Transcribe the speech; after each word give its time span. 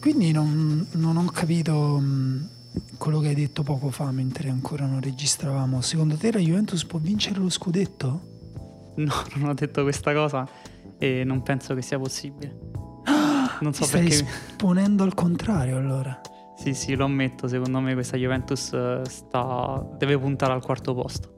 Quindi 0.00 0.32
non, 0.32 0.86
non 0.92 1.16
ho 1.16 1.24
capito 1.26 1.98
mh, 1.98 2.48
quello 2.98 3.20
che 3.20 3.28
hai 3.28 3.34
detto 3.34 3.62
poco 3.62 3.90
fa 3.90 4.10
mentre 4.10 4.48
ancora 4.48 4.86
non 4.86 5.00
registravamo. 5.00 5.80
Secondo 5.80 6.16
te 6.16 6.32
la 6.32 6.38
Juventus 6.38 6.84
può 6.84 6.98
vincere 6.98 7.38
lo 7.38 7.50
scudetto? 7.50 8.20
No, 8.96 9.14
non 9.36 9.50
ho 9.50 9.54
detto 9.54 9.82
questa 9.82 10.12
cosa 10.12 10.48
e 10.98 11.24
non 11.24 11.42
penso 11.42 11.74
che 11.74 11.82
sia 11.82 11.98
possibile. 11.98 12.66
Non 13.60 13.74
so 13.74 13.84
stai 13.84 14.02
perché. 14.02 14.24
esponendo 14.24 15.02
al 15.02 15.14
contrario 15.14 15.76
allora. 15.76 16.20
Sì, 16.56 16.74
sì, 16.74 16.94
lo 16.94 17.04
ammetto. 17.04 17.48
Secondo 17.48 17.80
me 17.80 17.94
questa 17.94 18.16
Juventus 18.16 18.72
eh, 18.72 19.02
sta... 19.06 19.84
deve 19.96 20.18
puntare 20.18 20.52
al 20.52 20.62
quarto 20.62 20.94
posto. 20.94 21.37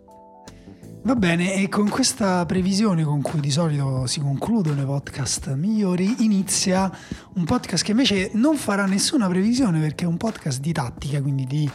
Va 1.02 1.16
bene, 1.16 1.54
e 1.54 1.68
con 1.70 1.88
questa 1.88 2.44
previsione 2.44 3.04
con 3.04 3.22
cui 3.22 3.40
di 3.40 3.50
solito 3.50 4.06
si 4.06 4.20
concludono 4.20 4.82
i 4.82 4.84
podcast 4.84 5.54
migliori, 5.54 6.16
inizia 6.24 6.92
un 7.36 7.44
podcast 7.44 7.82
che 7.82 7.92
invece 7.92 8.30
non 8.34 8.54
farà 8.56 8.84
nessuna 8.84 9.26
previsione 9.26 9.80
perché 9.80 10.04
è 10.04 10.06
un 10.06 10.18
podcast 10.18 10.60
di 10.60 10.72
tattica, 10.72 11.22
quindi 11.22 11.46
di 11.46 11.68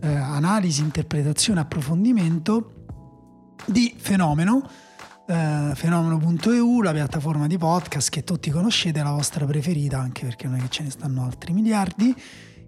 eh, 0.00 0.08
analisi, 0.08 0.80
interpretazione, 0.80 1.60
approfondimento 1.60 2.86
di 3.66 3.94
fenomeno. 3.98 4.66
Eh, 5.26 5.72
fenomeno.eu, 5.74 6.80
la 6.80 6.92
piattaforma 6.92 7.46
di 7.46 7.58
podcast 7.58 8.08
che 8.08 8.24
tutti 8.24 8.50
conoscete, 8.50 9.02
la 9.02 9.12
vostra 9.12 9.44
preferita, 9.44 9.98
anche 9.98 10.24
perché 10.24 10.46
non 10.46 10.56
è 10.56 10.62
che 10.62 10.68
ce 10.70 10.82
ne 10.84 10.90
stanno 10.90 11.24
altri 11.24 11.52
miliardi. 11.52 12.14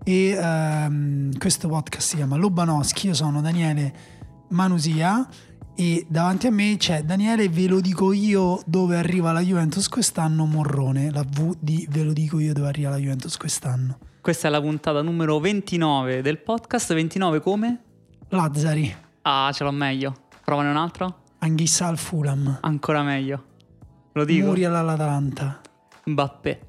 E 0.04 0.28
ehm, 0.28 1.38
questo 1.38 1.66
podcast 1.66 2.06
si 2.06 2.16
chiama 2.16 2.36
Lobanowski, 2.36 3.06
io 3.06 3.14
sono 3.14 3.40
Daniele 3.40 4.12
Manusia 4.50 5.26
e 5.76 6.06
davanti 6.08 6.46
a 6.46 6.50
me 6.50 6.76
c'è 6.76 7.02
Daniele, 7.02 7.48
ve 7.48 7.66
lo 7.66 7.80
dico 7.80 8.12
io 8.12 8.62
dove 8.64 8.96
arriva 8.96 9.32
la 9.32 9.40
Juventus 9.40 9.88
quest'anno, 9.88 10.44
Morrone, 10.44 11.10
la 11.10 11.22
V 11.22 11.56
di 11.58 11.86
ve 11.90 12.04
lo 12.04 12.12
dico 12.12 12.38
io 12.38 12.52
dove 12.52 12.68
arriva 12.68 12.90
la 12.90 12.96
Juventus 12.96 13.36
quest'anno. 13.36 13.98
Questa 14.20 14.48
è 14.48 14.50
la 14.50 14.60
puntata 14.60 15.02
numero 15.02 15.40
29 15.40 16.22
del 16.22 16.38
podcast, 16.38 16.94
29 16.94 17.40
come? 17.40 17.82
Lazzari. 18.28 18.94
Ah, 19.22 19.50
ce 19.52 19.64
l'ho 19.64 19.72
meglio. 19.72 20.14
Provane 20.44 20.70
un 20.70 20.76
altro? 20.76 21.22
Anghissa 21.38 21.86
al 21.86 21.98
Fulham. 21.98 22.58
Ancora 22.60 23.02
meglio. 23.02 23.44
Lo 24.12 24.24
dico. 24.24 24.46
Muriel 24.46 24.74
all'Atalanta. 24.74 25.60
Mbappé. 26.04 26.60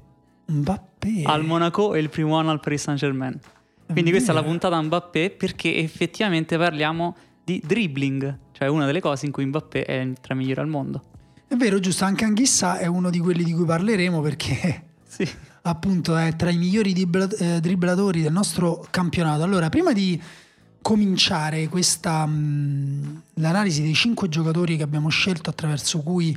Mbappé. 0.46 1.22
Al 1.24 1.44
Monaco 1.44 1.94
e 1.94 2.00
il 2.00 2.08
primo 2.10 2.36
anno 2.36 2.50
al 2.50 2.60
Paris 2.60 2.82
Saint 2.82 2.98
Germain. 2.98 3.38
Quindi 3.86 4.10
questa 4.10 4.32
è 4.32 4.34
la 4.34 4.42
puntata 4.42 4.80
Mbappé 4.80 5.30
perché 5.30 5.76
effettivamente 5.76 6.58
parliamo 6.58 7.14
di 7.46 7.62
dribbling, 7.64 8.38
cioè 8.50 8.66
una 8.66 8.86
delle 8.86 9.00
cose 9.00 9.24
in 9.24 9.30
cui 9.30 9.46
Mbappé 9.46 9.84
è 9.84 10.12
tra 10.20 10.34
i 10.34 10.36
migliori 10.36 10.58
al 10.58 10.66
mondo. 10.66 11.02
È 11.46 11.54
vero, 11.54 11.78
giusto, 11.78 12.04
anche 12.04 12.24
Anghissa 12.24 12.78
è 12.78 12.86
uno 12.86 13.08
di 13.08 13.20
quelli 13.20 13.44
di 13.44 13.52
cui 13.52 13.64
parleremo 13.64 14.20
perché 14.20 14.82
sì. 15.06 15.28
appunto 15.62 16.16
è 16.16 16.34
tra 16.34 16.50
i 16.50 16.56
migliori 16.56 16.92
eh, 16.92 17.60
dribblatori 17.60 18.20
del 18.20 18.32
nostro 18.32 18.84
campionato. 18.90 19.44
Allora, 19.44 19.68
prima 19.68 19.92
di 19.92 20.20
cominciare 20.82 21.68
questa 21.68 22.26
mh, 22.26 23.22
l'analisi 23.34 23.80
dei 23.82 23.94
cinque 23.94 24.28
giocatori 24.28 24.76
che 24.76 24.82
abbiamo 24.82 25.08
scelto 25.08 25.48
attraverso 25.48 26.00
cui 26.00 26.36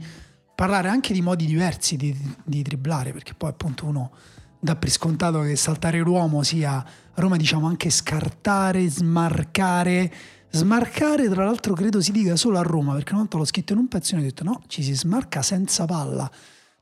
parlare 0.53 0.89
anche 0.89 1.11
di 1.11 1.23
modi 1.23 1.47
diversi 1.47 1.97
di, 1.97 2.15
di 2.43 2.61
dribblare, 2.61 3.13
perché 3.13 3.33
poi 3.33 3.49
appunto 3.49 3.87
uno 3.87 4.11
dà 4.59 4.75
per 4.75 4.91
scontato 4.91 5.41
che 5.41 5.55
saltare 5.55 5.97
l'uomo 5.97 6.43
sia 6.43 6.73
a 6.73 6.85
Roma 7.15 7.35
diciamo 7.35 7.65
anche 7.65 7.89
scartare, 7.89 8.87
smarcare 8.87 10.13
Smarcare, 10.51 11.29
tra 11.29 11.45
l'altro, 11.45 11.73
credo 11.73 12.01
si 12.01 12.11
dica 12.11 12.35
solo 12.35 12.57
a 12.57 12.61
Roma, 12.61 12.93
perché 12.93 13.11
una 13.11 13.21
volta 13.21 13.37
l'ho 13.37 13.45
scritto 13.45 13.73
in 13.73 13.79
un 13.79 13.87
pezzo 13.87 14.15
e 14.15 14.19
ho 14.19 14.21
detto 14.21 14.43
no, 14.43 14.61
ci 14.67 14.81
si 14.83 14.93
smarca 14.95 15.41
senza 15.41 15.85
palla. 15.85 16.29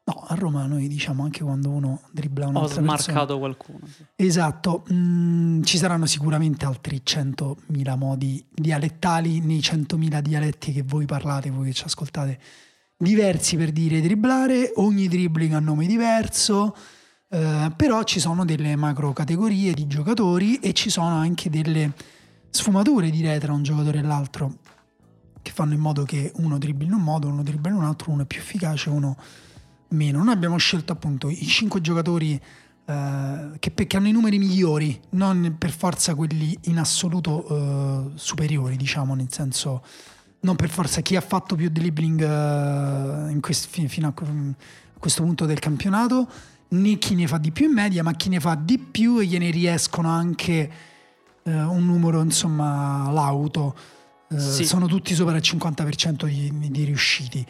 No, 0.05 0.23
a 0.25 0.35
Roma 0.35 0.65
noi 0.67 0.87
diciamo 0.87 1.23
anche 1.23 1.43
quando 1.43 1.69
uno 1.69 2.03
dribbla 2.11 2.47
una 2.47 2.61
Ho 2.61 2.67
smarcato 2.67 3.03
persona. 3.03 3.37
qualcuno. 3.37 3.79
Esatto, 4.15 4.85
mm, 4.93 5.63
ci 5.63 5.77
saranno 5.77 6.05
sicuramente 6.05 6.65
altri 6.65 7.01
100.000 7.03 7.97
modi 7.97 8.45
dialettali 8.49 9.41
nei 9.41 9.59
100.000 9.59 10.21
dialetti 10.21 10.71
che 10.71 10.83
voi 10.83 11.05
parlate, 11.05 11.49
voi 11.49 11.65
che 11.65 11.73
ci 11.73 11.83
ascoltate, 11.83 12.39
diversi 12.97 13.57
per 13.57 13.71
dire 13.71 13.99
dribblare, 13.99 14.71
ogni 14.75 15.09
dribbling 15.09 15.51
ha 15.51 15.59
nome 15.59 15.85
diverso, 15.87 16.73
eh, 17.29 17.69
però 17.75 18.03
ci 18.03 18.21
sono 18.21 18.45
delle 18.45 18.77
macro 18.77 19.11
categorie 19.11 19.73
di 19.73 19.87
giocatori 19.87 20.59
e 20.59 20.71
ci 20.71 20.89
sono 20.89 21.15
anche 21.15 21.49
delle 21.49 21.91
sfumature 22.57 23.09
direi 23.09 23.39
tra 23.39 23.53
un 23.53 23.63
giocatore 23.63 23.99
e 23.99 24.01
l'altro 24.01 24.57
che 25.41 25.51
fanno 25.51 25.73
in 25.73 25.79
modo 25.79 26.03
che 26.03 26.31
uno 26.37 26.57
dribbli 26.57 26.85
in 26.85 26.93
un 26.93 27.01
modo, 27.01 27.27
uno 27.27 27.43
dribbli 27.43 27.69
in 27.69 27.75
un 27.75 27.83
altro, 27.83 28.11
uno 28.11 28.23
è 28.23 28.25
più 28.25 28.39
efficace, 28.39 28.89
uno 28.89 29.15
meno. 29.89 30.23
Noi 30.23 30.33
abbiamo 30.33 30.57
scelto 30.57 30.91
appunto 30.91 31.29
i 31.29 31.45
cinque 31.45 31.79
giocatori 31.79 32.39
eh, 32.85 33.49
che, 33.59 33.73
che, 33.73 33.97
hanno 33.97 34.07
i 34.07 34.11
numeri 34.11 34.39
migliori, 34.39 34.99
non 35.11 35.55
per 35.57 35.71
forza 35.71 36.15
quelli 36.15 36.57
in 36.63 36.79
assoluto 36.79 37.47
eh, 37.47 38.17
superiori, 38.17 38.75
diciamo, 38.75 39.13
nel 39.13 39.31
senso 39.31 39.83
non 40.39 40.55
per 40.55 40.69
forza 40.69 41.01
chi 41.01 41.15
ha 41.15 41.21
fatto 41.21 41.55
più 41.55 41.69
dribbling 41.69 42.21
eh, 42.21 43.39
quest, 43.39 43.67
fino 43.67 44.07
a, 44.07 44.13
a 44.15 44.99
questo 44.99 45.23
punto 45.23 45.45
del 45.45 45.59
campionato, 45.59 46.27
né 46.69 46.97
chi 46.97 47.15
ne 47.15 47.27
fa 47.27 47.37
di 47.37 47.51
più 47.51 47.67
in 47.67 47.73
media, 47.73 48.03
ma 48.03 48.13
chi 48.13 48.29
ne 48.29 48.39
fa 48.39 48.55
di 48.55 48.77
più 48.77 49.19
e 49.19 49.25
gliene 49.25 49.49
riescono 49.49 50.09
anche 50.09 50.71
eh, 51.47 51.63
un 51.63 51.85
numero 51.85 52.21
insomma 52.21 53.09
lauto, 53.11 53.75
eh, 54.29 54.39
sì. 54.39 54.65
sono 54.65 54.85
tutti 54.85 55.15
sopra 55.15 55.35
il 55.35 55.41
50% 55.43 56.25
di, 56.25 56.69
di, 56.69 56.83
riusciti. 56.83 57.45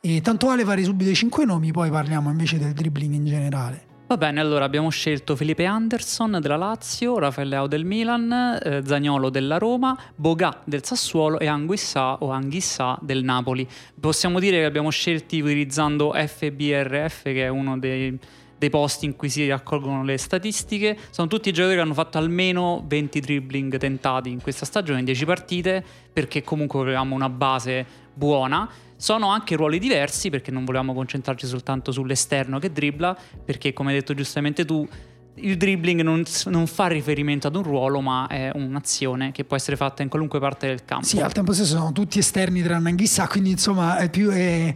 E 0.00 0.20
tanto 0.22 0.46
vale 0.46 0.64
fare 0.64 0.82
subito 0.84 1.10
i 1.10 1.14
5 1.14 1.44
nomi, 1.44 1.72
poi 1.72 1.90
parliamo 1.90 2.30
invece 2.30 2.58
del 2.58 2.72
dribbling 2.72 3.12
in 3.12 3.26
generale. 3.26 3.88
Va 4.06 4.16
bene, 4.16 4.40
allora 4.40 4.64
abbiamo 4.64 4.88
scelto 4.88 5.36
Felipe 5.36 5.64
Anderson 5.66 6.38
della 6.40 6.56
Lazio, 6.56 7.16
Raffaele 7.18 7.68
del 7.68 7.84
Milan, 7.84 8.58
eh, 8.60 8.82
Zagnolo 8.84 9.30
della 9.30 9.56
Roma, 9.56 9.96
Boga 10.16 10.62
del 10.64 10.84
Sassuolo 10.84 11.38
e 11.38 11.46
Anguissa 11.46 12.14
o 12.14 12.30
Anghissà 12.30 12.98
del 13.02 13.22
Napoli. 13.22 13.68
Possiamo 14.00 14.40
dire 14.40 14.58
che 14.58 14.64
abbiamo 14.64 14.90
scelti 14.90 15.40
utilizzando 15.40 16.12
FBRF, 16.12 17.22
che 17.22 17.44
è 17.44 17.48
uno 17.48 17.78
dei 17.78 18.18
dei 18.60 18.68
posti 18.68 19.06
in 19.06 19.16
cui 19.16 19.30
si 19.30 19.48
raccolgono 19.48 20.04
le 20.04 20.18
statistiche. 20.18 20.94
Sono 21.08 21.28
tutti 21.28 21.50
giocatori 21.50 21.76
che 21.76 21.82
hanno 21.82 21.94
fatto 21.94 22.18
almeno 22.18 22.84
20 22.86 23.20
dribbling 23.20 23.78
tentati 23.78 24.28
in 24.28 24.42
questa 24.42 24.66
stagione, 24.66 24.98
in 24.98 25.06
10 25.06 25.24
partite, 25.24 25.82
perché 26.12 26.42
comunque 26.42 26.80
avevamo 26.80 27.14
una 27.14 27.30
base 27.30 27.86
buona. 28.12 28.68
Sono 28.96 29.28
anche 29.28 29.56
ruoli 29.56 29.78
diversi 29.78 30.28
perché 30.28 30.50
non 30.50 30.66
volevamo 30.66 30.92
concentrarci 30.92 31.46
soltanto 31.46 31.90
sull'esterno 31.90 32.58
che 32.58 32.70
dribbla, 32.70 33.16
perché 33.42 33.72
come 33.72 33.92
hai 33.92 33.98
detto 33.98 34.12
giustamente 34.12 34.66
tu, 34.66 34.86
il 35.34 35.56
dribbling 35.56 36.02
non, 36.02 36.24
non, 36.46 36.66
fa 36.66 36.88
riferimento 36.88 37.46
ad 37.46 37.56
un 37.56 37.62
ruolo, 37.62 38.00
ma 38.00 38.26
è 38.26 38.50
un'azione 38.54 39.32
che 39.32 39.44
può 39.44 39.56
essere 39.56 39.76
fatta 39.76 40.02
in 40.02 40.08
qualunque 40.08 40.38
parte 40.38 40.66
del 40.66 40.84
campo. 40.84 41.06
Sì, 41.06 41.20
al 41.20 41.32
tempo 41.32 41.52
stesso 41.52 41.76
sono 41.76 41.92
tutti 41.92 42.18
esterni 42.18 42.62
tranne 42.62 42.90
Anghissà, 42.90 43.26
quindi 43.26 43.50
insomma 43.50 43.96
è 43.98 44.10
più, 44.10 44.28
è, 44.30 44.74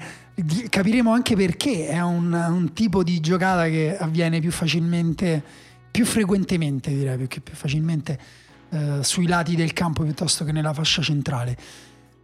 capiremo 0.69 1.13
anche 1.13 1.37
perché 1.37 1.89
è 1.89 2.01
un, 2.01 2.33
un, 2.33 2.73
tipo 2.73 3.03
di 3.03 3.21
giocata 3.21 3.65
che 3.67 3.97
avviene 3.97 4.41
più 4.41 4.51
facilmente, 4.51 5.43
più 5.91 6.05
frequentemente 6.05 6.91
direi, 6.91 7.17
perché 7.17 7.41
più 7.41 7.55
facilmente 7.55 8.19
eh, 8.71 8.99
sui 9.03 9.27
lati 9.27 9.57
del 9.57 9.73
campo 9.73 10.03
piuttosto 10.03 10.45
che 10.45 10.53
nella 10.53 10.73
fascia 10.73 11.03
centrale. 11.03 11.57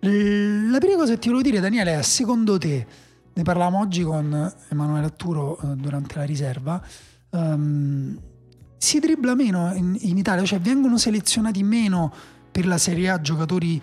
La 0.01 0.79
prima 0.79 0.97
cosa 0.97 1.13
che 1.13 1.19
ti 1.19 1.29
volevo 1.29 1.47
dire 1.47 1.61
Daniele 1.61 1.99
è, 1.99 2.03
secondo 2.03 2.57
te, 2.57 2.87
ne 3.33 3.43
parlavamo 3.43 3.81
oggi 3.81 4.03
con 4.03 4.53
Emanuele 4.71 5.07
Atturo 5.07 5.59
eh, 5.61 5.67
durante 5.77 6.17
la 6.17 6.25
riserva, 6.25 6.83
um, 7.31 8.19
si 8.77 8.99
dribbla 8.99 9.35
meno 9.35 9.75
in, 9.75 9.97
in, 10.01 10.17
Italia, 10.17 10.45
cioè 10.45 10.61
vengono 10.61 10.97
selezionati 10.97 11.63
meno 11.63 12.13
per 12.51 12.67
la 12.67 12.79
Serie 12.79 13.11
A 13.11 13.21
giocatori 13.21 13.81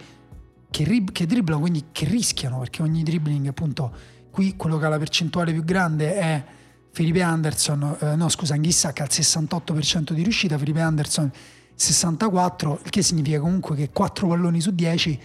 che, 0.70 1.04
che 1.12 1.26
dribblano, 1.26 1.60
quindi 1.60 1.86
che 1.92 2.06
rischiano, 2.06 2.60
perché 2.60 2.82
ogni 2.82 3.04
dribbling 3.04 3.48
appunto 3.48 3.92
qui 4.32 4.56
quello 4.56 4.78
che 4.78 4.86
ha 4.86 4.90
la 4.90 4.98
percentuale 4.98 5.52
più 5.52 5.64
grande 5.64 6.16
è 6.16 6.44
Felipe 6.92 7.22
Anderson, 7.22 7.98
eh, 8.00 8.16
no 8.16 8.28
scusa, 8.30 8.56
Anghissa 8.56 8.92
che 8.92 9.04
ha 9.04 9.06
il 9.06 9.12
68% 9.14 10.14
di 10.14 10.24
riuscita, 10.24 10.58
Felipe 10.58 10.82
Anderson 10.82 11.32
64, 11.76 12.80
il 12.84 12.90
che 12.90 13.04
significa 13.04 13.40
comunque 13.40 13.76
che 13.76 13.92
4 13.92 14.28
palloni 14.28 14.60
su 14.60 14.72
10, 14.74 15.20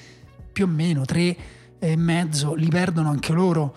più 0.53 0.65
o 0.65 0.69
meno 0.69 1.07
3 1.07 1.37
e 1.79 1.97
mezzo, 1.97 2.55
li 2.55 2.69
perdono 2.69 3.09
anche 3.09 3.33
loro 3.33 3.75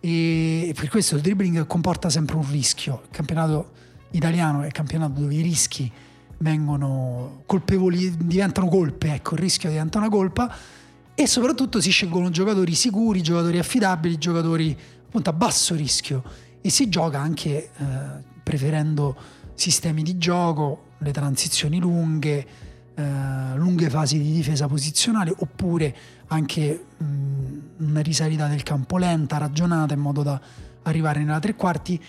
e 0.00 0.72
per 0.76 0.88
questo 0.88 1.16
il 1.16 1.22
dribbling 1.22 1.66
comporta 1.66 2.08
sempre 2.10 2.36
un 2.36 2.48
rischio. 2.48 3.02
Il 3.04 3.10
campionato 3.10 3.72
italiano 4.10 4.62
è 4.62 4.70
campionato 4.70 5.20
dove 5.20 5.34
i 5.34 5.40
rischi 5.42 5.90
vengono 6.38 7.42
colpevoli, 7.46 8.16
diventano 8.16 8.68
colpe, 8.68 9.14
ecco, 9.14 9.34
il 9.34 9.40
rischio 9.40 9.70
diventa 9.70 9.98
una 9.98 10.08
colpa 10.08 10.54
e 11.14 11.26
soprattutto 11.26 11.80
si 11.80 11.90
scelgono 11.90 12.30
giocatori 12.30 12.74
sicuri, 12.74 13.22
giocatori 13.22 13.58
affidabili, 13.58 14.18
giocatori 14.18 14.76
appunto 15.06 15.30
a 15.30 15.32
basso 15.32 15.74
rischio 15.74 16.22
e 16.60 16.70
si 16.70 16.88
gioca 16.88 17.18
anche 17.18 17.70
eh, 17.76 17.86
preferendo 18.42 19.16
sistemi 19.54 20.02
di 20.02 20.16
gioco, 20.16 20.84
le 20.98 21.10
transizioni 21.10 21.80
lunghe, 21.80 22.46
eh, 22.94 23.56
lunghe 23.56 23.90
fasi 23.90 24.20
di 24.20 24.32
difesa 24.32 24.68
posizionale 24.68 25.34
oppure 25.36 25.96
anche 26.28 26.84
mh, 26.96 27.04
una 27.78 28.00
risalita 28.00 28.46
del 28.46 28.62
campo 28.62 28.96
lenta, 28.96 29.38
ragionata 29.38 29.94
in 29.94 30.00
modo 30.00 30.22
da 30.22 30.40
arrivare 30.82 31.24
nella 31.24 31.40
tre 31.40 31.54
quarti 31.54 32.00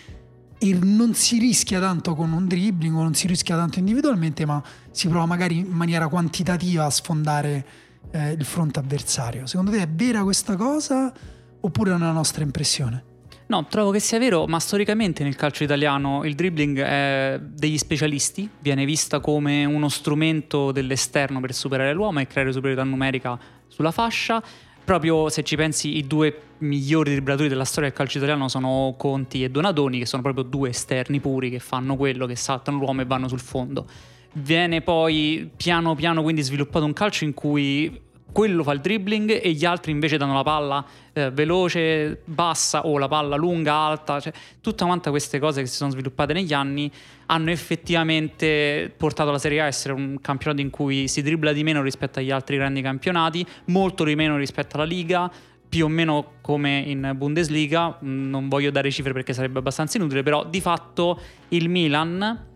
non 0.59 1.13
si 1.13 1.39
rischia 1.39 1.79
tanto 1.79 2.15
con 2.15 2.31
un 2.31 2.47
dribbling 2.47 2.95
o 2.95 3.01
non 3.01 3.13
si 3.13 3.27
rischia 3.27 3.55
tanto 3.55 3.79
individualmente, 3.79 4.45
ma 4.45 4.61
si 4.91 5.07
prova 5.07 5.25
magari 5.25 5.57
in 5.57 5.71
maniera 5.71 6.07
quantitativa 6.07 6.85
a 6.85 6.89
sfondare 6.89 7.65
eh, 8.11 8.31
il 8.31 8.45
fronte 8.45 8.79
avversario. 8.79 9.45
Secondo 9.45 9.71
te 9.71 9.81
è 9.81 9.87
vera 9.87 10.23
questa 10.23 10.55
cosa 10.55 11.13
oppure 11.61 11.91
è 11.91 11.93
una 11.93 12.11
nostra 12.11 12.43
impressione? 12.43 13.03
No, 13.47 13.65
trovo 13.65 13.89
che 13.89 13.99
sia 13.99 14.19
vero, 14.19 14.45
ma 14.45 14.59
storicamente 14.59 15.23
nel 15.23 15.35
calcio 15.35 15.63
italiano 15.63 16.23
il 16.23 16.35
dribbling 16.35 16.79
è 16.81 17.39
degli 17.41 17.79
specialisti, 17.79 18.47
viene 18.59 18.85
vista 18.85 19.19
come 19.19 19.65
uno 19.65 19.89
strumento 19.89 20.71
dell'esterno 20.71 21.39
per 21.39 21.53
superare 21.55 21.93
l'uomo 21.93 22.19
e 22.19 22.27
creare 22.27 22.51
superiorità 22.51 22.87
numerica 22.87 23.39
sulla 23.67 23.89
fascia 23.89 24.43
proprio 24.89 25.29
se 25.29 25.43
ci 25.43 25.55
pensi 25.55 25.97
i 25.97 26.07
due 26.07 26.35
migliori 26.57 27.11
dribblatori 27.11 27.47
della 27.47 27.63
storia 27.63 27.89
del 27.89 27.95
calcio 27.95 28.17
italiano 28.17 28.47
sono 28.47 28.95
Conti 28.97 29.43
e 29.43 29.49
Donadoni 29.51 29.99
che 29.99 30.07
sono 30.07 30.23
proprio 30.23 30.43
due 30.43 30.69
esterni 30.69 31.19
puri 31.19 31.51
che 31.51 31.59
fanno 31.59 31.95
quello, 31.95 32.25
che 32.25 32.35
saltano 32.35 32.79
l'uomo 32.79 33.01
e 33.01 33.05
vanno 33.05 33.27
sul 33.27 33.39
fondo. 33.39 33.85
Viene 34.33 34.81
poi 34.81 35.47
piano 35.55 35.93
piano 35.93 36.23
quindi 36.23 36.41
sviluppato 36.41 36.85
un 36.85 36.93
calcio 36.93 37.23
in 37.23 37.35
cui 37.35 38.01
quello 38.31 38.63
fa 38.63 38.73
il 38.73 38.79
dribbling 38.79 39.39
e 39.41 39.51
gli 39.51 39.65
altri 39.65 39.91
invece 39.91 40.17
danno 40.17 40.33
la 40.33 40.43
palla 40.43 40.85
eh, 41.13 41.31
veloce, 41.31 42.21
bassa 42.25 42.85
o 42.85 42.97
la 42.97 43.07
palla 43.07 43.35
lunga, 43.35 43.73
alta, 43.73 44.19
cioè, 44.19 44.31
tutte 44.61 44.85
quante 44.85 45.09
queste 45.09 45.39
cose 45.39 45.61
che 45.61 45.67
si 45.67 45.75
sono 45.75 45.91
sviluppate 45.91 46.33
negli 46.33 46.53
anni 46.53 46.91
hanno 47.27 47.51
effettivamente 47.51 48.91
portato 48.95 49.31
la 49.31 49.39
Serie 49.39 49.61
A 49.61 49.63
a 49.65 49.67
essere 49.67 49.93
un 49.93 50.19
campionato 50.21 50.61
in 50.61 50.69
cui 50.69 51.07
si 51.07 51.21
dribbla 51.21 51.51
di 51.53 51.63
meno 51.63 51.81
rispetto 51.81 52.19
agli 52.19 52.31
altri 52.31 52.57
grandi 52.57 52.81
campionati, 52.81 53.45
molto 53.65 54.03
di 54.03 54.15
meno 54.15 54.37
rispetto 54.37 54.75
alla 54.77 54.85
Liga, 54.85 55.31
più 55.69 55.85
o 55.85 55.87
meno 55.87 56.33
come 56.41 56.79
in 56.79 57.13
Bundesliga, 57.15 57.97
non 58.01 58.49
voglio 58.49 58.71
dare 58.71 58.89
cifre 58.89 59.13
perché 59.13 59.33
sarebbe 59.33 59.59
abbastanza 59.59 59.97
inutile, 59.97 60.23
però 60.23 60.43
di 60.43 60.61
fatto 60.61 61.19
il 61.49 61.69
Milan 61.69 62.47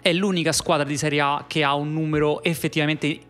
è 0.00 0.12
l'unica 0.14 0.52
squadra 0.52 0.86
di 0.86 0.96
Serie 0.96 1.20
A 1.20 1.44
che 1.46 1.62
ha 1.62 1.74
un 1.74 1.92
numero 1.92 2.42
effettivamente 2.42 3.20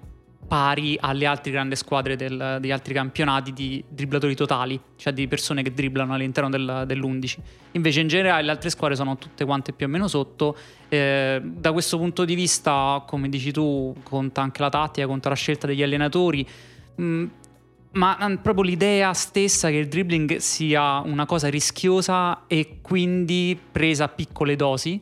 pari 0.48 0.96
alle 0.98 1.26
altre 1.26 1.52
grandi 1.52 1.76
squadre 1.76 2.16
del, 2.16 2.56
degli 2.58 2.70
altri 2.70 2.94
campionati 2.94 3.52
di 3.52 3.84
dribblatori 3.86 4.34
totali, 4.34 4.80
cioè 4.96 5.12
di 5.12 5.28
persone 5.28 5.62
che 5.62 5.74
dribblano 5.74 6.14
all'interno 6.14 6.48
del, 6.48 6.84
dell'11. 6.86 7.36
Invece 7.72 8.00
in 8.00 8.08
generale 8.08 8.42
le 8.42 8.50
altre 8.50 8.70
squadre 8.70 8.96
sono 8.96 9.18
tutte 9.18 9.44
quante 9.44 9.72
più 9.72 9.86
o 9.86 9.88
meno 9.90 10.08
sotto. 10.08 10.56
Eh, 10.88 11.40
da 11.44 11.72
questo 11.72 11.98
punto 11.98 12.24
di 12.24 12.34
vista, 12.34 13.04
come 13.06 13.28
dici 13.28 13.52
tu, 13.52 13.94
conta 14.02 14.40
anche 14.40 14.62
la 14.62 14.70
tattica, 14.70 15.06
conta 15.06 15.28
la 15.28 15.34
scelta 15.34 15.66
degli 15.66 15.82
allenatori. 15.82 16.46
Mm, 17.00 17.26
ma 17.92 18.18
mm, 18.20 18.34
proprio 18.36 18.64
l'idea 18.64 19.12
stessa 19.12 19.68
che 19.68 19.76
il 19.76 19.88
dribbling 19.88 20.36
sia 20.36 21.00
una 21.00 21.26
cosa 21.26 21.48
rischiosa 21.48 22.46
e 22.46 22.78
quindi 22.80 23.58
presa 23.70 24.04
a 24.04 24.08
piccole 24.08 24.56
dosi, 24.56 24.98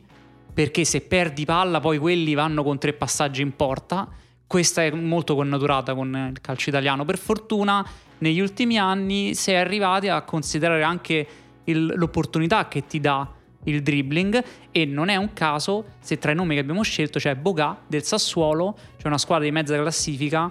perché 0.53 0.83
se 0.83 0.99
perdi 1.01 1.45
palla 1.45 1.79
poi 1.79 1.97
quelli 1.99 2.33
vanno 2.33 2.63
con 2.63 2.77
tre 2.77 2.91
passaggi 2.91 3.41
in 3.41 3.55
porta 3.55 4.25
questa 4.47 4.81
è 4.83 4.89
molto 4.91 5.35
connaturata 5.35 5.93
con 5.93 6.31
il 6.33 6.41
calcio 6.41 6.69
italiano. 6.69 7.03
Per 7.03 7.17
fortuna 7.17 7.85
negli 8.19 8.39
ultimi 8.39 8.79
anni 8.79 9.35
si 9.35 9.51
è 9.51 9.55
arrivati 9.55 10.07
a 10.07 10.21
considerare 10.21 10.83
anche 10.83 11.27
il, 11.65 11.93
l'opportunità 11.95 12.67
che 12.67 12.85
ti 12.87 12.99
dà 12.99 13.29
il 13.65 13.81
dribbling 13.83 14.43
e 14.71 14.85
non 14.85 15.09
è 15.09 15.17
un 15.17 15.33
caso 15.33 15.95
se 15.99 16.17
tra 16.17 16.31
i 16.31 16.35
nomi 16.35 16.55
che 16.55 16.61
abbiamo 16.61 16.81
scelto 16.83 17.19
c'è 17.19 17.35
Boga 17.35 17.77
del 17.85 18.03
Sassuolo, 18.03 18.77
c'è 18.97 19.07
una 19.07 19.17
squadra 19.17 19.43
di 19.43 19.51
mezza 19.51 19.75
classifica, 19.75 20.49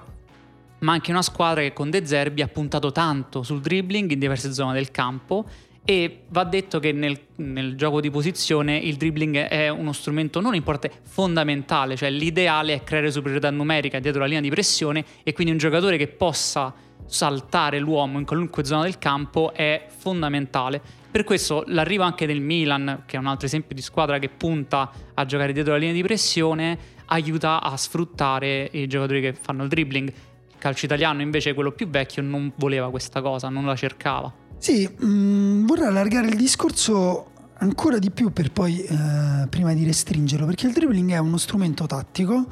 ma 0.81 0.93
anche 0.93 1.11
una 1.11 1.23
squadra 1.23 1.63
che 1.63 1.73
con 1.73 1.89
De 1.89 2.05
Zerbi 2.05 2.43
ha 2.43 2.49
puntato 2.49 2.93
tanto 2.93 3.43
sul 3.43 3.61
dribbling 3.61 4.11
in 4.11 4.19
diverse 4.19 4.53
zone 4.53 4.75
del 4.75 4.91
campo 4.91 5.47
e 5.87 6.25
va 6.31 6.43
detto 6.43 6.81
che 6.81 6.91
nel, 6.91 7.17
nel, 7.37 7.77
gioco 7.77 8.00
di 8.00 8.11
posizione 8.11 8.77
il 8.77 8.97
dribbling 8.97 9.37
è 9.37 9.69
uno 9.69 9.93
strumento 9.93 10.41
non 10.41 10.56
importante, 10.56 10.99
fondamentale, 11.05 11.94
cioè 11.94 12.11
l'ideale 12.11 12.75
è 12.75 12.83
creare 12.83 13.12
superiorità 13.12 13.50
numerica 13.50 14.00
dietro 14.00 14.21
la 14.21 14.27
linea 14.27 14.41
di 14.41 14.50
pressione 14.50 15.05
e 15.23 15.33
quindi 15.33 15.53
un 15.53 15.59
giocatore 15.59 15.97
che 15.97 16.09
possa 16.09 16.75
saltare 17.06 17.79
l'uomo 17.79 18.19
in 18.19 18.27
qualunque 18.27 18.65
zona 18.65 18.83
del 18.83 18.99
campo 18.99 19.53
è 19.55 19.87
fondamentale. 19.87 20.83
Per 21.09 21.23
questo 21.23 21.62
l'arrivo 21.69 22.03
anche 22.03 22.27
del 22.27 22.41
Milan, 22.41 23.05
che 23.06 23.17
è 23.17 23.21
un 23.21 23.27
altro 23.27 23.47
esempio 23.47 23.77
di 23.77 23.81
squadra 23.81 24.19
che 24.19 24.29
punta 24.29 24.91
a 25.15 25.25
giocare 25.25 25.53
dietro 25.53 25.75
la 25.75 25.79
linea 25.79 25.94
di 25.94 26.03
pressione, 26.03 26.77
aiuta 27.06 27.62
a 27.62 27.77
sfruttare 27.77 28.69
i 28.73 28.88
giocatori 28.88 29.21
che 29.21 29.35
fanno 29.35 29.62
il 29.62 29.69
dribbling. 29.69 30.09
Il 30.09 30.59
calcio 30.59 30.85
italiano 30.85 31.23
invece, 31.23 31.55
quello 31.55 31.71
più 31.71 31.88
vecchio, 31.88 32.23
non 32.23 32.53
voleva 32.56 32.91
questa 32.91 33.23
cosa, 33.23 33.49
non 33.49 33.65
la 33.67 33.77
cercava. 33.77 34.46
Sì, 34.58 34.88
mh, 34.88 35.06
mm, 35.06 35.67
vorrei 35.67 35.87
allargare 35.87 36.29
il 36.29 36.37
discorso 36.37 37.31
ancora 37.58 37.99
di 37.99 38.11
più 38.11 38.32
per 38.32 38.50
poi, 38.53 38.82
eh, 38.82 39.47
prima 39.49 39.73
di 39.75 39.85
restringerlo, 39.85 40.47
perché 40.47 40.67
il 40.67 40.73
dribbling 40.73 41.12
è 41.12 41.19
uno 41.19 41.37
strumento 41.37 41.87
tattico, 41.87 42.47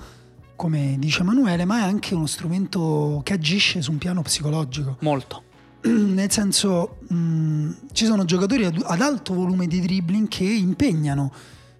come 0.57 0.97
dice 0.99 1.21
Emanuele, 1.21 1.65
ma 1.65 1.81
è 1.81 1.83
anche 1.83 2.15
uno 2.15 2.27
strumento 2.27 3.21
che 3.25 3.33
agisce 3.33 3.83
su 3.83 3.91
un 3.91 3.99
piano 3.99 4.23
psicologico. 4.23 4.97
Molto. 5.01 5.43
Nel 5.85 6.31
senso, 6.31 6.99
mh, 7.09 7.17
mm, 7.17 7.71
ci 7.93 8.05
sono 8.05 8.25
giocatori 8.25 8.65
ad, 8.65 8.83
ad, 8.85 9.01
alto 9.01 9.35
volume 9.35 9.67
di 9.67 9.81
dribbling 9.81 10.29
che 10.29 10.45
impegnano 10.45 11.33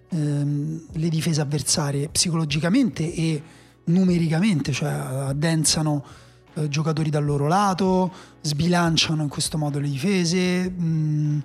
ehm, 0.09 0.81
le 0.91 1.09
difese 1.09 1.41
avversarie 1.41 2.09
psicologicamente 2.09 3.11
e 3.13 3.41
numericamente, 3.85 4.71
cioè 4.71 4.89
addensano 4.89 6.03
eh, 6.55 6.67
giocatori 6.69 7.09
dal 7.09 7.23
loro 7.23 7.47
lato, 7.47 8.11
sbilanciano 8.41 9.23
in 9.23 9.29
questo 9.29 9.57
modo 9.57 9.79
le 9.79 9.89
difese, 9.89 10.69
mh, 10.69 10.85
mm, 10.85 11.39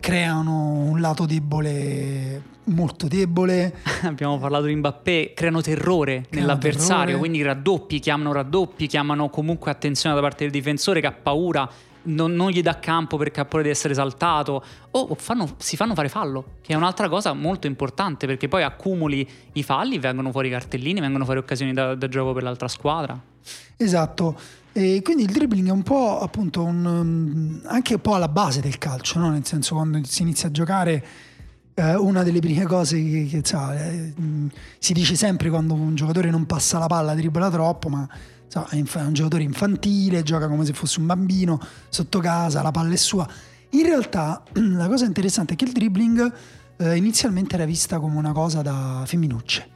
creano 0.00 0.72
un 0.72 1.00
lato 1.00 1.26
debole 1.26 2.54
molto 2.66 3.06
debole. 3.08 3.74
Abbiamo 4.02 4.38
parlato 4.38 4.64
di 4.66 4.74
Mbappé, 4.74 5.32
creano 5.34 5.60
terrore 5.60 6.26
creano 6.28 6.46
nell'avversario, 6.46 7.04
terrore. 7.04 7.18
quindi 7.18 7.42
raddoppi, 7.42 7.98
chiamano 7.98 8.32
raddoppi, 8.32 8.86
chiamano 8.86 9.28
comunque 9.28 9.70
attenzione 9.70 10.14
da 10.14 10.20
parte 10.20 10.44
del 10.44 10.52
difensore 10.52 11.00
che 11.00 11.06
ha 11.06 11.12
paura 11.12 11.68
non, 12.06 12.32
non, 12.32 12.50
gli 12.50 12.62
dà 12.62 12.78
campo 12.78 13.16
perché 13.16 13.40
ha 13.40 13.44
paura 13.44 13.64
di 13.64 13.70
essere 13.70 13.94
saltato 13.94 14.64
o 14.90 15.14
fanno, 15.14 15.54
si 15.58 15.76
fanno 15.76 15.94
fare 15.94 16.08
fallo, 16.08 16.56
che 16.62 16.72
è 16.72 16.76
un'altra 16.76 17.08
cosa 17.08 17.32
molto 17.32 17.66
importante 17.66 18.26
perché 18.26 18.48
poi 18.48 18.62
accumuli 18.62 19.28
i 19.52 19.62
falli, 19.62 19.98
vengono 19.98 20.30
fuori 20.30 20.50
cartellini, 20.50 21.00
vengono 21.00 21.24
fuori 21.24 21.38
occasioni 21.38 21.72
da, 21.72 21.94
da 21.94 22.08
gioco 22.08 22.32
per 22.32 22.42
l'altra 22.42 22.68
squadra. 22.68 23.20
Esatto. 23.76 24.38
E 24.72 25.00
quindi 25.02 25.22
il 25.22 25.30
dribbling 25.30 25.68
è 25.68 25.72
un 25.72 25.82
po' 25.82 26.20
appunto 26.20 26.62
un, 26.62 26.84
um, 26.84 27.60
anche 27.64 27.94
un 27.94 28.00
po' 28.00 28.14
alla 28.14 28.28
base 28.28 28.60
del 28.60 28.76
calcio, 28.76 29.18
no? 29.18 29.30
nel 29.30 29.46
senso 29.46 29.74
quando 29.74 30.00
si 30.04 30.20
inizia 30.20 30.48
a 30.48 30.50
giocare 30.50 31.04
eh, 31.72 31.94
una 31.94 32.22
delle 32.22 32.40
prime 32.40 32.64
cose 32.66 33.02
che, 33.02 33.26
che 33.26 33.40
sa, 33.42 33.74
eh, 33.74 34.12
si 34.78 34.92
dice 34.92 35.14
sempre 35.14 35.48
quando 35.48 35.72
un 35.72 35.94
giocatore 35.94 36.30
non 36.30 36.44
passa 36.44 36.78
la 36.78 36.86
palla 36.86 37.14
dribbla 37.14 37.50
troppo, 37.50 37.88
ma 37.88 38.08
so, 38.48 38.66
è 38.70 38.76
un 38.76 39.12
giocatore 39.12 39.42
infantile, 39.42 40.22
gioca 40.22 40.48
come 40.48 40.64
se 40.64 40.72
fosse 40.72 41.00
un 41.00 41.06
bambino 41.06 41.60
sotto 41.88 42.18
casa, 42.20 42.62
la 42.62 42.70
palla 42.70 42.92
è 42.92 42.96
sua. 42.96 43.28
In 43.70 43.82
realtà 43.82 44.42
la 44.54 44.88
cosa 44.88 45.04
interessante 45.04 45.54
è 45.54 45.56
che 45.56 45.64
il 45.64 45.72
dribbling 45.72 46.32
eh, 46.78 46.96
inizialmente 46.96 47.54
era 47.54 47.64
vista 47.64 47.98
come 47.98 48.16
una 48.16 48.32
cosa 48.32 48.62
da 48.62 49.02
femminucce. 49.06 49.74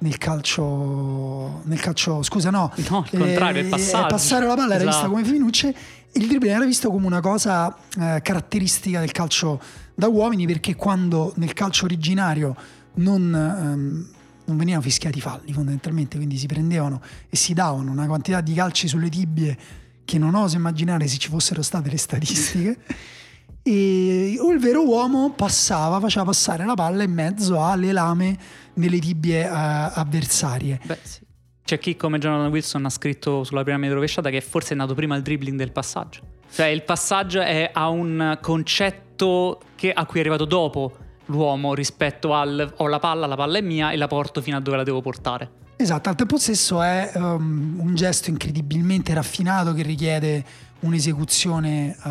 Nel 0.00 0.16
calcio, 0.16 1.62
nel 1.64 1.80
calcio, 1.80 2.22
scusa, 2.22 2.50
no, 2.50 2.72
no 2.88 2.98
al 2.98 3.18
contrario, 3.18 3.62
eh, 3.62 3.64
il 3.64 3.70
passaggio. 3.70 4.06
passare 4.06 4.46
la 4.46 4.54
palla 4.54 4.74
era 4.74 4.84
esatto. 4.84 4.96
vista 4.96 5.08
come 5.08 5.24
femminucce, 5.24 5.74
il 6.12 6.26
dribbling 6.26 6.54
era 6.54 6.64
visto 6.64 6.90
come 6.90 7.06
una 7.06 7.20
cosa 7.20 7.76
eh, 7.98 8.20
caratteristica 8.22 9.00
del 9.00 9.10
calcio 9.12 9.60
da 9.94 10.06
uomini 10.06 10.46
perché 10.46 10.76
quando 10.76 11.32
nel 11.36 11.52
calcio 11.52 11.84
originario 11.84 12.54
non, 12.94 13.34
ehm, 13.34 14.06
non 14.48 14.56
venivano 14.56 14.82
fischiati 14.82 15.20
falli 15.20 15.52
fondamentalmente, 15.52 16.16
quindi 16.16 16.36
si 16.36 16.46
prendevano 16.46 17.00
e 17.28 17.36
si 17.36 17.54
davano 17.54 17.92
una 17.92 18.06
quantità 18.06 18.40
di 18.40 18.54
calci 18.54 18.88
sulle 18.88 19.08
tibie 19.08 19.56
che 20.04 20.18
non 20.18 20.34
oso 20.34 20.56
immaginare 20.56 21.06
se 21.06 21.18
ci 21.18 21.28
fossero 21.28 21.62
state 21.62 21.90
le 21.90 21.98
statistiche. 21.98 22.78
e 23.62 24.36
o 24.40 24.50
il 24.50 24.58
vero 24.58 24.86
uomo 24.86 25.32
passava, 25.32 26.00
faceva 26.00 26.24
passare 26.24 26.64
la 26.64 26.74
palla 26.74 27.02
in 27.02 27.12
mezzo 27.12 27.62
alle 27.62 27.92
lame 27.92 28.36
nelle 28.74 28.98
tibie 28.98 29.46
uh, 29.46 29.52
avversarie. 29.52 30.80
Beh, 30.82 30.98
sì. 31.02 31.26
C'è 31.62 31.78
chi 31.78 31.96
come 31.96 32.18
Jonathan 32.18 32.50
Wilson 32.50 32.86
ha 32.86 32.90
scritto 32.90 33.44
sulla 33.44 33.62
piramide 33.62 33.92
rovesciata 33.92 34.30
che 34.30 34.40
forse 34.40 34.72
è 34.72 34.76
nato 34.76 34.94
prima 34.94 35.14
il 35.16 35.22
dribbling 35.22 35.58
del 35.58 35.70
passaggio. 35.70 36.36
Cioè 36.50 36.66
il 36.66 36.82
passaggio 36.82 37.42
è, 37.42 37.70
ha 37.70 37.90
un 37.90 38.38
concetto 38.40 39.60
che, 39.74 39.92
a 39.92 40.06
cui 40.06 40.16
è 40.16 40.20
arrivato 40.20 40.46
dopo 40.46 40.96
l'uomo 41.28 41.74
rispetto 41.74 42.34
al 42.34 42.74
ho 42.76 42.86
la 42.86 42.98
palla, 42.98 43.26
la 43.26 43.36
palla 43.36 43.58
è 43.58 43.62
mia 43.62 43.90
e 43.90 43.96
la 43.96 44.06
porto 44.06 44.40
fino 44.40 44.56
a 44.56 44.60
dove 44.60 44.76
la 44.76 44.82
devo 44.82 45.00
portare. 45.00 45.66
Esatto, 45.76 46.08
al 46.08 46.16
tempo 46.16 46.38
stesso 46.38 46.82
è 46.82 47.12
um, 47.14 47.76
un 47.78 47.94
gesto 47.94 48.30
incredibilmente 48.30 49.14
raffinato 49.14 49.72
che 49.74 49.82
richiede 49.82 50.44
un'esecuzione 50.80 51.96
uh, 52.02 52.10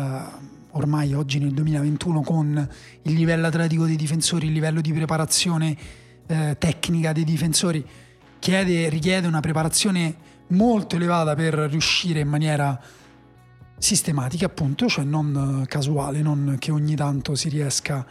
ormai 0.70 1.12
oggi 1.12 1.38
nel 1.38 1.52
2021 1.52 2.22
con 2.22 2.68
il 3.02 3.12
livello 3.12 3.46
atletico 3.46 3.84
dei 3.84 3.96
difensori, 3.96 4.46
il 4.46 4.52
livello 4.52 4.80
di 4.80 4.92
preparazione 4.92 5.76
uh, 6.26 6.56
tecnica 6.56 7.12
dei 7.12 7.24
difensori, 7.24 7.84
chiede, 8.38 8.88
richiede 8.88 9.26
una 9.26 9.40
preparazione 9.40 10.16
molto 10.48 10.96
elevata 10.96 11.34
per 11.34 11.52
riuscire 11.54 12.20
in 12.20 12.28
maniera 12.28 12.80
sistematica 13.76 14.46
appunto, 14.46 14.88
cioè 14.88 15.04
non 15.04 15.64
casuale, 15.68 16.22
non 16.22 16.56
che 16.58 16.70
ogni 16.70 16.94
tanto 16.94 17.34
si 17.34 17.50
riesca 17.50 17.96
a 17.96 18.06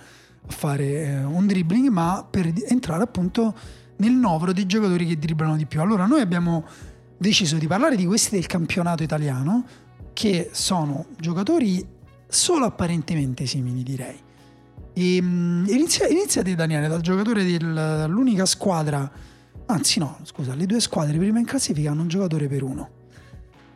fare 0.48 0.86
eh, 0.86 1.24
un 1.24 1.46
dribbling, 1.46 1.88
ma 1.90 2.26
per 2.30 2.52
entrare 2.68 3.04
appunto 3.04 3.54
nel 3.98 4.12
novero 4.12 4.54
dei 4.54 4.66
giocatori 4.66 5.06
che 5.06 5.18
dribblano 5.18 5.56
di 5.56 5.66
più. 5.66 5.82
Allora 5.82 6.06
noi 6.06 6.22
abbiamo 6.22 6.66
deciso 7.18 7.58
di 7.58 7.68
parlare 7.68 7.96
di 7.96 8.06
questi 8.06 8.36
del 8.36 8.46
campionato 8.46 9.04
italiano, 9.04 9.66
che 10.14 10.50
sono 10.52 11.08
giocatori 11.20 11.86
solo 12.28 12.66
apparentemente 12.66 13.46
simili, 13.46 13.84
direi. 13.84 14.18
E, 14.94 15.20
um, 15.20 15.66
inizia, 15.68 16.08
iniziate 16.08 16.56
Daniele 16.56 16.88
dal 16.88 17.02
giocatore 17.02 17.44
dell'unica 17.44 18.46
squadra, 18.46 19.10
anzi 19.68 20.00
no, 20.00 20.18
scusa, 20.24 20.56
le 20.56 20.66
due 20.66 20.80
squadre 20.80 21.18
prima 21.18 21.40
in 21.40 21.46
classifica 21.46 21.92
hanno 21.92 22.02
un 22.02 22.08
giocatore 22.08 22.48
per 22.48 22.64
uno. 22.64 22.90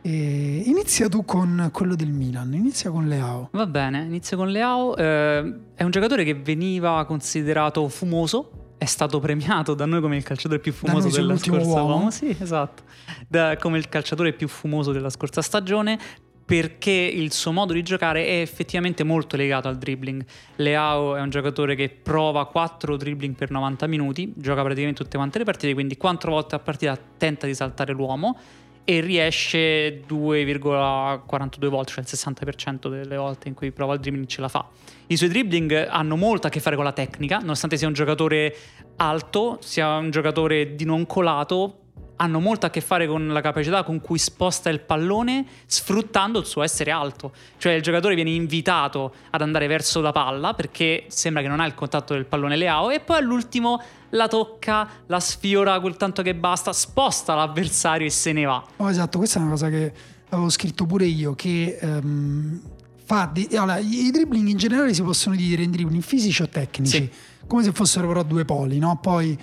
E 0.04 0.62
inizia 0.66 1.08
tu 1.08 1.24
con 1.24 1.70
quello 1.72 1.94
del 1.94 2.10
Milan, 2.10 2.52
inizia 2.54 2.90
con 2.90 3.06
Leao. 3.06 3.50
Va 3.52 3.66
bene, 3.66 4.02
inizia 4.02 4.36
con 4.36 4.48
Leao. 4.48 4.96
Eh, 4.96 5.54
è 5.76 5.84
un 5.84 5.90
giocatore 5.90 6.24
che 6.24 6.34
veniva 6.34 7.04
considerato 7.04 7.88
fumoso, 7.88 8.74
è 8.78 8.84
stato 8.84 9.20
premiato 9.20 9.74
da 9.74 9.86
noi 9.86 10.00
come 10.00 10.16
il 10.16 10.24
calciatore 10.24 10.58
più 10.58 10.72
fumoso 10.72 11.08
della 11.08 11.36
scorsa 11.36 11.82
uomo. 11.82 12.10
Sì, 12.10 12.36
esatto. 12.36 12.82
Da, 13.28 13.56
come 13.56 13.78
il 13.78 13.88
calciatore 13.88 14.32
più 14.32 14.48
fumoso 14.48 14.90
della 14.90 15.10
scorsa 15.10 15.40
stagione 15.40 15.96
perché 16.44 16.90
il 16.90 17.32
suo 17.32 17.52
modo 17.52 17.72
di 17.72 17.84
giocare 17.84 18.26
è 18.26 18.40
effettivamente 18.40 19.04
molto 19.04 19.36
legato 19.36 19.68
al 19.68 19.78
dribbling. 19.78 20.24
Leao 20.56 21.14
è 21.14 21.20
un 21.20 21.30
giocatore 21.30 21.76
che 21.76 21.88
prova 21.88 22.44
4 22.46 22.96
dribbling 22.96 23.36
per 23.36 23.52
90 23.52 23.86
minuti, 23.86 24.32
gioca 24.36 24.62
praticamente 24.62 25.04
tutte 25.04 25.16
quante 25.16 25.38
le 25.38 25.44
partite, 25.44 25.72
quindi 25.74 25.96
4 25.96 26.32
volte 26.32 26.56
a 26.56 26.58
partita 26.58 26.98
tenta 27.16 27.46
di 27.46 27.54
saltare 27.54 27.92
l'uomo 27.92 28.36
e 28.84 29.00
riesce 29.00 30.02
2,42 30.08 31.66
volte, 31.68 31.92
cioè 31.92 32.04
il 32.04 32.08
60% 32.10 32.88
delle 32.88 33.16
volte 33.16 33.48
in 33.48 33.54
cui 33.54 33.70
prova 33.70 33.94
il 33.94 34.00
dribbling 34.00 34.26
ce 34.26 34.40
la 34.40 34.48
fa. 34.48 34.66
I 35.06 35.16
suoi 35.16 35.28
dribbling 35.28 35.86
hanno 35.88 36.16
molto 36.16 36.46
a 36.46 36.50
che 36.50 36.60
fare 36.60 36.74
con 36.76 36.84
la 36.84 36.92
tecnica, 36.92 37.38
nonostante 37.38 37.76
sia 37.76 37.86
un 37.86 37.92
giocatore 37.92 38.54
alto, 38.96 39.58
sia 39.60 39.96
un 39.96 40.10
giocatore 40.10 40.74
di 40.74 40.84
non 40.84 41.06
colato, 41.06 41.81
hanno 42.16 42.40
molto 42.40 42.66
a 42.66 42.70
che 42.70 42.80
fare 42.80 43.06
con 43.06 43.28
la 43.28 43.40
capacità 43.40 43.82
con 43.82 44.00
cui 44.00 44.18
sposta 44.18 44.70
il 44.70 44.80
pallone 44.80 45.44
sfruttando 45.66 46.38
il 46.38 46.46
suo 46.46 46.62
essere 46.62 46.90
alto. 46.90 47.32
Cioè 47.58 47.72
il 47.72 47.82
giocatore 47.82 48.14
viene 48.14 48.30
invitato 48.30 49.12
ad 49.30 49.42
andare 49.42 49.66
verso 49.66 50.00
la 50.00 50.12
palla 50.12 50.54
perché 50.54 51.04
sembra 51.08 51.42
che 51.42 51.48
non 51.48 51.60
ha 51.60 51.66
il 51.66 51.74
contatto 51.74 52.14
del 52.14 52.26
pallone 52.26 52.56
Leao 52.56 52.90
e 52.90 53.00
poi 53.00 53.18
all'ultimo 53.18 53.82
la 54.10 54.28
tocca, 54.28 54.88
la 55.06 55.20
sfiora 55.20 55.80
quel 55.80 55.96
tanto 55.96 56.22
che 56.22 56.34
basta, 56.34 56.72
sposta 56.72 57.34
l'avversario 57.34 58.06
e 58.06 58.10
se 58.10 58.32
ne 58.32 58.44
va. 58.44 58.64
Oh, 58.76 58.90
esatto, 58.90 59.18
questa 59.18 59.38
è 59.38 59.42
una 59.42 59.50
cosa 59.50 59.68
che 59.68 59.92
avevo 60.28 60.48
scritto 60.48 60.86
pure 60.86 61.06
io, 61.06 61.34
che 61.34 61.78
um, 61.82 62.60
fa... 63.04 63.30
Di, 63.32 63.48
allora, 63.52 63.78
i 63.78 64.10
dribbling 64.12 64.48
in 64.48 64.56
generale 64.56 64.94
si 64.94 65.02
possono 65.02 65.34
dividere 65.34 65.62
in 65.62 65.70
dribbling 65.70 66.02
fisici 66.02 66.42
o 66.42 66.48
tecnici, 66.48 66.90
sì. 66.90 67.10
come 67.46 67.62
se 67.62 67.72
fossero 67.72 68.06
però 68.06 68.22
due 68.22 68.44
poli, 68.44 68.78
no? 68.78 68.98
Poi 69.00 69.38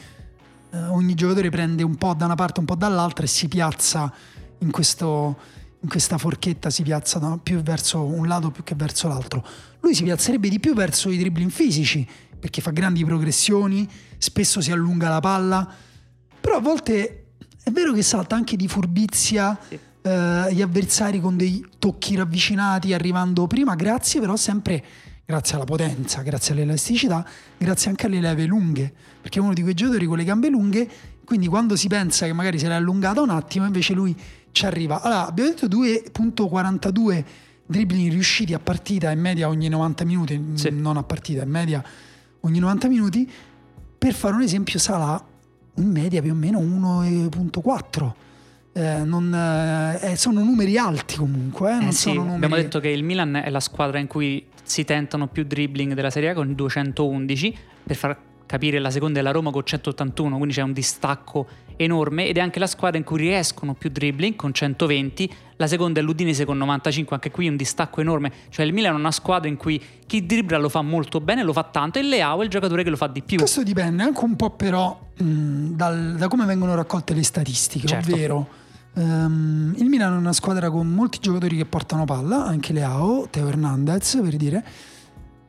eh, 0.72 0.78
ogni 0.88 1.14
giocatore 1.14 1.50
prende 1.50 1.84
un 1.84 1.96
po' 1.96 2.14
da 2.14 2.26
una 2.26 2.36
parte, 2.36 2.60
un 2.60 2.66
po' 2.66 2.76
dall'altra 2.76 3.26
e 3.26 3.28
si 3.28 3.48
piazza 3.48 4.12
in, 4.60 4.72
questo, 4.72 5.38
in 5.80 5.90
questa 5.90 6.18
forchetta, 6.18 6.70
si 6.70 6.84
piazza 6.84 7.20
no? 7.20 7.40
più 7.42 7.62
verso 7.62 8.04
un 8.04 8.28
lato 8.28 8.52
più 8.52 8.64
che 8.64 8.76
verso 8.76 9.08
l'altro. 9.08 9.46
Lui 9.82 9.96
si 9.96 10.04
piazzerebbe 10.04 10.50
di 10.50 10.60
più 10.60 10.74
verso 10.74 11.10
i 11.10 11.18
dribbling 11.18 11.52
fisici 11.52 12.08
perché 12.40 12.62
fa 12.62 12.72
grandi 12.72 13.04
progressioni, 13.04 13.90
spesso 14.18 14.62
si 14.62 14.72
allunga 14.72 15.10
la 15.10 15.20
palla, 15.20 15.70
però 16.40 16.58
a 16.58 16.62
volte 16.62 17.26
è 17.62 17.72
vero 17.72 17.92
che 17.92 18.02
salta 18.02 18.36
anche 18.36 18.56
di 18.56 18.68
furbizia 18.68 19.60
sì. 19.68 19.78
eh, 20.02 20.54
gli 20.54 20.62
avversari 20.62 21.20
con 21.20 21.36
dei 21.36 21.66
tocchi 21.78 22.16
ravvicinati 22.16 22.94
arrivando 22.94 23.46
prima, 23.46 23.76
grazie 23.76 24.22
però 24.22 24.36
sempre 24.38 24.84
grazie 25.30 25.58
alla 25.58 25.66
potenza, 25.66 26.24
grazie 26.24 26.56
all'elasticità, 26.56 27.24
grazie 27.56 27.92
anche 27.92 28.08
alle 28.08 28.20
leve 28.20 28.46
lunghe, 28.46 28.92
perché 29.22 29.38
è 29.38 29.42
uno 29.44 29.54
di 29.54 29.62
quei 29.62 29.76
giocatori 29.76 30.08
con 30.08 30.18
le 30.18 30.24
gambe 30.24 30.50
lunghe, 30.50 30.90
quindi 31.24 31.46
quando 31.46 31.76
si 31.76 31.88
pensa 31.88 32.26
che 32.26 32.34
magari 32.34 32.58
se 32.58 32.68
l'è 32.68 32.74
allungata 32.74 33.22
un 33.22 33.30
attimo, 33.30 33.68
invece 33.68 33.94
lui 33.94 34.20
ci 34.52 34.66
arriva. 34.66 35.04
Allora, 35.04 35.28
abbiamo 35.28 35.52
detto 35.52 35.68
2.42 35.68 37.24
dribbling 37.64 38.10
riusciti 38.10 38.56
a 38.56 38.60
partita 38.60 39.12
in 39.12 39.20
media 39.20 39.48
ogni 39.50 39.70
90 39.70 40.04
minuti, 40.04 40.44
sì. 40.56 40.70
non 40.72 40.98
a 40.98 41.04
partita, 41.04 41.44
in 41.44 41.50
media 41.52 41.84
ogni 42.40 42.58
90 42.58 42.88
minuti, 42.88 43.32
per 44.00 44.16
fare 44.16 44.34
un 44.34 44.42
esempio 44.42 44.80
Salah 44.80 45.24
in 45.76 45.92
media 45.92 46.24
più 46.24 46.32
o 46.32 46.36
meno 46.36 46.60
1.4. 46.60 48.12
Eh, 48.72 49.04
non, 49.04 49.32
eh, 50.02 50.16
sono 50.16 50.44
numeri 50.44 50.76
alti 50.80 51.18
comunque. 51.18 51.78
Eh, 51.82 51.88
eh 51.88 51.92
sì, 51.92 52.14
numeri... 52.14 52.34
Abbiamo 52.34 52.56
detto 52.56 52.80
che 52.80 52.90
il 52.90 53.04
Milan 53.04 53.36
è 53.36 53.50
la 53.52 53.60
squadra 53.60 54.00
in 54.00 54.08
cui 54.08 54.44
si 54.70 54.86
tentano 54.86 55.28
più 55.28 55.46
dribbling 55.46 55.94
della 55.94 56.10
Serie 56.12 56.30
A 56.30 56.34
con 56.34 56.54
211 56.54 57.58
per 57.84 57.96
far 57.96 58.18
capire 58.46 58.80
la 58.80 58.90
seconda 58.90 59.20
è 59.20 59.22
la 59.22 59.32
Roma 59.32 59.52
con 59.52 59.64
181 59.64 60.36
quindi 60.36 60.54
c'è 60.54 60.62
un 60.62 60.74
distacco 60.74 61.48
enorme 61.76 62.28
ed 62.28 62.38
è 62.38 62.40
anche 62.40 62.60
la 62.60 62.68
squadra 62.68 62.98
in 62.98 63.04
cui 63.04 63.18
riescono 63.18 63.74
più 63.74 63.90
dribbling 63.90 64.36
con 64.36 64.54
120 64.54 65.32
la 65.56 65.68
seconda 65.68 66.00
è 66.00 66.04
l'Udinese 66.04 66.46
con 66.46 66.58
95 66.58 67.16
anche 67.16 67.32
qui 67.32 67.48
un 67.48 67.56
distacco 67.56 68.02
enorme 68.02 68.32
cioè 68.50 68.66
il 68.66 68.74
Milan 68.74 68.96
è 68.96 68.98
una 68.98 69.12
squadra 69.12 69.50
in 69.50 69.58
cui 69.58 69.82
chi 70.06 70.26
dribbla 70.26 70.58
lo 70.58 70.70
fa 70.70 70.82
molto 70.82 71.20
bene 71.20 71.44
lo 71.44 71.54
fa 71.54 71.64
tanto 71.64 72.00
e 72.00 72.04
Leao 72.04 72.42
è 72.42 72.44
il 72.44 72.50
giocatore 72.50 72.84
che 72.84 72.90
lo 72.90 72.98
fa 72.98 73.08
di 73.08 73.22
più 73.22 73.38
questo 73.38 73.64
dipende 73.64 74.04
anche 74.04 74.24
un 74.24 74.36
po' 74.36 74.50
però 74.52 75.00
mh, 75.16 75.76
dal, 75.76 76.16
da 76.16 76.28
come 76.28 76.46
vengono 76.46 76.76
raccolte 76.76 77.14
le 77.14 77.24
statistiche 77.24 77.88
certo. 77.88 78.12
ovvero 78.12 78.48
Um, 79.00 79.74
il 79.78 79.86
Milan 79.86 80.14
è 80.14 80.18
una 80.18 80.34
squadra 80.34 80.70
con 80.70 80.88
molti 80.88 81.20
giocatori 81.22 81.56
che 81.56 81.66
portano 81.66 82.04
palla, 82.04 82.46
anche 82.46 82.74
Leao, 82.74 83.28
Teo 83.30 83.48
Hernandez 83.48 84.20
per 84.22 84.36
dire, 84.36 84.66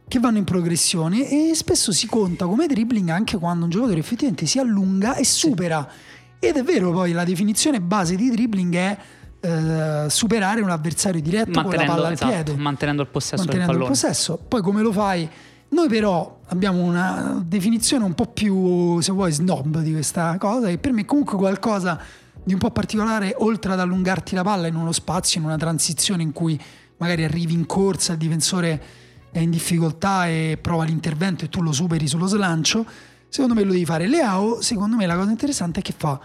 che 0.07 0.21
vanno 0.21 0.39
in 0.39 0.45
progressione 0.45 1.29
e 1.29 1.55
spesso 1.55 1.91
si 1.91 2.07
conta 2.07 2.47
come 2.47 2.69
dribbling 2.69 3.09
anche 3.09 3.39
quando 3.39 3.65
un 3.65 3.71
giocatore 3.71 3.99
effettivamente 3.99 4.47
si 4.47 4.61
allunga 4.61 5.17
e 5.17 5.25
supera. 5.25 5.89
Sì. 5.91 6.47
Ed 6.47 6.59
è 6.59 6.63
vero 6.63 6.93
poi 6.93 7.11
la 7.11 7.25
definizione 7.25 7.81
base 7.81 8.15
di 8.15 8.31
dribbling 8.31 8.75
è 8.75 8.99
eh, 9.41 10.07
superare 10.09 10.61
un 10.61 10.71
avversario 10.71 11.21
diretto 11.21 11.61
con 11.61 11.73
la 11.73 11.85
palla 11.85 12.07
al 12.07 12.13
esatto, 12.13 12.31
piede. 12.31 12.55
Mantenendo 12.57 13.03
il 13.03 13.09
possesso 13.09 13.43
mantenendo 13.43 13.73
del 13.73 13.81
pallone. 13.81 13.97
il 13.97 14.01
possesso. 14.01 14.39
Poi 14.47 14.63
come 14.63 14.81
lo 14.81 14.93
fai? 14.93 15.29
Noi 15.71 15.89
però 15.89 16.41
abbiamo 16.47 16.83
una 16.83 17.43
definizione 17.45 18.05
un 18.05 18.15
po' 18.15 18.27
più, 18.27 19.01
se 19.01 19.11
vuoi, 19.11 19.33
snob 19.33 19.81
di 19.81 19.93
questa 19.93 20.37
cosa 20.39 20.69
e 20.69 20.79
per 20.79 20.93
me 20.93 21.05
comunque 21.05 21.37
qualcosa 21.37 22.01
di 22.43 22.53
un 22.53 22.59
po' 22.59 22.71
particolare, 22.71 23.35
oltre 23.39 23.73
ad 23.73 23.81
allungarti 23.81 24.35
la 24.35 24.43
palla 24.43 24.67
in 24.67 24.75
uno 24.75 24.93
spazio, 24.93 25.41
in 25.41 25.47
una 25.47 25.57
transizione 25.57 26.23
in 26.23 26.33
cui 26.33 26.61
magari 26.97 27.25
arrivi 27.25 27.55
in 27.55 27.67
corsa, 27.67 28.13
il 28.13 28.19
difensore 28.19 28.83
è 29.31 29.39
in 29.39 29.51
difficoltà 29.51 30.27
e 30.27 30.59
prova 30.61 30.85
l'intervento 30.85 31.45
e 31.45 31.49
tu 31.49 31.63
lo 31.63 31.73
superi 31.73 32.07
sullo 32.07 32.27
slancio, 32.27 32.85
secondo 33.29 33.55
me 33.55 33.63
lo 33.63 33.73
devi 33.73 33.85
fare. 33.85 34.07
Leao, 34.07 34.61
secondo 34.61 34.97
me 34.97 35.07
la 35.07 35.17
cosa 35.17 35.31
interessante 35.31 35.81
è 35.81 35.83
che 35.83 35.95
fa 35.97 36.21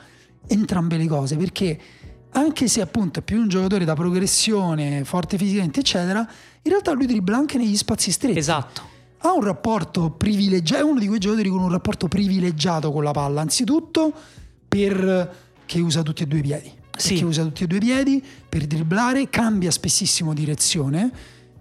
entrambe 0.48 0.98
le 0.98 1.08
cose, 1.08 1.38
perché 1.38 1.80
anche 2.32 2.68
se 2.68 2.82
appunto 2.82 3.20
è 3.20 3.22
più 3.22 3.40
un 3.40 3.48
giocatore 3.48 3.86
da 3.86 3.94
progressione, 3.94 5.04
forte 5.06 5.38
fisicamente, 5.38 5.80
eccetera, 5.80 6.20
in 6.20 6.72
realtà 6.72 6.92
lui 6.92 7.06
dribbla 7.06 7.38
anche 7.38 7.58
negli 7.58 7.78
spazi 7.78 8.12
stretti. 8.12 8.38
Esatto. 8.38 8.94
Ha 9.20 9.32
un 9.32 9.44
rapporto 9.44 10.12
privilegiato, 10.12 10.82
è 10.82 10.84
uno 10.84 11.00
di 11.00 11.08
quei 11.08 11.20
giocatori 11.20 11.50
con 11.50 11.62
un 11.62 11.70
rapporto 11.70 12.08
privilegiato 12.08 12.92
con 12.92 13.04
la 13.04 13.12
palla, 13.12 13.42
anzitutto 13.42 14.14
per 14.68 15.44
che 15.66 15.80
usa 15.80 16.02
tutti 16.02 16.24
e 16.24 16.28
due 16.28 16.40
i 16.40 16.42
piedi. 16.42 16.72
Sì. 16.96 17.16
Che 17.16 17.26
usa 17.26 17.44
tutti 17.44 17.64
e 17.64 17.68
due 17.68 17.78
i 17.78 17.82
piedi 17.82 18.24
per 18.48 18.66
dribblare, 18.66 19.30
cambia 19.30 19.72
spessissimo 19.72 20.34
direzione, 20.34 21.12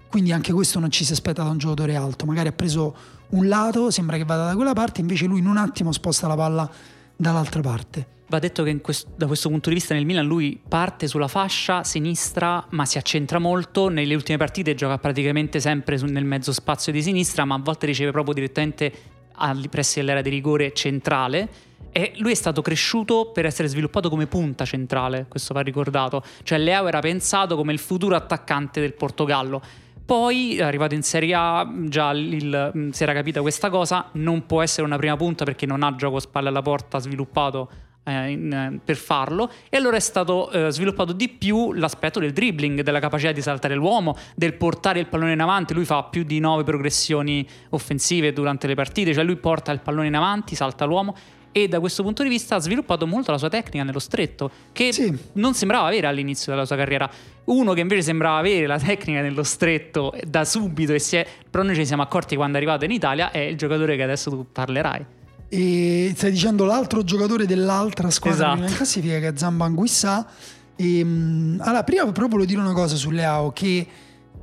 quindi 0.08 0.32
anche 0.32 0.52
questo 0.52 0.78
non 0.78 0.90
ci 0.90 1.04
si 1.04 1.12
aspetta 1.12 1.42
da 1.42 1.50
un 1.50 1.58
giocatore 1.58 1.96
alto. 1.96 2.25
Magari 2.25 2.49
ha 2.49 2.52
preso 2.52 2.94
un 3.30 3.49
lato, 3.49 3.90
sembra 3.90 4.16
che 4.16 4.25
vada 4.25 4.46
da 4.46 4.54
quella 4.54 4.73
parte, 4.73 5.00
invece 5.00 5.26
lui 5.26 5.40
in 5.40 5.46
un 5.46 5.56
attimo 5.56 5.90
sposta 5.92 6.26
la 6.26 6.37
palla 6.37 6.70
dall'altra 7.16 7.61
parte. 7.61 8.06
Va 8.26 8.38
detto 8.38 8.62
che 8.62 8.80
questo, 8.80 9.11
da 9.16 9.26
questo 9.26 9.49
punto 9.49 9.68
di 9.68 9.75
vista 9.75 9.92
nel 9.92 10.06
Milan 10.06 10.25
lui 10.25 10.58
parte 10.66 11.06
sulla 11.06 11.28
fascia 11.28 11.84
sinistra 11.84 12.64
ma 12.70 12.87
si 12.87 12.96
accentra 12.96 13.38
molto, 13.38 13.88
nelle 13.88 14.14
ultime 14.14 14.38
partite 14.38 14.75
gioca 14.75 14.99
praticamente 14.99 15.61
sempre 15.61 15.99
nel 15.99 16.25
mezzo 16.25 16.52
spazio 16.52 16.90
di 16.90 17.02
sinistra 17.02 17.44
ma 17.44 17.56
a 17.56 17.61
volte 17.62 17.87
riceve 17.87 18.12
proprio 18.12 18.34
direttamente 18.34 18.92
ai 19.37 19.68
pressi 19.68 19.99
dell'area 19.99 20.23
di 20.23 20.30
rigore 20.30 20.73
centrale 20.73 21.49
e 21.96 22.10
lui 22.16 22.32
è 22.32 22.34
stato 22.34 22.60
cresciuto 22.60 23.30
per 23.32 23.46
essere 23.46 23.68
sviluppato 23.68 24.10
come 24.10 24.26
punta 24.26 24.64
centrale, 24.64 25.26
questo 25.28 25.54
va 25.54 25.60
ricordato. 25.60 26.24
Cioè 26.42 26.58
Leao 26.58 26.88
era 26.88 26.98
pensato 26.98 27.54
come 27.54 27.72
il 27.72 27.78
futuro 27.78 28.16
attaccante 28.16 28.80
del 28.80 28.94
Portogallo. 28.94 29.62
Poi, 30.04 30.60
arrivato 30.60 30.94
in 30.94 31.04
Serie 31.04 31.34
A, 31.34 31.72
già 31.84 32.10
il, 32.10 32.72
mm, 32.76 32.90
si 32.90 33.04
era 33.04 33.12
capita 33.12 33.42
questa 33.42 33.70
cosa, 33.70 34.08
non 34.14 34.44
può 34.44 34.60
essere 34.60 34.84
una 34.84 34.96
prima 34.96 35.16
punta 35.16 35.44
perché 35.44 35.66
non 35.66 35.84
ha 35.84 35.94
gioco 35.94 36.18
spalle 36.18 36.48
alla 36.48 36.62
porta 36.62 36.98
sviluppato 36.98 37.70
eh, 38.02 38.30
in, 38.30 38.52
eh, 38.52 38.80
per 38.84 38.96
farlo 38.96 39.48
e 39.68 39.76
allora 39.76 39.96
è 39.96 40.00
stato 40.00 40.50
eh, 40.50 40.72
sviluppato 40.72 41.12
di 41.12 41.28
più 41.28 41.72
l'aspetto 41.74 42.18
del 42.18 42.32
dribbling, 42.32 42.80
della 42.80 42.98
capacità 42.98 43.30
di 43.30 43.40
saltare 43.40 43.76
l'uomo, 43.76 44.16
del 44.34 44.54
portare 44.54 44.98
il 44.98 45.06
pallone 45.06 45.32
in 45.32 45.40
avanti, 45.40 45.74
lui 45.74 45.84
fa 45.84 46.02
più 46.02 46.24
di 46.24 46.40
nove 46.40 46.64
progressioni 46.64 47.46
offensive 47.68 48.32
durante 48.32 48.66
le 48.66 48.74
partite, 48.74 49.14
cioè 49.14 49.22
lui 49.22 49.36
porta 49.36 49.70
il 49.70 49.78
pallone 49.78 50.08
in 50.08 50.16
avanti, 50.16 50.56
salta 50.56 50.86
l'uomo 50.86 51.14
e 51.56 51.68
da 51.68 51.78
questo 51.78 52.02
punto 52.02 52.25
di 52.25 52.28
vista 52.28 52.56
ha 52.56 52.58
sviluppato 52.58 53.06
molto 53.06 53.30
la 53.30 53.38
sua 53.38 53.49
tecnica 53.49 53.84
nello 53.84 54.00
stretto, 54.00 54.50
che 54.73 54.92
Sì. 54.92 55.16
non 55.34 55.54
sembrava 55.54 55.87
avere 55.87 56.08
all'inizio 56.08 56.50
della 56.50 56.64
sua 56.66 56.75
carriera. 56.75 57.08
Uno 57.44 57.75
che 57.75 57.80
invece 57.80 58.02
sembrava 58.02 58.38
avere 58.38 58.66
la 58.66 58.76
tecnica 58.76 59.20
nello 59.20 59.44
stretto 59.44 60.12
da 60.26 60.44
subito, 60.44 60.92
e 60.92 61.00
è, 61.12 61.26
però 61.49 61.62
noi 61.62 61.76
ci 61.76 61.87
siamo 61.87 62.02
accorti 62.02 62.34
quando 62.34 62.54
è 62.54 62.56
arrivato 62.56 62.84
in 62.84 62.90
Italia, 62.90 63.30
è 63.30 63.38
il 63.38 63.56
giocatore 63.56 63.94
che 63.94 64.02
adesso 64.02 64.30
tu 64.30 64.46
parlerai. 64.50 65.06
E 65.49 66.12
stai 66.16 66.32
dicendo 66.32 66.64
l'altro 66.64 67.04
giocatore 67.04 67.46
dell'altra 67.46 68.11
squadra 68.11 68.54
Esatto. 68.54 68.68
in 68.68 68.75
classifica 68.75 69.20
che 69.20 69.28
è 69.28 69.32
Zamba 69.37 69.64
Anguissa. 69.66 70.26
E, 70.75 71.04
mh, 71.04 71.61
allora, 71.61 71.84
prima 71.84 72.02
proprio 72.02 72.26
volevo 72.26 72.46
dire 72.49 72.61
una 72.61 72.73
cosa 72.73 72.96
su 72.96 73.11
Leao, 73.11 73.52
che 73.52 73.87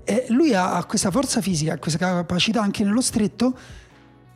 eh, 0.05 0.25
lui 0.29 0.53
ha, 0.53 0.75
ha 0.75 0.85
questa 0.85 1.11
forza 1.11 1.41
fisica, 1.41 1.77
questa 1.77 1.97
capacità 1.99 2.61
anche 2.61 2.85
nello 2.85 3.01
stretto, 3.01 3.53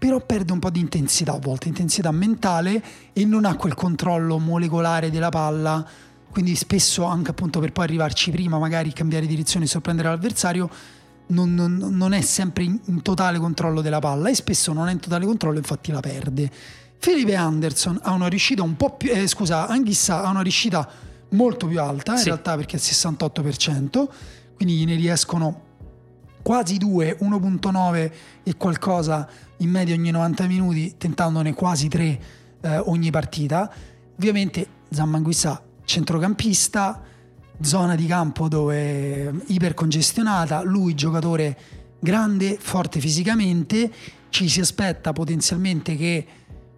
però 0.05 0.19
perde 0.23 0.51
un 0.53 0.59
po' 0.59 0.69
di 0.69 0.79
intensità 0.79 1.33
a 1.33 1.39
volte, 1.39 1.67
intensità 1.67 2.11
mentale 2.11 2.79
e 3.11 3.25
non 3.25 3.43
ha 3.43 3.55
quel 3.55 3.73
controllo 3.73 4.37
molecolare 4.37 5.09
della 5.09 5.29
palla, 5.29 5.83
quindi 6.29 6.53
spesso 6.53 7.05
anche 7.05 7.31
appunto 7.31 7.59
per 7.59 7.71
poi 7.71 7.85
arrivarci 7.85 8.29
prima, 8.29 8.59
magari 8.59 8.93
cambiare 8.93 9.25
direzione 9.25 9.65
e 9.65 9.67
sorprendere 9.67 10.09
l'avversario, 10.09 10.69
non, 11.27 11.55
non- 11.55 11.87
non 11.89 12.13
è 12.13 12.21
sempre 12.21 12.65
in, 12.65 12.79
in 12.85 13.01
totale 13.01 13.39
controllo 13.39 13.81
della 13.81 13.97
palla 13.97 14.29
e 14.29 14.35
spesso 14.35 14.73
non 14.73 14.89
è 14.89 14.91
in 14.91 14.99
totale 14.99 15.25
controllo, 15.25 15.57
infatti 15.57 15.91
la 15.91 16.01
perde. 16.01 16.51
Felipe 16.99 17.33
Anderson 17.35 17.99
ha 18.03 18.11
una 18.11 18.27
riuscita 18.27 18.61
un 18.61 18.75
po' 18.75 18.91
più, 18.95 19.09
eh, 19.11 19.25
scusa, 19.25 19.65
Anghissa 19.65 20.21
ha 20.21 20.29
una 20.29 20.41
riuscita 20.41 20.87
molto 21.29 21.65
più 21.65 21.81
alta 21.81 22.11
in 22.11 22.19
Sì. 22.19 22.25
realtà 22.25 22.55
perché 22.55 22.75
è 22.77 22.79
il 22.79 22.85
68%, 22.85 24.07
quindi 24.55 24.75
gliene 24.77 24.93
riescono 24.93 25.61
quasi 26.45 26.77
2, 26.77 27.17
1.9 27.21 28.11
e 28.43 28.55
qualcosa 28.55 29.27
in 29.57 29.69
media 29.71 29.95
ogni 29.95 30.11
90 30.11 30.45
minuti, 30.45 30.93
tentandone 30.95 31.55
quasi 31.55 31.87
3 31.87 32.19
ogni 32.83 33.09
partita. 33.09 33.67
Ovviamente 34.15 34.67
Zammanguissa 34.91 35.63
centrocampista, 35.83 37.01
zona 37.61 37.95
di 37.95 38.05
campo 38.05 38.47
dove 38.47 39.33
ipercongestionata, 39.47 40.61
lui 40.61 40.93
giocatore 40.93 41.57
grande, 41.99 42.57
forte 42.59 42.99
fisicamente, 42.99 43.91
ci 44.29 44.47
si 44.47 44.59
aspetta 44.59 45.13
potenzialmente 45.13 45.95
che 45.95 46.27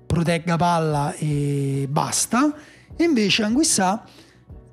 protegga 0.06 0.56
palla 0.56 1.14
e 1.16 1.88
basta, 1.90 2.54
e 2.96 3.04
invece 3.04 3.44
Anguissa 3.44 4.06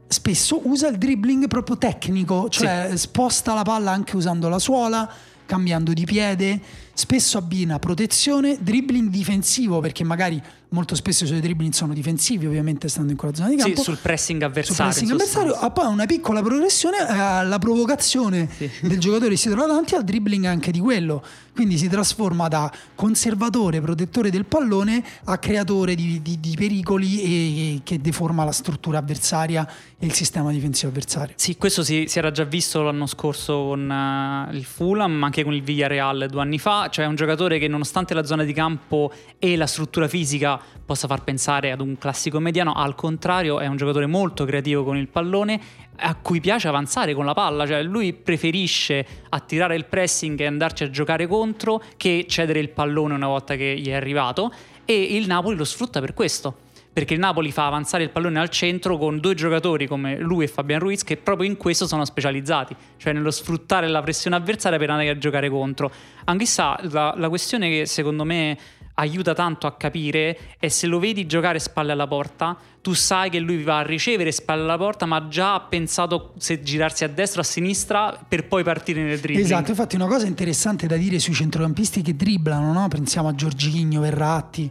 spesso 0.07 0.61
usa 0.65 0.89
il 0.89 0.99
dribbling 0.99 1.49
proprio 1.49 1.77
tecnico, 1.77 2.49
cioè 2.49 2.93
sposta 2.95 3.55
la 3.55 3.63
palla 3.63 3.91
anche 3.91 4.17
usando 4.17 4.49
la 4.49 4.59
suola, 4.59 5.11
cambiando 5.47 5.93
di 5.93 6.05
piede, 6.05 6.61
spesso 6.95 7.39
abbina 7.39 7.79
protezione, 7.79 8.57
dribbling 8.61 9.09
difensivo 9.11 9.81
perché 9.81 10.05
magari 10.05 10.41
molto 10.69 10.97
spesso 10.97 11.23
i 11.23 11.27
suoi 11.29 11.41
dribbling 11.41 11.73
sono 11.73 11.93
difensivi 11.95 12.47
ovviamente 12.47 12.89
stando 12.89 13.13
in 13.13 13.17
quella 13.17 13.33
zona 13.35 13.49
di 13.49 13.55
Sì, 13.59 13.63
campo. 13.63 13.83
sul 13.83 13.97
pressing 13.99 14.41
Sul 14.41 14.49
avversario. 14.51 14.85
pressing 14.91 15.07
in 15.09 15.13
avversario 15.15 15.53
ha 15.53 15.71
poi 15.71 15.87
una 15.87 16.05
piccola 16.07 16.43
progressione 16.43 16.97
alla 16.99 17.59
provocazione 17.61 18.49
Sì. 18.57 18.69
del 18.83 18.99
giocatore 18.99 19.31
che 19.31 19.37
si 19.37 19.49
trova 19.51 19.67
davanti 19.69 19.95
al 19.95 20.03
dribbling 20.03 20.47
anche 20.47 20.73
di 20.73 20.81
quello 20.81 21.23
quindi 21.53 21.79
si 21.79 21.87
trasforma 21.89 22.49
da 22.49 22.73
conservatore 22.97 23.81
protettore 23.81 24.31
del 24.31 24.45
pallone 24.47 25.05
a 25.27 25.39
creatore 25.39 25.95
di, 25.95 26.21
di- 26.21 26.41
di 26.41 26.55
pericoli 26.59 27.21
e, 27.23 27.29
e 27.77 27.81
che 27.85 28.01
deforma 28.01 28.43
la 28.45 28.51
struttura 28.51 28.99
avversaria 28.99 29.69
e 29.97 30.07
il 30.07 30.13
sistema 30.13 30.51
difensivo 30.51 30.89
avversario 30.89 31.35
Sì, 31.37 31.57
questo 31.57 31.85
si, 31.85 32.07
si 32.09 32.19
era 32.19 32.33
già 32.33 32.43
visto 32.43 32.83
l'anno 32.83 33.07
scorso 33.07 33.67
con 33.69 33.89
eh, 33.89 34.57
il 34.57 34.65
Fulham, 34.65 35.13
ma 35.13 35.27
anche 35.27 35.45
con 35.45 35.55
il 35.55 35.63
Villarreal 35.63 36.27
due 36.29 36.41
anni 36.41 36.59
fa. 36.59 36.84
Cioè, 36.89 37.05
è 37.05 37.09
un 37.09 37.15
giocatore 37.15 37.59
che, 37.59 37.69
nonostante 37.69 38.15
la 38.15 38.25
zona 38.25 38.45
di 38.45 38.53
campo 38.53 39.13
e 39.39 39.57
la 39.57 39.67
struttura 39.67 40.09
fisica 40.09 40.61
possa 40.85 41.07
far 41.07 41.23
pensare 41.23 41.71
ad 41.71 41.81
un 41.81 41.99
classico 41.99 42.41
mediano, 42.41 42.73
al 42.73 42.95
contrario, 42.95 43.61
è 43.61 43.67
un 43.67 43.77
giocatore 43.77 44.07
molto 44.07 44.45
creativo 44.45 44.85
con 44.85 44.97
il 44.97 45.09
pallone. 45.09 45.61
A 45.97 46.17
cui 46.17 46.41
piace 46.41 46.67
avanzare 46.67 47.15
con 47.15 47.25
la 47.25 47.35
palla, 47.35 47.67
cioè 47.67 47.83
lui 47.83 48.13
preferisce 48.13 49.07
attirare 49.29 49.77
il 49.77 49.85
pressing 49.85 50.41
e 50.41 50.47
andarci 50.47 50.83
a 50.83 50.91
giocare 50.91 51.29
contro 51.29 51.81
che 51.97 52.27
cedere 52.29 52.59
il 52.59 52.71
pallone 52.71 53.15
una 53.15 53.29
volta 53.29 53.55
che 53.55 53.77
gli 53.79 53.89
è 53.89 53.95
arrivato. 53.95 54.53
E 54.85 55.17
il 55.17 55.27
Napoli 55.27 55.57
lo 55.57 55.65
sfrutta 55.65 56.01
per 56.01 56.13
questo 56.13 56.64
perché 56.95 57.15
il 57.15 57.21
Napoli 57.21 57.51
fa 57.51 57.67
avanzare 57.67 58.05
il 58.05 58.11
pallone 58.11 58.39
al 58.39 58.49
centro 58.51 58.97
con 58.97 59.19
due 59.19 59.35
giocatori 59.35 59.89
come 59.89 60.17
lui 60.17 60.45
e 60.45 60.47
Fabian 60.47 60.79
Ruiz 60.79 61.03
che 61.03 61.17
proprio 61.17 61.51
in 61.51 61.57
questo 61.57 61.89
sono 61.89 62.05
specializzati, 62.05 62.75
cioè 62.97 63.13
nello 63.13 63.33
sfruttare 63.33 63.89
la 63.89 64.01
pressione 64.01 64.37
avversaria 64.37 64.79
per 64.79 64.91
andare 64.91 65.09
a 65.09 65.19
giocare 65.19 65.51
contro. 65.51 65.91
Anch'essa 66.25 66.79
la, 66.91 67.13
la 67.17 67.29
questione 67.29 67.69
che 67.69 67.87
secondo 67.87 68.23
me 68.23 68.57
aiuta 68.95 69.35
tanto 69.35 69.67
a 69.67 69.77
capire 69.77 70.39
è 70.61 70.69
se 70.69 70.87
lo 70.87 71.01
vedi 71.01 71.27
giocare 71.27 71.59
spalle 71.59 71.91
alla 71.91 72.07
porta, 72.07 72.57
tu 72.81 72.93
sai 72.93 73.29
che 73.29 73.41
lui 73.41 73.63
va 73.65 73.79
a 73.79 73.83
ricevere 73.83 74.31
spalle 74.31 74.63
alla 74.63 74.77
porta, 74.77 75.05
ma 75.05 75.27
già 75.27 75.55
ha 75.55 75.61
pensato 75.63 76.33
se 76.39 76.63
girarsi 76.63 77.03
a 77.03 77.09
destra 77.09 77.41
o 77.41 77.43
a 77.43 77.47
sinistra 77.47 78.17
per 78.29 78.47
poi 78.47 78.63
partire 78.63 79.03
nel 79.03 79.19
dribbling. 79.19 79.45
Esatto, 79.45 79.71
infatti 79.71 79.97
una 79.97 80.07
cosa 80.07 80.27
interessante 80.27 80.87
da 80.87 80.97
dire 80.97 81.19
sui 81.19 81.35
centrocampisti 81.35 82.03
che 82.03 82.15
dribblano, 82.15 82.73
no? 82.73 82.87
pensiamo 82.87 83.27
a 83.27 83.35
Giorginio, 83.35 84.01
Verratti, 84.01 84.71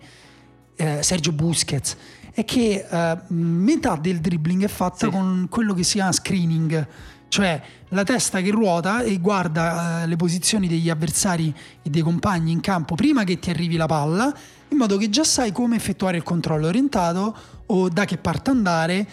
eh, 0.75 0.99
Sergio 1.01 1.31
Busquets, 1.31 1.95
è 2.33 2.43
che 2.45 2.85
eh, 2.89 3.17
metà 3.27 3.95
del 3.95 4.19
dribbling 4.19 4.63
è 4.63 4.67
fatta 4.67 5.05
Sì. 5.05 5.11
con 5.11 5.47
quello 5.49 5.73
che 5.73 5.83
si 5.83 5.93
chiama 5.93 6.11
screening, 6.11 6.87
cioè 7.27 7.61
la 7.89 8.03
testa 8.03 8.41
che 8.41 8.51
ruota 8.51 9.01
e 9.03 9.17
guarda 9.19 10.01
eh, 10.03 10.07
le 10.07 10.15
posizioni 10.15 10.67
degli 10.67 10.89
avversari 10.89 11.53
e 11.81 11.89
dei 11.89 12.01
compagni 12.01 12.51
in 12.51 12.59
campo 12.59 12.95
prima 12.95 13.23
che 13.23 13.39
ti 13.39 13.49
arrivi 13.49 13.75
la 13.75 13.85
palla, 13.85 14.33
in 14.69 14.77
modo 14.77 14.97
che 14.97 15.09
già 15.09 15.23
sai 15.23 15.51
come 15.51 15.75
effettuare 15.75 16.17
il 16.17 16.23
controllo 16.23 16.67
orientato 16.67 17.35
o 17.67 17.89
da 17.89 18.05
che 18.05 18.17
parte 18.17 18.49
andare 18.49 19.07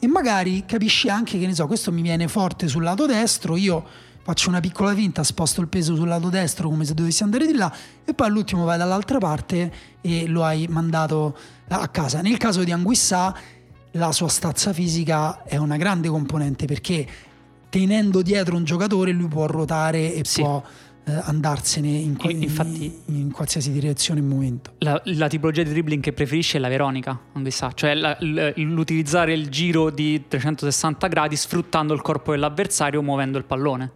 e 0.00 0.06
magari 0.08 0.64
capisci 0.66 1.08
anche 1.08 1.38
che 1.38 1.46
ne 1.46 1.54
so, 1.54 1.66
questo 1.66 1.90
mi 1.92 2.02
viene 2.02 2.28
forte 2.28 2.68
sul 2.68 2.82
lato 2.82 3.06
destro, 3.06 3.56
io 3.56 3.84
faccio 4.24 4.48
una 4.48 4.60
piccola 4.60 4.94
finta, 4.94 5.22
sposto 5.22 5.60
il 5.60 5.68
peso 5.68 5.94
sul 5.94 6.08
lato 6.08 6.30
destro 6.30 6.68
come 6.70 6.84
se 6.86 6.94
dovessi 6.94 7.22
andare 7.22 7.46
di 7.46 7.54
là 7.54 7.72
e 8.04 8.14
poi 8.14 8.26
all'ultimo 8.26 8.64
vai 8.64 8.78
dall'altra 8.78 9.18
parte 9.18 9.72
e 10.00 10.26
lo 10.26 10.42
hai 10.44 10.66
mandato 10.68 11.36
a 11.68 11.86
casa. 11.88 12.20
Nel 12.22 12.38
caso 12.38 12.64
di 12.64 12.72
Anguissa 12.72 13.36
la 13.92 14.10
sua 14.12 14.28
stazza 14.28 14.72
fisica 14.72 15.44
è 15.44 15.56
una 15.56 15.76
grande 15.76 16.08
componente 16.08 16.64
perché 16.64 17.06
tenendo 17.68 18.22
dietro 18.22 18.56
un 18.56 18.64
giocatore 18.64 19.12
lui 19.12 19.28
può 19.28 19.46
ruotare 19.46 20.14
e 20.14 20.22
Sì. 20.24 20.40
può 20.40 20.62
eh, 21.06 21.12
andarsene 21.24 21.86
in, 21.88 22.16
In- 22.22 22.42
infatti- 22.44 23.00
in 23.08 23.30
qualsiasi 23.30 23.70
direzione 23.70 24.20
e 24.20 24.22
momento. 24.22 24.72
La, 24.78 24.98
la 25.04 25.28
tipologia 25.28 25.62
di 25.62 25.68
dribbling 25.68 26.02
che 26.02 26.14
preferisce 26.14 26.56
è 26.56 26.60
la 26.62 26.68
Veronica, 26.68 27.20
non 27.34 27.50
sa, 27.50 27.72
cioè 27.74 27.92
la- 27.92 28.16
l'utilizzare 28.20 29.34
il 29.34 29.50
giro 29.50 29.90
di 29.90 30.24
360 30.26 31.06
gradi 31.08 31.36
sfruttando 31.36 31.92
il 31.92 32.00
corpo 32.00 32.30
dell'avversario 32.30 33.02
muovendo 33.02 33.36
il 33.36 33.44
pallone. 33.44 33.90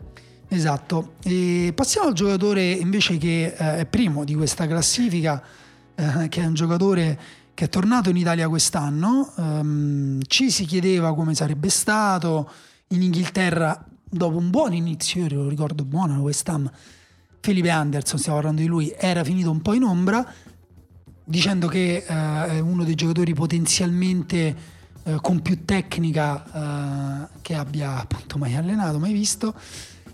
Esatto, 0.51 1.17
e 1.23 1.73
passiamo 1.75 2.09
al 2.09 2.15
giocatore 2.15 2.71
invece 2.71 3.19
che 3.19 3.55
eh, 3.57 3.79
è 3.81 3.87
primo 3.87 4.25
di 4.25 4.35
questa 4.35 4.67
classifica, 4.67 5.43
eh, 5.95 6.29
che 6.29 6.41
è 6.41 6.47
un 6.47 6.55
giocatore 6.55 7.19
che 7.53 7.67
è 7.67 7.69
tornato 7.69 8.09
in 8.09 8.17
Italia 8.17 8.49
quest'anno, 8.49 9.33
Ehm, 9.37 10.21
ci 10.27 10.51
si 10.51 10.65
chiedeva 10.65 11.15
come 11.15 11.35
sarebbe 11.35 11.69
stato 11.69 12.51
in 12.89 13.03
Inghilterra 13.03 13.85
dopo 14.09 14.39
un 14.39 14.51
buon 14.51 14.73
inizio, 14.73 15.27
io 15.27 15.43
lo 15.43 15.49
ricordo 15.49 15.85
buono 15.85 16.21
West 16.21 16.49
Ham, 16.49 16.71
Felipe 17.41 17.71
Anderson, 17.71 18.19
stiamo 18.19 18.39
parlando 18.39 18.63
di 18.63 18.69
lui, 18.69 18.95
era 18.97 19.23
finito 19.25 19.51
un 19.51 19.61
po' 19.61 19.75
in 19.75 19.83
ombra, 19.83 20.27
dicendo 21.25 21.67
che 21.69 22.05
eh, 22.07 22.47
è 22.47 22.59
uno 22.61 22.85
dei 22.85 22.95
giocatori 22.95 23.35
potenzialmente 23.35 24.57
eh, 25.03 25.19
con 25.21 25.43
più 25.43 25.65
tecnica 25.65 27.27
eh, 27.27 27.39
che 27.43 27.55
abbia 27.55 28.01
appunto 28.01 28.39
mai 28.39 28.57
allenato, 28.57 28.99
mai 28.99 29.13
visto 29.13 29.55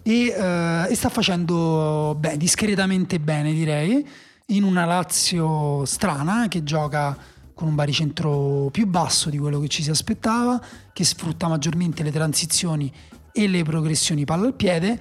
e, 0.04 0.26
eh, 0.26 0.86
e 0.90 0.94
sta 0.94 1.08
facendo 1.08 2.14
beh, 2.18 2.36
discretamente 2.36 3.18
bene 3.18 3.52
direi 3.52 4.06
in 4.48 4.62
una 4.62 4.84
Lazio 4.84 5.84
strana 5.86 6.46
che 6.48 6.62
gioca 6.62 7.16
con 7.54 7.68
un 7.68 7.74
baricentro 7.74 8.68
più 8.70 8.86
basso 8.86 9.30
di 9.30 9.38
quello 9.38 9.58
che 9.60 9.68
ci 9.68 9.82
si 9.82 9.88
aspettava, 9.88 10.60
che 10.92 11.04
sfrutta 11.04 11.48
maggiormente 11.48 12.02
le 12.02 12.12
transizioni 12.12 12.92
e 13.32 13.48
le 13.48 13.62
progressioni 13.62 14.24
palla 14.24 14.46
al 14.46 14.54
piede 14.54 15.00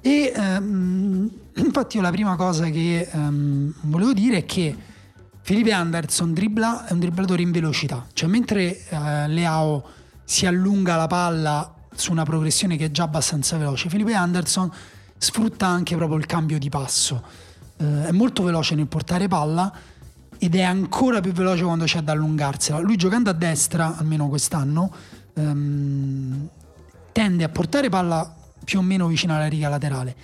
e 0.00 0.32
ehm, 0.36 1.30
infatti 1.64 1.96
io 1.96 2.02
la 2.02 2.10
prima 2.10 2.36
cosa 2.36 2.68
che 2.68 3.08
ehm, 3.10 3.72
volevo 3.82 4.12
dire 4.12 4.38
è 4.38 4.44
che 4.44 4.76
Felipe 5.40 5.72
Anderson 5.72 6.34
dribbla, 6.34 6.86
è 6.86 6.92
un 6.92 7.00
dribblatore 7.00 7.42
in 7.42 7.52
velocità, 7.52 8.06
cioè 8.12 8.28
mentre 8.28 8.86
eh, 8.88 9.28
Leao 9.28 9.82
si 10.24 10.46
allunga 10.46 10.96
la 10.96 11.06
palla 11.06 11.73
su 11.94 12.12
una 12.12 12.24
progressione 12.24 12.76
che 12.76 12.86
è 12.86 12.90
già 12.90 13.04
abbastanza 13.04 13.56
veloce, 13.56 13.88
Felipe 13.88 14.14
Anderson 14.14 14.70
sfrutta 15.16 15.66
anche 15.66 15.96
proprio 15.96 16.18
il 16.18 16.26
cambio 16.26 16.58
di 16.58 16.68
passo, 16.68 17.22
Eh, 17.76 18.06
è 18.06 18.12
molto 18.12 18.44
veloce 18.44 18.76
nel 18.76 18.86
portare 18.86 19.26
palla 19.26 19.72
ed 20.38 20.54
è 20.54 20.62
ancora 20.62 21.20
più 21.20 21.32
veloce 21.32 21.64
quando 21.64 21.86
c'è 21.86 22.02
da 22.02 22.12
allungarsela. 22.12 22.78
Lui 22.78 22.94
giocando 22.96 23.30
a 23.30 23.32
destra, 23.32 23.96
almeno 23.96 24.28
quest'anno, 24.28 24.92
ehm, 25.34 26.48
tende 27.10 27.42
a 27.44 27.48
portare 27.48 27.88
palla 27.88 28.32
più 28.64 28.78
o 28.78 28.82
meno 28.82 29.08
vicino 29.08 29.34
alla 29.34 29.48
riga 29.48 29.68
laterale, 29.68 30.14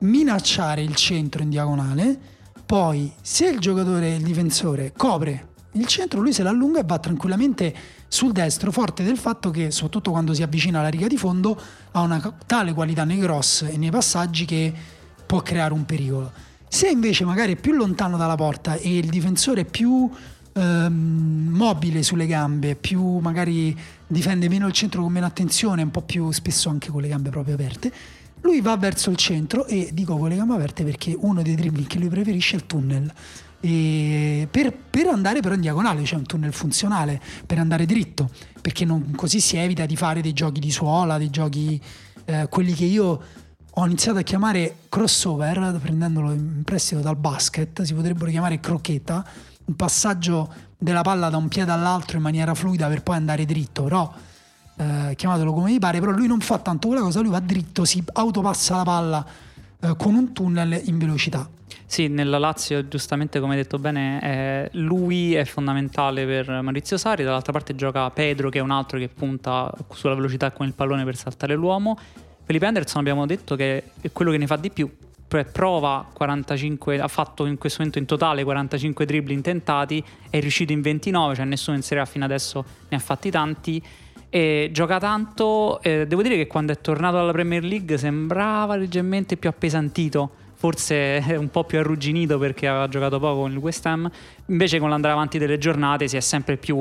minacciare 0.00 0.82
il 0.82 0.94
centro 0.94 1.42
in 1.42 1.50
diagonale, 1.50 2.16
poi 2.64 3.12
se 3.20 3.48
il 3.48 3.58
giocatore, 3.58 4.14
il 4.14 4.22
difensore, 4.22 4.92
copre 4.96 5.47
il 5.72 5.86
centro, 5.86 6.20
lui 6.20 6.32
se 6.32 6.42
l'allunga 6.42 6.80
e 6.80 6.84
va 6.84 6.98
tranquillamente 6.98 7.74
sul 8.08 8.32
destro, 8.32 8.72
forte 8.72 9.04
del 9.04 9.18
fatto 9.18 9.50
che, 9.50 9.70
soprattutto 9.70 10.10
quando 10.10 10.32
si 10.34 10.42
avvicina 10.42 10.78
alla 10.80 10.88
riga 10.88 11.06
di 11.06 11.16
fondo, 11.16 11.60
ha 11.92 12.00
una 12.00 12.36
tale 12.46 12.72
qualità 12.72 13.04
nei 13.04 13.18
cross 13.18 13.62
e 13.62 13.76
nei 13.76 13.90
passaggi 13.90 14.44
che 14.44 14.72
può 15.26 15.40
creare 15.42 15.74
un 15.74 15.84
pericolo. 15.84 16.32
Se 16.68 16.88
invece 16.88 17.24
magari 17.24 17.52
è 17.52 17.56
più 17.56 17.72
lontano 17.72 18.16
dalla 18.16 18.34
porta 18.34 18.74
e 18.74 18.98
il 18.98 19.08
difensore 19.08 19.62
è 19.62 19.64
più 19.64 20.10
ehm, 20.52 21.48
mobile 21.50 22.02
sulle 22.02 22.26
gambe, 22.26 22.74
più 22.74 23.18
magari 23.18 23.76
difende 24.06 24.48
meno 24.48 24.66
il 24.66 24.72
centro 24.72 25.02
con 25.02 25.12
meno 25.12 25.26
attenzione, 25.26 25.82
un 25.82 25.90
po' 25.90 26.02
più 26.02 26.30
spesso 26.30 26.68
anche 26.68 26.90
con 26.90 27.00
le 27.02 27.08
gambe 27.08 27.30
proprio 27.30 27.54
aperte, 27.54 27.92
lui 28.42 28.60
va 28.60 28.76
verso 28.76 29.10
il 29.10 29.16
centro 29.16 29.66
e 29.66 29.90
dico 29.92 30.16
con 30.16 30.28
le 30.28 30.36
gambe 30.36 30.54
aperte 30.54 30.84
perché 30.84 31.14
uno 31.18 31.42
dei 31.42 31.54
dribbling 31.54 31.86
che 31.86 31.98
lui 31.98 32.08
preferisce 32.08 32.54
è 32.54 32.58
il 32.58 32.66
tunnel. 32.66 33.12
Per, 33.60 34.72
per, 34.90 35.06
andare 35.08 35.40
però 35.40 35.54
in 35.54 35.60
diagonale, 35.60 36.04
cioè 36.04 36.18
un 36.18 36.26
tunnel 36.26 36.52
funzionale, 36.52 37.20
per 37.44 37.58
andare 37.58 37.86
dritto, 37.86 38.30
perché 38.60 38.84
non, 38.84 39.12
così 39.16 39.40
si 39.40 39.56
evita 39.56 39.84
di 39.84 39.96
fare 39.96 40.20
dei 40.20 40.32
giochi 40.32 40.60
di 40.60 40.70
suola, 40.70 41.18
dei 41.18 41.30
giochi, 41.30 41.80
eh, 42.24 42.46
quelli 42.48 42.72
che 42.72 42.84
io 42.84 43.20
ho 43.70 43.86
iniziato 43.86 44.18
a 44.18 44.22
chiamare 44.22 44.76
crossover, 44.88 45.78
prendendolo 45.80 46.32
in 46.32 46.62
prestito 46.64 47.00
dal 47.00 47.16
basket, 47.16 47.82
si 47.82 47.94
potrebbero 47.94 48.30
chiamare 48.30 48.60
crocchetta, 48.60 49.24
un 49.64 49.76
passaggio 49.76 50.52
della 50.76 51.02
palla 51.02 51.28
da 51.28 51.36
un 51.36 51.48
piede 51.48 51.72
all'altro 51.72 52.16
in 52.16 52.22
maniera 52.22 52.54
fluida 52.54 52.88
per 52.88 53.02
poi 53.02 53.16
andare 53.16 53.44
dritto, 53.44 53.82
però 53.84 54.12
eh, 54.76 55.14
chiamatelo 55.16 55.52
come 55.52 55.72
vi 55.72 55.78
pare, 55.78 55.98
però 55.98 56.12
lui 56.12 56.28
non 56.28 56.40
fa 56.40 56.58
tanto 56.58 56.88
quella 56.88 57.02
cosa, 57.02 57.20
lui 57.20 57.30
va 57.30 57.40
dritto, 57.40 57.84
si 57.84 58.02
autopassa 58.12 58.76
la 58.76 58.82
palla 58.84 59.26
eh, 59.80 59.94
con 59.96 60.14
un 60.14 60.32
tunnel 60.32 60.80
in 60.84 60.98
velocità. 60.98 61.48
Sì, 61.86 62.08
nella 62.08 62.38
Lazio, 62.38 62.86
giustamente 62.86 63.40
come 63.40 63.54
hai 63.54 63.62
detto 63.62 63.78
bene, 63.78 64.20
eh, 64.22 64.68
lui 64.72 65.34
è 65.34 65.44
fondamentale 65.44 66.26
per 66.26 66.48
Maurizio 66.60 66.98
Sari, 66.98 67.24
dall'altra 67.24 67.52
parte 67.52 67.74
gioca 67.74 68.10
Pedro 68.10 68.50
che 68.50 68.58
è 68.58 68.62
un 68.62 68.70
altro 68.70 68.98
che 68.98 69.08
punta 69.08 69.72
sulla 69.92 70.14
velocità 70.14 70.50
con 70.50 70.66
il 70.66 70.74
pallone 70.74 71.04
per 71.04 71.16
saltare 71.16 71.54
l'uomo. 71.54 71.98
Felipe 72.44 72.66
Anderson 72.66 73.00
abbiamo 73.00 73.26
detto 73.26 73.56
che 73.56 73.84
è 74.00 74.12
quello 74.12 74.30
che 74.30 74.38
ne 74.38 74.46
fa 74.46 74.56
di 74.56 74.70
più, 74.70 74.90
prova 75.52 76.06
45, 76.12 77.00
ha 77.00 77.08
fatto 77.08 77.44
in 77.44 77.58
questo 77.58 77.78
momento 77.78 77.98
in 77.98 78.06
totale 78.06 78.44
45 78.44 79.04
dribbling 79.04 79.42
tentati, 79.42 80.02
è 80.30 80.40
riuscito 80.40 80.72
in 80.72 80.80
29, 80.80 81.34
cioè 81.34 81.44
nessuno 81.44 81.76
in 81.76 81.82
Serie 81.82 82.02
A 82.02 82.06
fino 82.06 82.24
adesso 82.24 82.64
ne 82.88 82.96
ha 82.96 83.00
fatti 83.00 83.30
tanti 83.30 83.82
e 84.30 84.70
gioca 84.72 84.98
tanto. 84.98 85.80
Eh, 85.82 86.06
devo 86.06 86.22
dire 86.22 86.36
che 86.36 86.46
quando 86.46 86.72
è 86.72 86.80
tornato 86.80 87.18
alla 87.18 87.32
Premier 87.32 87.62
League 87.62 87.96
sembrava 87.98 88.76
leggermente 88.76 89.36
più 89.36 89.48
appesantito. 89.48 90.30
Forse 90.54 91.22
un 91.38 91.50
po' 91.50 91.64
più 91.64 91.78
arrugginito 91.78 92.38
perché 92.38 92.66
aveva 92.66 92.88
giocato 92.88 93.18
poco 93.18 93.40
con 93.42 93.52
il 93.52 93.58
West 93.58 93.86
Ham. 93.86 94.10
Invece, 94.46 94.78
con 94.78 94.90
l'andare 94.90 95.14
avanti 95.14 95.38
delle 95.38 95.58
giornate, 95.58 96.08
si 96.08 96.16
è 96.16 96.20
sempre 96.20 96.56
più 96.56 96.76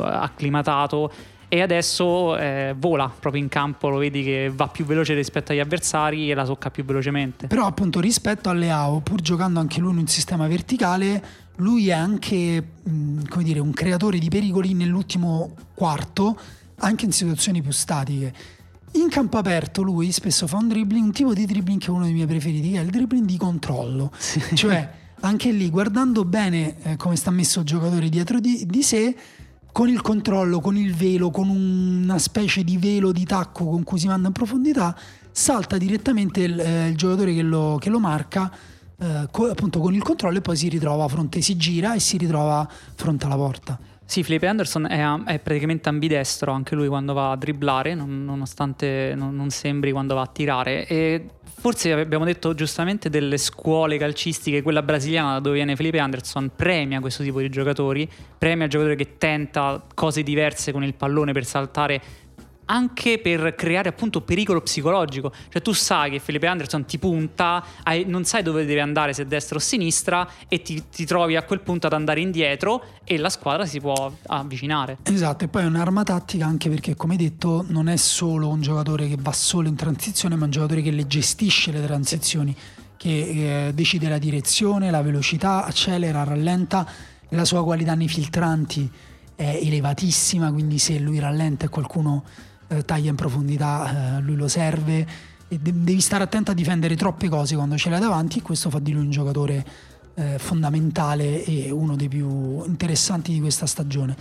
acclimatato 0.00 1.12
e 1.52 1.62
adesso 1.62 2.36
eh, 2.38 2.76
vola 2.78 3.12
proprio 3.18 3.42
in 3.42 3.48
campo, 3.48 3.88
lo 3.88 3.98
vedi 3.98 4.22
che 4.22 4.52
va 4.54 4.68
più 4.68 4.84
veloce 4.84 5.14
rispetto 5.14 5.50
agli 5.50 5.58
avversari 5.58 6.30
e 6.30 6.34
la 6.34 6.44
tocca 6.44 6.70
più 6.70 6.84
velocemente. 6.84 7.48
Però 7.48 7.66
appunto 7.66 7.98
rispetto 7.98 8.50
alle 8.50 8.70
AO, 8.70 9.00
pur 9.00 9.20
giocando 9.20 9.58
anche 9.58 9.80
lui 9.80 9.90
in 9.90 9.98
un 9.98 10.06
sistema 10.06 10.46
verticale, 10.46 11.20
lui 11.56 11.88
è 11.88 11.92
anche 11.92 12.62
mh, 12.84 13.24
come 13.28 13.42
dire, 13.42 13.58
un 13.58 13.72
creatore 13.72 14.18
di 14.18 14.28
pericoli 14.28 14.74
nell'ultimo 14.74 15.56
quarto 15.74 16.38
anche 16.80 17.04
in 17.04 17.12
situazioni 17.12 17.62
più 17.62 17.72
statiche. 17.72 18.32
In 18.92 19.08
campo 19.08 19.38
aperto 19.38 19.82
lui 19.82 20.10
spesso 20.10 20.46
fa 20.46 20.56
un 20.56 20.68
dribbling, 20.68 21.04
un 21.04 21.12
tipo 21.12 21.32
di 21.32 21.46
dribbling 21.46 21.80
che 21.80 21.86
è 21.86 21.90
uno 21.90 22.04
dei 22.04 22.12
miei 22.12 22.26
preferiti, 22.26 22.72
che 22.72 22.78
è 22.78 22.82
il 22.82 22.90
dribbling 22.90 23.24
di 23.24 23.36
controllo. 23.36 24.10
Sì. 24.18 24.42
Cioè, 24.54 24.90
anche 25.20 25.52
lì, 25.52 25.70
guardando 25.70 26.24
bene 26.24 26.76
eh, 26.82 26.96
come 26.96 27.16
sta 27.16 27.30
messo 27.30 27.60
il 27.60 27.66
giocatore 27.66 28.08
dietro 28.08 28.40
di, 28.40 28.66
di, 28.66 28.82
sé, 28.82 29.14
con 29.70 29.88
il 29.88 30.00
controllo, 30.00 30.60
con 30.60 30.76
il 30.76 30.94
velo, 30.94 31.30
con 31.30 31.48
una 31.48 32.18
specie 32.18 32.64
di 32.64 32.78
velo 32.78 33.12
di 33.12 33.24
tacco 33.24 33.66
con 33.66 33.84
cui 33.84 33.98
si 33.98 34.08
manda 34.08 34.26
in 34.26 34.32
profondità, 34.32 34.96
salta 35.30 35.78
direttamente 35.78 36.40
il, 36.40 36.58
eh, 36.58 36.88
il 36.88 36.96
giocatore 36.96 37.32
che 37.32 37.42
lo, 37.42 37.78
che 37.80 37.90
lo 37.90 38.00
marca, 38.00 38.50
eh, 38.98 39.28
co- 39.30 39.50
appunto 39.50 39.78
con 39.78 39.94
il 39.94 40.02
controllo 40.02 40.38
e 40.38 40.40
poi 40.40 40.56
si 40.56 40.68
ritrova 40.68 41.04
a 41.04 41.08
fronte, 41.08 41.40
si 41.40 41.56
gira 41.56 41.94
e 41.94 42.00
si 42.00 42.16
ritrova 42.16 42.68
fronte 42.94 43.26
alla 43.26 43.36
porta. 43.36 43.78
Sì, 44.10 44.24
Felipe 44.24 44.48
Anderson 44.48 44.86
è, 44.90 45.06
è, 45.26 45.38
praticamente 45.38 45.88
ambidestro 45.88 46.50
anche 46.50 46.74
lui 46.74 46.88
quando 46.88 47.12
va 47.12 47.30
a 47.30 47.36
dribblare, 47.36 47.94
non, 47.94 48.24
nonostante 48.24 49.14
non, 49.14 49.36
non, 49.36 49.50
sembri 49.50 49.92
quando 49.92 50.16
va 50.16 50.22
a 50.22 50.26
tirare. 50.26 50.84
E 50.88 51.26
forse 51.44 51.92
abbiamo 51.92 52.24
detto 52.24 52.52
giustamente 52.54 53.08
delle 53.08 53.38
scuole 53.38 53.98
calcistiche, 53.98 54.62
quella 54.62 54.82
brasiliana 54.82 55.34
da 55.34 55.38
dove 55.38 55.54
viene 55.54 55.76
Felipe 55.76 56.00
Anderson, 56.00 56.50
premia 56.56 56.98
questo 56.98 57.22
tipo 57.22 57.38
di 57.38 57.50
giocatori, 57.50 58.10
premia 58.36 58.64
il 58.64 58.70
giocatore 58.70 58.96
che 58.96 59.16
tenta 59.16 59.80
cose 59.94 60.24
diverse 60.24 60.72
con 60.72 60.82
il 60.82 60.94
pallone 60.94 61.30
per 61.30 61.44
saltare 61.44 62.02
anche 62.66 63.18
per 63.18 63.54
creare 63.54 63.88
appunto 63.88 64.20
pericolo 64.20 64.60
psicologico. 64.60 65.32
Cioè 65.48 65.60
tu 65.60 65.72
sai 65.72 66.10
che 66.10 66.18
Felipe 66.18 66.46
Anderson 66.46 66.84
ti 66.84 66.98
punta, 66.98 67.64
hai, 67.82 68.04
non 68.06 68.24
sai 68.24 68.42
dove 68.42 68.64
deve 68.64 68.80
andare, 68.80 69.12
se 69.12 69.26
destra 69.26 69.56
o 69.56 69.60
sinistra, 69.60 70.28
e 70.48 70.62
ti, 70.62 70.84
ti, 70.90 71.04
trovi 71.04 71.36
a 71.36 71.42
quel 71.42 71.60
punto 71.60 71.86
ad 71.86 71.92
andare 71.92 72.20
indietro 72.20 72.84
e 73.04 73.18
la 73.18 73.28
squadra 73.28 73.66
si 73.66 73.80
può 73.80 74.12
avvicinare. 74.26 74.98
Esatto, 75.02 75.44
e 75.44 75.48
poi 75.48 75.62
è 75.62 75.66
un'arma 75.66 76.04
tattica 76.04 76.46
anche 76.46 76.68
perché, 76.68 76.94
come 76.94 77.16
detto, 77.16 77.64
non 77.68 77.88
è 77.88 77.96
solo 77.96 78.48
un 78.48 78.60
giocatore 78.60 79.08
che 79.08 79.16
va 79.18 79.32
solo 79.32 79.68
in 79.68 79.74
transizione, 79.74 80.36
ma 80.36 80.44
un 80.44 80.50
giocatore 80.50 80.82
che 80.82 80.90
le 80.90 81.06
gestisce 81.06 81.72
le 81.72 81.82
transizioni, 81.84 82.54
che 82.96 83.66
eh, 83.68 83.74
decide 83.74 84.08
la 84.08 84.18
direzione, 84.18 84.90
la 84.90 85.02
velocità, 85.02 85.64
accelera, 85.64 86.22
rallenta, 86.22 86.86
la 87.30 87.44
sua 87.44 87.64
qualità 87.64 87.94
nei 87.94 88.08
filtranti 88.08 88.90
è 89.34 89.58
elevatissima, 89.62 90.52
quindi 90.52 90.78
se 90.78 90.98
lui 90.98 91.18
rallenta 91.18 91.64
e 91.64 91.68
qualcuno 91.68 92.24
eh, 92.70 92.84
taglia 92.84 93.10
in 93.10 93.16
profondità, 93.16 94.16
eh, 94.16 94.20
lui 94.20 94.36
lo 94.36 94.48
serve. 94.48 95.06
E 95.48 95.58
de- 95.58 95.72
devi 95.74 96.00
stare 96.00 96.22
attento 96.22 96.52
a 96.52 96.54
difendere 96.54 96.96
troppe 96.96 97.28
cose 97.28 97.54
quando 97.56 97.76
ce 97.76 97.90
l'hai 97.90 98.00
davanti 98.00 98.38
e 98.38 98.42
questo 98.42 98.70
fa 98.70 98.78
di 98.78 98.92
lui 98.92 99.02
un 99.02 99.10
giocatore 99.10 99.64
eh, 100.14 100.38
fondamentale 100.38 101.44
e 101.44 101.70
uno 101.70 101.96
dei 101.96 102.08
più 102.08 102.64
interessanti 102.64 103.32
di 103.32 103.40
questa 103.40 103.66
stagione. 103.66 104.16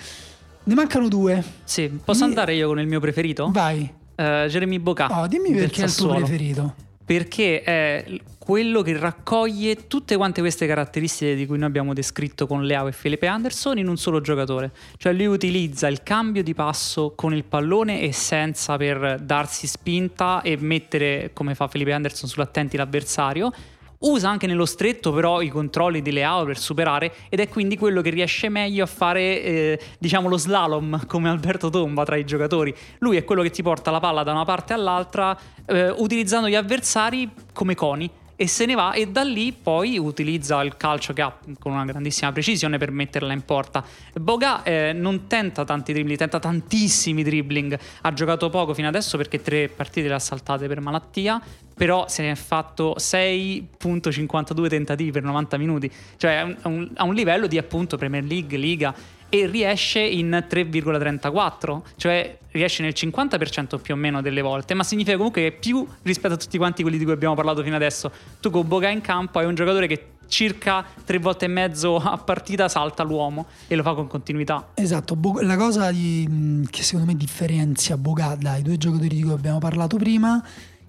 Ne 0.63 0.73
mancano 0.73 1.07
due. 1.07 1.43
Sì, 1.63 1.87
posso 2.03 2.23
Mi... 2.23 2.29
andare 2.29 2.55
io 2.55 2.67
con 2.67 2.79
il 2.79 2.87
mio 2.87 2.99
preferito? 2.99 3.49
Vai. 3.51 3.91
Uh, 4.15 4.47
Jeremy 4.47 4.79
Boca. 4.79 5.21
Oh, 5.21 5.27
dimmi 5.27 5.53
perché 5.53 5.83
è 5.83 5.85
il 5.85 5.95
tuo 5.95 6.13
preferito 6.13 6.87
perché 7.09 7.63
è 7.63 8.05
quello 8.49 8.81
che 8.81 8.97
raccoglie 8.97 9.85
tutte 9.85 10.17
quante 10.17 10.41
queste 10.41 10.65
caratteristiche 10.65 11.35
di 11.35 11.45
cui 11.45 11.59
noi 11.59 11.67
abbiamo 11.67 11.93
descritto 11.93 12.47
con 12.47 12.63
Leao 12.63 12.87
e 12.87 12.91
Felipe 12.91 13.27
Anderson 13.27 13.77
in 13.77 13.87
un 13.87 13.95
solo 13.95 14.21
giocatore. 14.21 14.71
Cioè 14.97 15.13
lui 15.13 15.27
utilizza 15.27 15.85
il 15.85 16.01
cambio 16.01 16.41
di 16.41 16.55
passo 16.55 17.13
con 17.15 17.35
il 17.35 17.43
pallone 17.43 18.01
e 18.01 18.11
senza 18.11 18.75
per 18.75 19.19
darsi 19.21 19.67
spinta 19.67 20.41
e 20.41 20.57
mettere, 20.59 21.29
come 21.31 21.53
fa 21.53 21.67
Felipe 21.67 21.93
Anderson, 21.93 22.27
sull'attenti 22.27 22.75
l'avversario 22.75 23.53
Usa 23.99 24.29
anche 24.29 24.47
nello 24.47 24.65
stretto 24.65 25.11
però 25.11 25.41
i 25.41 25.49
controlli 25.49 26.01
di 26.01 26.13
Leao 26.13 26.45
per 26.45 26.57
superare 26.57 27.13
ed 27.27 27.41
è 27.41 27.49
quindi 27.49 27.75
quello 27.75 28.01
che 28.01 28.09
riesce 28.09 28.47
meglio 28.47 28.85
a 28.85 28.87
fare 28.87 29.43
eh, 29.43 29.79
diciamo 29.99 30.29
lo 30.29 30.37
slalom 30.37 31.05
come 31.05 31.27
Alberto 31.27 31.69
Tomba 31.69 32.05
tra 32.05 32.15
i 32.15 32.23
giocatori. 32.23 32.73
Lui 32.99 33.17
è 33.17 33.25
quello 33.25 33.41
che 33.41 33.49
ti 33.49 33.61
porta 33.61 33.91
la 33.91 33.99
palla 33.99 34.23
da 34.23 34.31
una 34.31 34.45
parte 34.45 34.71
all'altra 34.71 35.37
eh, 35.65 35.89
utilizzando 35.89 36.47
gli 36.47 36.55
avversari 36.55 37.29
come 37.51 37.75
coni 37.75 38.09
e 38.41 38.47
se 38.47 38.65
ne 38.65 38.73
va 38.73 38.93
e 38.93 39.05
da 39.07 39.21
lì 39.23 39.51
poi 39.51 39.97
utilizza 39.97 40.63
il 40.63 40.77
calcio 40.77 41.11
che 41.11 41.21
ha 41.21 41.37
con 41.59 41.73
una 41.73 41.83
grandissima 41.83 42.31
precisione 42.31 42.77
per 42.77 42.89
metterla 42.89 43.33
in 43.33 43.41
porta. 43.41 43.83
Boga 44.13 44.63
eh, 44.63 44.93
non 44.93 45.27
tenta 45.27 45.65
tanti 45.65 45.91
dribbling, 45.91 46.17
tenta 46.17 46.39
tantissimi 46.39 47.21
dribbling, 47.21 47.77
ha 48.03 48.13
giocato 48.13 48.49
poco 48.49 48.73
fino 48.73 48.87
adesso 48.87 49.17
perché 49.17 49.41
tre 49.41 49.67
partite 49.67 50.07
le 50.07 50.13
ha 50.13 50.19
saltate 50.19 50.67
per 50.67 50.79
malattia, 50.79 51.41
però 51.75 52.07
se 52.07 52.21
ne 52.21 52.31
è 52.31 52.35
fatto 52.35 52.95
6.52 52.97 54.69
tentativi 54.69 55.11
per 55.11 55.23
90 55.23 55.57
minuti, 55.57 55.91
cioè 56.15 56.55
a 56.61 56.67
un, 56.69 56.89
a 56.95 57.03
un 57.03 57.13
livello 57.13 57.45
di 57.45 57.57
appunto 57.57 57.97
Premier 57.97 58.23
League, 58.23 58.57
Liga 58.57 58.95
e 59.29 59.45
riesce 59.45 59.99
in 59.99 60.45
3,34, 60.49 61.81
cioè 61.95 62.37
riesce 62.51 62.81
nel 62.81 62.93
50% 62.95 63.79
più 63.79 63.93
o 63.93 63.97
meno 63.97 64.21
delle 64.21 64.41
volte, 64.41 64.73
ma 64.73 64.83
significa 64.83 65.15
comunque 65.15 65.43
che 65.43 65.51
più 65.51 65.85
rispetto 66.01 66.33
a 66.33 66.37
tutti 66.37 66.57
quanti 66.57 66.81
quelli 66.81 66.97
di 66.97 67.03
cui 67.03 67.13
abbiamo 67.13 67.35
parlato 67.35 67.63
fino 67.63 67.75
adesso. 67.75 68.11
Tu 68.39 68.49
con 68.49 68.67
Boga 68.67 68.89
in 68.89 69.01
campo 69.01 69.39
hai 69.39 69.45
un 69.45 69.55
giocatore 69.55 69.87
che 69.87 70.07
circa 70.27 70.85
tre 71.03 71.17
volte 71.17 71.45
e 71.45 71.47
mezzo 71.47 71.97
a 71.97 72.17
partita 72.17 72.67
salta 72.69 73.03
l'uomo 73.03 73.47
e 73.67 73.75
lo 73.75 73.83
fa 73.83 73.93
con 73.93 74.07
continuità. 74.07 74.69
Esatto, 74.75 75.17
la 75.41 75.57
cosa 75.57 75.91
di, 75.91 76.65
che 76.69 76.83
secondo 76.83 77.11
me 77.11 77.17
differenzia 77.17 77.97
Boga 77.97 78.35
dai 78.39 78.61
due 78.61 78.77
giocatori 78.77 79.15
di 79.15 79.23
cui 79.23 79.33
abbiamo 79.33 79.59
parlato 79.59 79.97
prima, 79.97 80.43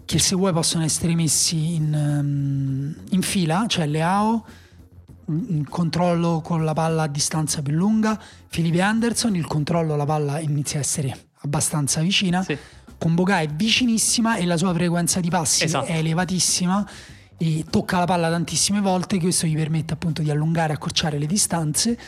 che 0.05 0.19
se 0.19 0.37
vuoi 0.37 0.53
possono 0.53 0.85
essere 0.85 1.15
messi 1.15 1.75
in, 1.75 2.95
in 3.11 3.23
fila, 3.23 3.65
cioè 3.67 3.87
Leao 3.87 4.45
il 5.31 5.69
controllo 5.69 6.41
con 6.41 6.65
la 6.65 6.73
palla 6.73 7.05
a 7.05 7.07
distanza 7.07 7.63
più 7.63 7.75
lunga, 7.75 8.21
Felipe 8.49 8.81
Anderson 8.81 9.37
il 9.37 9.47
controllo 9.47 9.97
la 9.97 10.05
palla 10.05 10.41
inizia 10.41 10.79
a 10.79 10.83
essere 10.83 11.29
abbastanza 11.43 12.01
vicina, 12.01 12.43
sì. 12.43 12.57
con 12.99 13.15
Boga 13.15 13.41
è 13.41 13.47
vicinissima 13.47 14.37
e 14.37 14.45
la 14.45 14.57
sua 14.57 14.75
frequenza 14.75 15.21
di 15.21 15.31
passi 15.31 15.65
esatto. 15.65 15.87
è 15.87 15.97
elevatissima 15.97 16.89
e 17.37 17.65
tocca 17.71 17.99
la 17.99 18.05
palla 18.05 18.29
tantissime 18.29 18.81
volte, 18.81 19.19
questo 19.19 19.47
gli 19.47 19.55
permette 19.55 19.95
appunto 19.95 20.23
di 20.23 20.31
allungare 20.31 20.73
e 20.73 20.77
accorciare 20.77 21.19
le 21.19 21.27
distanze. 21.27 21.99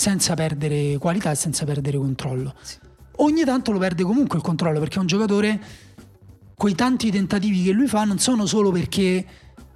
senza 0.00 0.32
perdere 0.32 0.96
qualità 0.96 1.30
e 1.30 1.34
senza 1.34 1.66
perdere 1.66 1.98
controllo. 1.98 2.54
Sì. 2.62 2.78
Ogni 3.16 3.44
tanto 3.44 3.70
lo 3.70 3.78
perde 3.78 4.02
comunque 4.02 4.38
il 4.38 4.42
controllo 4.42 4.78
perché 4.78 4.96
è 4.96 5.00
un 5.00 5.06
giocatore, 5.06 5.60
quei 6.54 6.74
tanti 6.74 7.10
tentativi 7.10 7.62
che 7.64 7.72
lui 7.72 7.86
fa 7.86 8.04
non 8.04 8.18
sono 8.18 8.46
solo 8.46 8.70
perché 8.70 9.26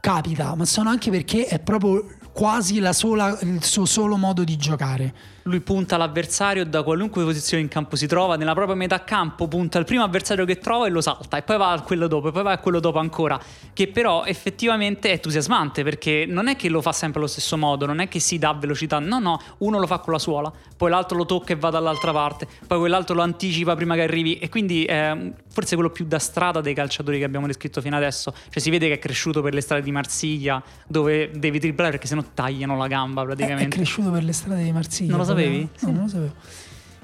capita, 0.00 0.54
ma 0.54 0.64
sono 0.64 0.88
anche 0.88 1.10
perché 1.10 1.46
è 1.46 1.58
proprio 1.58 2.06
quasi 2.34 2.80
sola, 2.92 3.38
il 3.42 3.64
suo 3.64 3.84
solo 3.84 4.16
modo 4.16 4.42
di 4.42 4.56
giocare 4.56 5.14
lui 5.44 5.60
punta 5.60 5.96
l'avversario 5.96 6.64
da 6.64 6.82
qualunque 6.82 7.22
posizione 7.24 7.62
in 7.62 7.68
campo 7.68 7.96
si 7.96 8.06
trova, 8.06 8.36
nella 8.36 8.54
propria 8.54 8.76
metà 8.76 9.04
campo 9.04 9.48
punta 9.48 9.78
il 9.78 9.84
primo 9.84 10.02
avversario 10.02 10.44
che 10.44 10.58
trova 10.58 10.86
e 10.86 10.90
lo 10.90 11.00
salta, 11.00 11.36
e 11.36 11.42
poi 11.42 11.56
va 11.56 11.72
a 11.72 11.80
quello 11.80 12.06
dopo, 12.06 12.28
e 12.28 12.32
poi 12.32 12.42
va 12.42 12.52
a 12.52 12.58
quello 12.58 12.80
dopo 12.80 12.98
ancora, 12.98 13.38
che 13.72 13.88
però 13.88 14.24
effettivamente 14.24 15.08
è 15.10 15.12
entusiasmante 15.12 15.82
perché 15.82 16.24
non 16.26 16.48
è 16.48 16.56
che 16.56 16.68
lo 16.68 16.80
fa 16.80 16.92
sempre 16.92 17.20
allo 17.20 17.28
stesso 17.28 17.56
modo, 17.56 17.86
non 17.86 18.00
è 18.00 18.08
che 18.08 18.20
si 18.20 18.38
dà 18.38 18.52
velocità, 18.52 18.98
no, 18.98 19.18
no, 19.18 19.40
uno 19.58 19.78
lo 19.78 19.86
fa 19.86 19.98
con 19.98 20.12
la 20.12 20.18
suola, 20.18 20.52
poi 20.76 20.90
l'altro 20.90 21.16
lo 21.16 21.26
tocca 21.26 21.52
e 21.52 21.56
va 21.56 21.70
dall'altra 21.70 22.12
parte, 22.12 22.46
poi 22.66 22.78
quell'altro 22.78 23.14
lo 23.14 23.22
anticipa 23.22 23.74
prima 23.74 23.94
che 23.94 24.02
arrivi, 24.02 24.38
e 24.38 24.48
quindi 24.48 24.84
è 24.84 25.16
forse 25.52 25.74
quello 25.74 25.90
più 25.90 26.06
da 26.06 26.18
strada 26.18 26.60
dei 26.60 26.74
calciatori 26.74 27.18
che 27.18 27.24
abbiamo 27.24 27.46
descritto 27.46 27.80
fino 27.80 27.96
adesso, 27.96 28.32
cioè 28.48 28.62
si 28.62 28.70
vede 28.70 28.88
che 28.88 28.94
è 28.94 28.98
cresciuto 28.98 29.42
per 29.42 29.52
le 29.54 29.60
strade 29.60 29.82
di 29.82 29.92
Marsiglia, 29.92 30.62
dove 30.86 31.30
devi 31.34 31.58
dribblare 31.58 31.90
perché 31.90 32.06
sennò 32.06 32.24
tagliano 32.32 32.76
la 32.76 32.86
gamba 32.86 33.22
praticamente. 33.24 33.64
È, 33.64 33.66
è 33.68 33.70
cresciuto 33.70 34.10
per 34.10 34.24
le 34.24 34.32
strade 34.32 34.64
di 34.64 34.72
Marsiglia. 34.72 35.10
Non 35.10 35.18
lo 35.18 35.24
sapevi? 35.34 35.68
No, 35.80 35.90
non 35.90 36.02
lo 36.02 36.08
sapevo. 36.08 36.34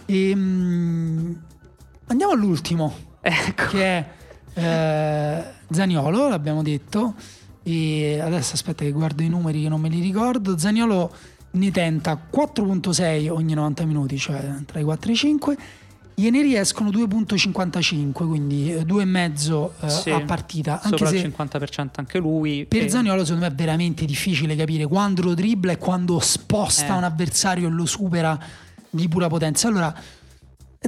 E, 0.07 0.33
um, 0.33 1.41
andiamo 2.07 2.33
all'ultimo, 2.33 2.95
ecco. 3.21 3.67
che 3.69 3.85
è 3.85 4.07
eh, 4.55 5.45
Zaniolo, 5.71 6.29
l'abbiamo 6.29 6.63
detto. 6.63 7.15
E 7.63 8.19
adesso 8.21 8.55
aspetta 8.55 8.85
che 8.85 8.91
guardo 8.91 9.23
i 9.23 9.29
numeri 9.29 9.63
che 9.63 9.69
non 9.69 9.81
me 9.81 9.89
li 9.89 10.01
ricordo. 10.01 10.59
Zaniolo 10.59 11.13
ne 11.53 11.71
tenta 11.71 12.19
4.6 12.33 13.31
ogni 13.31 13.55
90 13.55 13.85
minuti, 13.85 14.19
cioè 14.19 14.55
tra 14.65 14.81
i 14.81 14.83
4 14.83 15.11
e 15.11 15.13
i 15.13 15.17
5. 15.17 15.59
Gliene 16.21 16.43
riescono 16.43 16.91
2.55, 16.91 18.13
quindi 18.13 18.75
2,5 18.75 19.71
eh, 19.81 19.89
sì, 19.89 20.11
a 20.11 20.21
partita. 20.21 20.83
Anche 20.83 20.99
sopra 20.99 21.17
il 21.17 21.33
50% 21.35 21.89
anche 21.95 22.19
lui. 22.19 22.67
Per 22.69 22.83
e... 22.83 22.89
Zaniolo 22.91 23.25
secondo 23.25 23.47
me 23.47 23.51
è 23.51 23.55
veramente 23.55 24.05
difficile 24.05 24.55
capire 24.55 24.85
quando 24.85 25.23
lo 25.23 25.33
dribbla 25.33 25.73
e 25.73 25.79
quando 25.79 26.19
sposta 26.21 26.93
eh. 26.93 26.97
un 26.99 27.05
avversario 27.05 27.69
e 27.69 27.71
lo 27.71 27.87
supera 27.87 28.39
di 28.91 29.09
pura 29.09 29.29
potenza. 29.29 29.69
Allora, 29.69 29.95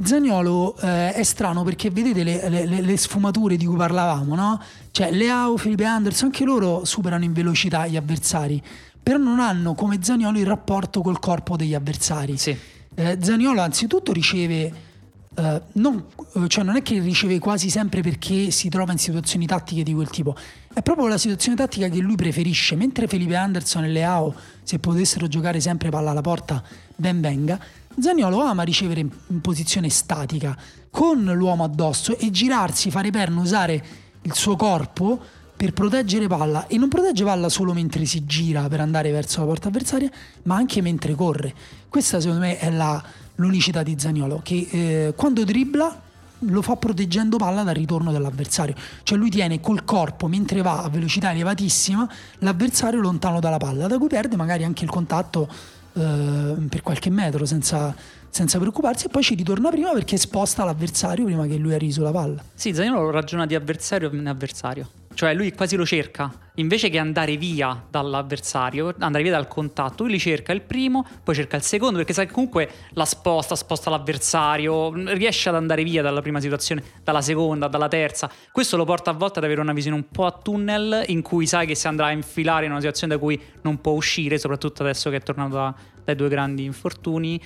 Zagnolo 0.03 0.77
eh, 0.77 1.13
è 1.13 1.23
strano 1.23 1.63
perché 1.63 1.89
vedete 1.89 2.23
le, 2.23 2.49
le, 2.49 2.81
le, 2.81 2.97
sfumature 2.97 3.57
di 3.57 3.65
cui 3.65 3.77
parlavamo, 3.77 4.35
no? 4.35 4.61
Cioè 4.91 5.11
Leao, 5.11 5.57
Felipe 5.57 5.85
Anderson, 5.85 6.27
anche 6.27 6.45
loro 6.45 6.85
superano 6.85 7.23
in 7.23 7.33
velocità 7.33 7.87
gli 7.87 7.97
avversari, 7.97 8.61
però 9.01 9.17
non 9.17 9.39
hanno 9.39 9.73
come 9.73 9.97
Zagnolo 9.99 10.37
il 10.37 10.45
rapporto 10.45 11.01
col 11.01 11.17
corpo 11.17 11.55
degli 11.55 11.73
avversari. 11.73 12.37
Sì. 12.37 12.55
Eh, 12.93 13.17
Zaniolo 13.19 13.61
anzitutto 13.61 14.13
riceve... 14.13 14.91
Uh, 15.35 15.59
non, 15.73 16.05
cioè 16.47 16.63
non 16.63 16.75
è 16.75 16.83
che 16.83 16.99
riceve 16.99 17.39
quasi 17.39 17.71
sempre 17.71 18.01
perché 18.01 18.51
si 18.51 18.69
trova 18.69 18.91
in 18.91 18.99
situazioni 18.99 19.47
tattiche 19.47 19.81
di 19.81 19.91
quel 19.91 20.07
tipo, 20.09 20.35
è 20.71 20.81
proprio 20.83 21.07
la 21.07 21.17
situazione 21.17 21.57
tattica 21.57 21.87
che 21.89 21.99
lui 21.99 22.15
preferisce. 22.15 22.75
Mentre 22.75 23.07
Felipe 23.07 23.35
Anderson 23.35 23.83
e 23.83 23.89
Leao, 23.89 24.33
se 24.61 24.79
potessero 24.79 25.27
giocare 25.27 25.59
sempre 25.59 25.89
palla 25.89 26.11
alla 26.11 26.21
porta, 26.21 26.63
ben 26.95 27.19
venga. 27.21 27.59
Zagnolo 27.99 28.41
ama 28.41 28.63
ricevere 28.63 28.99
in 28.99 29.41
posizione 29.41 29.89
statica 29.89 30.57
con 30.89 31.23
l'uomo 31.23 31.63
addosso 31.63 32.17
e 32.17 32.31
girarsi, 32.31 32.91
fare 32.91 33.09
perno, 33.11 33.41
usare 33.41 33.83
il 34.21 34.33
suo 34.33 34.55
corpo 34.55 35.19
per 35.55 35.73
proteggere 35.73 36.27
palla 36.27 36.67
e 36.67 36.77
non 36.77 36.89
protegge 36.89 37.23
palla 37.23 37.49
solo 37.49 37.73
mentre 37.73 38.05
si 38.05 38.25
gira 38.25 38.67
per 38.67 38.79
andare 38.79 39.11
verso 39.11 39.39
la 39.41 39.45
porta 39.45 39.67
avversaria, 39.69 40.09
ma 40.43 40.55
anche 40.55 40.81
mentre 40.81 41.15
corre. 41.15 41.53
Questa 41.87 42.19
secondo 42.19 42.41
me 42.41 42.57
è 42.57 42.69
la, 42.71 43.01
l'unicità 43.35 43.83
di 43.83 43.95
Zagnolo, 43.97 44.41
che 44.43 44.67
eh, 44.69 45.13
quando 45.15 45.43
dribbla 45.43 46.01
lo 46.39 46.61
fa 46.61 46.75
proteggendo 46.75 47.37
palla 47.37 47.63
dal 47.63 47.75
ritorno 47.75 48.11
dell'avversario. 48.11 48.75
Cioè 49.03 49.17
lui 49.17 49.29
tiene 49.29 49.61
col 49.61 49.85
corpo, 49.85 50.27
mentre 50.27 50.61
va 50.61 50.83
a 50.83 50.89
velocità 50.89 51.31
elevatissima, 51.31 52.07
l'avversario 52.39 52.99
lontano 52.99 53.39
dalla 53.39 53.57
palla, 53.57 53.87
da 53.87 53.97
cui 53.97 54.07
perde 54.07 54.35
magari 54.35 54.63
anche 54.63 54.83
il 54.83 54.89
contatto 54.89 55.47
eh, 55.93 56.55
per 56.69 56.81
qualche 56.81 57.09
metro 57.09 57.45
senza, 57.45 57.95
senza 58.33 58.57
preoccuparsi 58.57 59.05
e 59.05 59.09
poi 59.09 59.21
ci 59.21 59.35
ritorna 59.35 59.69
prima 59.69 59.91
perché 59.91 60.17
sposta 60.17 60.63
l'avversario 60.63 61.25
prima 61.25 61.45
che 61.45 61.55
lui 61.57 61.75
arrivi 61.75 61.91
sulla 61.91 62.09
palla. 62.09 62.43
Sì, 62.55 62.73
Zagnolo 62.73 63.11
ragiona 63.11 63.45
di 63.45 63.53
avversario 63.53 64.09
in 64.11 64.25
avversario. 64.25 64.89
Cioè 65.13 65.35
lui 65.35 65.53
quasi 65.53 65.75
lo 65.75 65.85
cerca, 65.85 66.33
invece 66.55 66.89
che 66.89 66.97
andare 66.97 67.37
via 67.37 67.79
dall'avversario, 67.87 68.95
andare 68.97 69.21
via 69.21 69.33
dal 69.33 69.47
contatto, 69.47 70.01
lui 70.01 70.13
li 70.13 70.19
cerca 70.19 70.51
il 70.51 70.61
primo, 70.61 71.05
poi 71.23 71.35
cerca 71.35 71.55
il 71.55 71.61
secondo, 71.61 71.97
perché 71.97 72.13
sa 72.13 72.25
che 72.25 72.31
comunque 72.31 72.67
la 72.93 73.05
sposta, 73.05 73.55
sposta 73.55 73.91
l'avversario, 73.91 74.91
riesce 75.13 75.49
ad 75.49 75.55
andare 75.55 75.83
via 75.83 76.01
dalla 76.01 76.23
prima 76.23 76.39
situazione, 76.39 76.83
dalla 77.03 77.21
seconda, 77.21 77.67
dalla 77.67 77.87
terza. 77.87 78.27
Questo 78.51 78.75
lo 78.77 78.85
porta 78.85 79.11
a 79.11 79.13
volte 79.13 79.37
ad 79.37 79.45
avere 79.45 79.61
una 79.61 79.73
visione 79.73 79.95
un 79.95 80.07
po' 80.09 80.25
a 80.25 80.31
tunnel, 80.31 81.03
in 81.05 81.21
cui 81.21 81.45
sai 81.45 81.67
che 81.67 81.75
si 81.75 81.87
andrà 81.87 82.07
a 82.07 82.11
infilare 82.11 82.65
in 82.65 82.71
una 82.71 82.79
situazione 82.79 83.13
da 83.13 83.19
cui 83.19 83.39
non 83.61 83.79
può 83.79 83.91
uscire, 83.91 84.39
soprattutto 84.39 84.81
adesso 84.81 85.11
che 85.11 85.17
è 85.17 85.21
tornato 85.21 85.53
da, 85.53 85.75
dai 86.03 86.15
due 86.15 86.27
grandi 86.27 86.63
infortuni, 86.63 87.39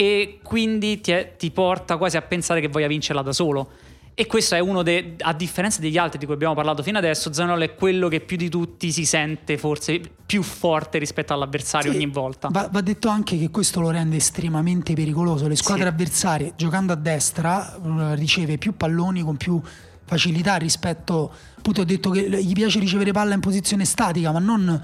e 0.00 0.38
quindi 0.42 0.98
ti, 1.02 1.12
è, 1.12 1.34
ti 1.36 1.50
porta 1.50 1.98
quasi 1.98 2.16
a 2.16 2.22
pensare 2.22 2.62
che 2.62 2.68
voglia 2.68 2.86
vincerla 2.86 3.20
da 3.20 3.34
solo 3.34 3.68
e 4.14 4.24
questo 4.24 4.54
è 4.54 4.58
uno 4.58 4.82
dei, 4.82 5.16
a 5.18 5.34
differenza 5.34 5.78
degli 5.78 5.98
altri 5.98 6.18
di 6.18 6.24
cui 6.24 6.32
abbiamo 6.32 6.54
parlato 6.54 6.82
fino 6.82 6.96
adesso, 6.96 7.34
Zanolo 7.34 7.62
è 7.62 7.74
quello 7.74 8.08
che 8.08 8.20
più 8.20 8.38
di 8.38 8.48
tutti 8.48 8.92
si 8.92 9.04
sente 9.04 9.58
forse 9.58 10.00
più 10.24 10.42
forte 10.42 10.96
rispetto 10.96 11.34
all'avversario 11.34 11.90
sì, 11.90 11.98
ogni 11.98 12.06
volta. 12.06 12.48
Va, 12.50 12.70
va, 12.72 12.80
detto 12.80 13.08
anche 13.08 13.36
che 13.36 13.50
questo 13.50 13.80
lo 13.80 13.90
rende 13.90 14.16
estremamente 14.16 14.94
pericoloso. 14.94 15.46
Le 15.46 15.56
squadre 15.56 15.82
sì. 15.82 15.88
avversarie 15.88 16.52
giocando 16.56 16.94
a 16.94 16.96
destra 16.96 17.74
eh, 17.74 18.14
riceve 18.14 18.56
più 18.56 18.74
palloni 18.74 19.20
con 19.20 19.36
più 19.36 19.60
facilità 20.06 20.56
rispetto, 20.56 21.30
appunto 21.58 21.82
ho 21.82 21.84
detto 21.84 22.08
che 22.08 22.42
gli 22.42 22.52
piace 22.54 22.78
ricevere 22.78 23.12
palla 23.12 23.34
in 23.34 23.40
posizione 23.40 23.84
statica, 23.84 24.32
ma 24.32 24.38
non 24.38 24.82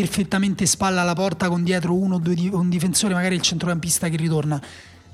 perfettamente 0.00 0.66
spalla 0.66 1.02
alla 1.02 1.12
porta 1.12 1.48
con 1.48 1.62
dietro 1.62 1.94
uno 1.94 2.16
o 2.16 2.18
due 2.18 2.34
un 2.50 2.68
difensore, 2.68 3.14
magari 3.14 3.36
il 3.36 3.42
centrocampista 3.42 4.08
che 4.08 4.16
ritorna 4.16 4.60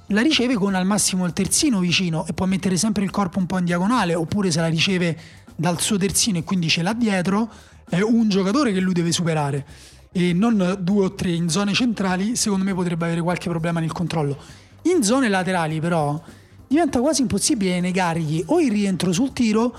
la 0.06 0.22
riceve 0.22 0.54
con 0.54 0.74
al 0.74 0.86
massimo 0.86 1.26
il 1.26 1.34
terzino 1.34 1.80
vicino 1.80 2.26
e 2.26 2.32
può 2.32 2.46
mettere 2.46 2.78
sempre 2.78 3.04
il 3.04 3.10
corpo 3.10 3.38
un 3.38 3.44
po' 3.44 3.58
in 3.58 3.66
diagonale, 3.66 4.14
oppure 4.14 4.50
se 4.50 4.58
la 4.58 4.68
riceve 4.68 5.18
dal 5.54 5.78
suo 5.82 5.98
terzino 5.98 6.38
e 6.38 6.44
quindi 6.44 6.70
ce 6.70 6.80
l'ha 6.80 6.94
dietro, 6.94 7.50
è 7.90 8.00
un 8.00 8.30
giocatore 8.30 8.72
che 8.72 8.80
lui 8.80 8.94
deve 8.94 9.12
superare 9.12 9.66
e 10.12 10.32
non 10.32 10.78
due 10.80 11.04
o 11.04 11.14
tre 11.14 11.30
in 11.30 11.50
zone 11.50 11.74
centrali, 11.74 12.34
secondo 12.34 12.64
me 12.64 12.72
potrebbe 12.72 13.04
avere 13.04 13.20
qualche 13.20 13.50
problema 13.50 13.80
nel 13.80 13.92
controllo. 13.92 14.38
In 14.84 15.02
zone 15.02 15.28
laterali 15.28 15.78
però 15.78 16.18
diventa 16.66 17.00
quasi 17.00 17.20
impossibile 17.20 17.80
negargli 17.80 18.42
o 18.46 18.58
il 18.60 18.70
rientro 18.70 19.12
sul 19.12 19.34
tiro 19.34 19.76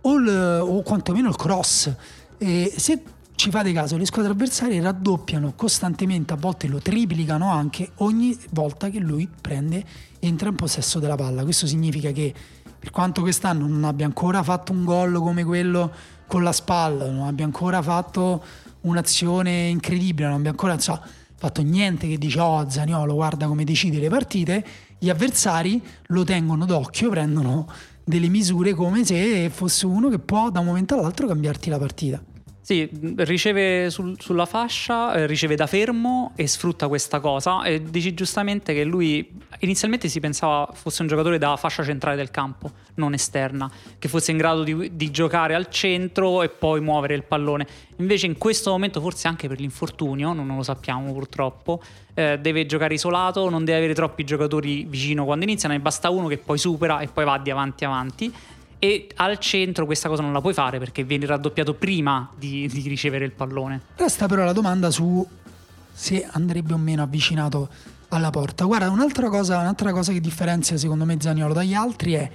o, 0.00 0.14
il, 0.14 0.60
o 0.62 0.80
quantomeno 0.82 1.28
il 1.28 1.36
cross. 1.36 1.92
E 2.38 2.72
se 2.76 3.02
ci 3.38 3.50
fate 3.50 3.72
caso, 3.72 3.96
le 3.96 4.04
squadre 4.04 4.32
avversarie 4.32 4.80
raddoppiano 4.80 5.52
costantemente, 5.54 6.32
a 6.32 6.36
volte 6.36 6.66
lo 6.66 6.80
triplicano 6.80 7.52
anche 7.52 7.92
ogni 7.98 8.36
volta 8.50 8.90
che 8.90 8.98
lui 8.98 9.30
prende, 9.40 9.84
entra 10.18 10.48
in 10.48 10.56
possesso 10.56 10.98
della 10.98 11.14
palla. 11.14 11.44
Questo 11.44 11.68
significa 11.68 12.10
che 12.10 12.34
per 12.76 12.90
quanto 12.90 13.20
quest'anno 13.20 13.68
non 13.68 13.84
abbia 13.84 14.06
ancora 14.06 14.42
fatto 14.42 14.72
un 14.72 14.84
gol 14.84 15.20
come 15.20 15.44
quello 15.44 15.92
con 16.26 16.42
la 16.42 16.50
spalla, 16.50 17.08
non 17.08 17.28
abbia 17.28 17.44
ancora 17.44 17.80
fatto 17.80 18.42
un'azione 18.80 19.68
incredibile, 19.68 20.26
non 20.26 20.38
abbia 20.38 20.50
ancora 20.50 20.76
so, 20.80 21.00
fatto 21.36 21.62
niente 21.62 22.08
che 22.08 22.18
dice 22.18 22.40
oh 22.40 22.68
Zaniolo 22.68 23.14
guarda 23.14 23.46
come 23.46 23.62
decide 23.62 24.00
le 24.00 24.08
partite, 24.08 24.66
gli 24.98 25.10
avversari 25.10 25.80
lo 26.06 26.24
tengono 26.24 26.64
d'occhio, 26.64 27.08
prendono 27.10 27.68
delle 28.02 28.26
misure 28.26 28.74
come 28.74 29.04
se 29.04 29.48
fosse 29.48 29.86
uno 29.86 30.08
che 30.08 30.18
può 30.18 30.50
da 30.50 30.58
un 30.58 30.66
momento 30.66 30.96
all'altro 30.96 31.28
cambiarti 31.28 31.70
la 31.70 31.78
partita. 31.78 32.20
Sì, 32.68 32.86
riceve 33.16 33.88
sul, 33.88 34.20
sulla 34.20 34.44
fascia, 34.44 35.14
eh, 35.14 35.24
riceve 35.24 35.56
da 35.56 35.66
fermo 35.66 36.32
e 36.36 36.46
sfrutta 36.46 36.86
questa 36.86 37.18
cosa. 37.18 37.62
E 37.62 37.82
dici 37.82 38.12
giustamente 38.12 38.74
che 38.74 38.84
lui 38.84 39.26
inizialmente 39.60 40.06
si 40.10 40.20
pensava 40.20 40.68
fosse 40.74 41.00
un 41.00 41.08
giocatore 41.08 41.38
da 41.38 41.56
fascia 41.56 41.82
centrale 41.82 42.14
del 42.14 42.30
campo, 42.30 42.70
non 42.96 43.14
esterna, 43.14 43.72
che 43.98 44.08
fosse 44.08 44.32
in 44.32 44.36
grado 44.36 44.64
di, 44.64 44.94
di 44.94 45.10
giocare 45.10 45.54
al 45.54 45.70
centro 45.70 46.42
e 46.42 46.50
poi 46.50 46.82
muovere 46.82 47.14
il 47.14 47.22
pallone. 47.22 47.66
Invece 47.96 48.26
in 48.26 48.36
questo 48.36 48.68
momento, 48.68 49.00
forse 49.00 49.28
anche 49.28 49.48
per 49.48 49.60
l'infortunio, 49.60 50.34
non 50.34 50.54
lo 50.54 50.62
sappiamo 50.62 51.10
purtroppo, 51.10 51.80
eh, 52.12 52.38
deve 52.38 52.66
giocare 52.66 52.92
isolato, 52.92 53.48
non 53.48 53.64
deve 53.64 53.78
avere 53.78 53.94
troppi 53.94 54.24
giocatori 54.24 54.84
vicino 54.84 55.24
quando 55.24 55.46
iniziano, 55.46 55.72
ne 55.72 55.80
basta 55.80 56.10
uno 56.10 56.26
che 56.26 56.36
poi 56.36 56.58
supera 56.58 57.00
e 57.00 57.06
poi 57.06 57.24
va 57.24 57.38
di 57.38 57.50
avanti 57.50 57.86
avanti 57.86 58.34
e 58.78 59.08
al 59.16 59.38
centro 59.38 59.84
questa 59.86 60.08
cosa 60.08 60.22
non 60.22 60.32
la 60.32 60.40
puoi 60.40 60.54
fare 60.54 60.78
perché 60.78 61.02
viene 61.04 61.26
raddoppiato 61.26 61.74
prima 61.74 62.30
di, 62.36 62.68
di 62.68 62.86
ricevere 62.88 63.24
il 63.24 63.32
pallone. 63.32 63.80
Resta 63.96 64.26
però 64.26 64.44
la 64.44 64.52
domanda 64.52 64.90
su 64.90 65.26
se 65.92 66.26
andrebbe 66.30 66.74
o 66.74 66.78
meno 66.78 67.02
avvicinato 67.02 67.68
alla 68.10 68.30
porta. 68.30 68.64
Guarda, 68.64 68.88
un'altra 68.90 69.28
cosa, 69.28 69.58
un'altra 69.58 69.92
cosa 69.92 70.12
che 70.12 70.20
differenzia 70.20 70.76
secondo 70.76 71.04
me 71.04 71.16
Zaniolo 71.18 71.52
dagli 71.52 71.74
altri 71.74 72.12
è, 72.12 72.30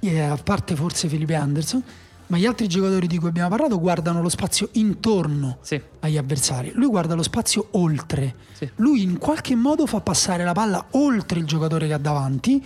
è, 0.00 0.18
a 0.20 0.36
parte 0.36 0.74
forse 0.74 1.08
Felipe 1.08 1.34
Anderson, 1.34 1.82
ma 2.28 2.38
gli 2.38 2.46
altri 2.46 2.66
giocatori 2.66 3.06
di 3.06 3.18
cui 3.18 3.28
abbiamo 3.28 3.48
parlato 3.50 3.78
guardano 3.78 4.22
lo 4.22 4.28
spazio 4.28 4.68
intorno 4.72 5.58
Sì. 5.60 5.80
agli 6.00 6.16
avversari. 6.16 6.72
Lui 6.74 6.86
guarda 6.86 7.14
lo 7.14 7.22
spazio 7.22 7.68
oltre. 7.72 8.34
Sì. 8.52 8.70
Lui 8.76 9.02
in 9.02 9.18
qualche 9.18 9.54
modo 9.54 9.84
fa 9.86 10.00
passare 10.00 10.42
la 10.44 10.52
palla 10.52 10.86
oltre 10.92 11.38
il 11.38 11.44
giocatore 11.44 11.86
che 11.86 11.92
ha 11.92 11.98
davanti, 11.98 12.64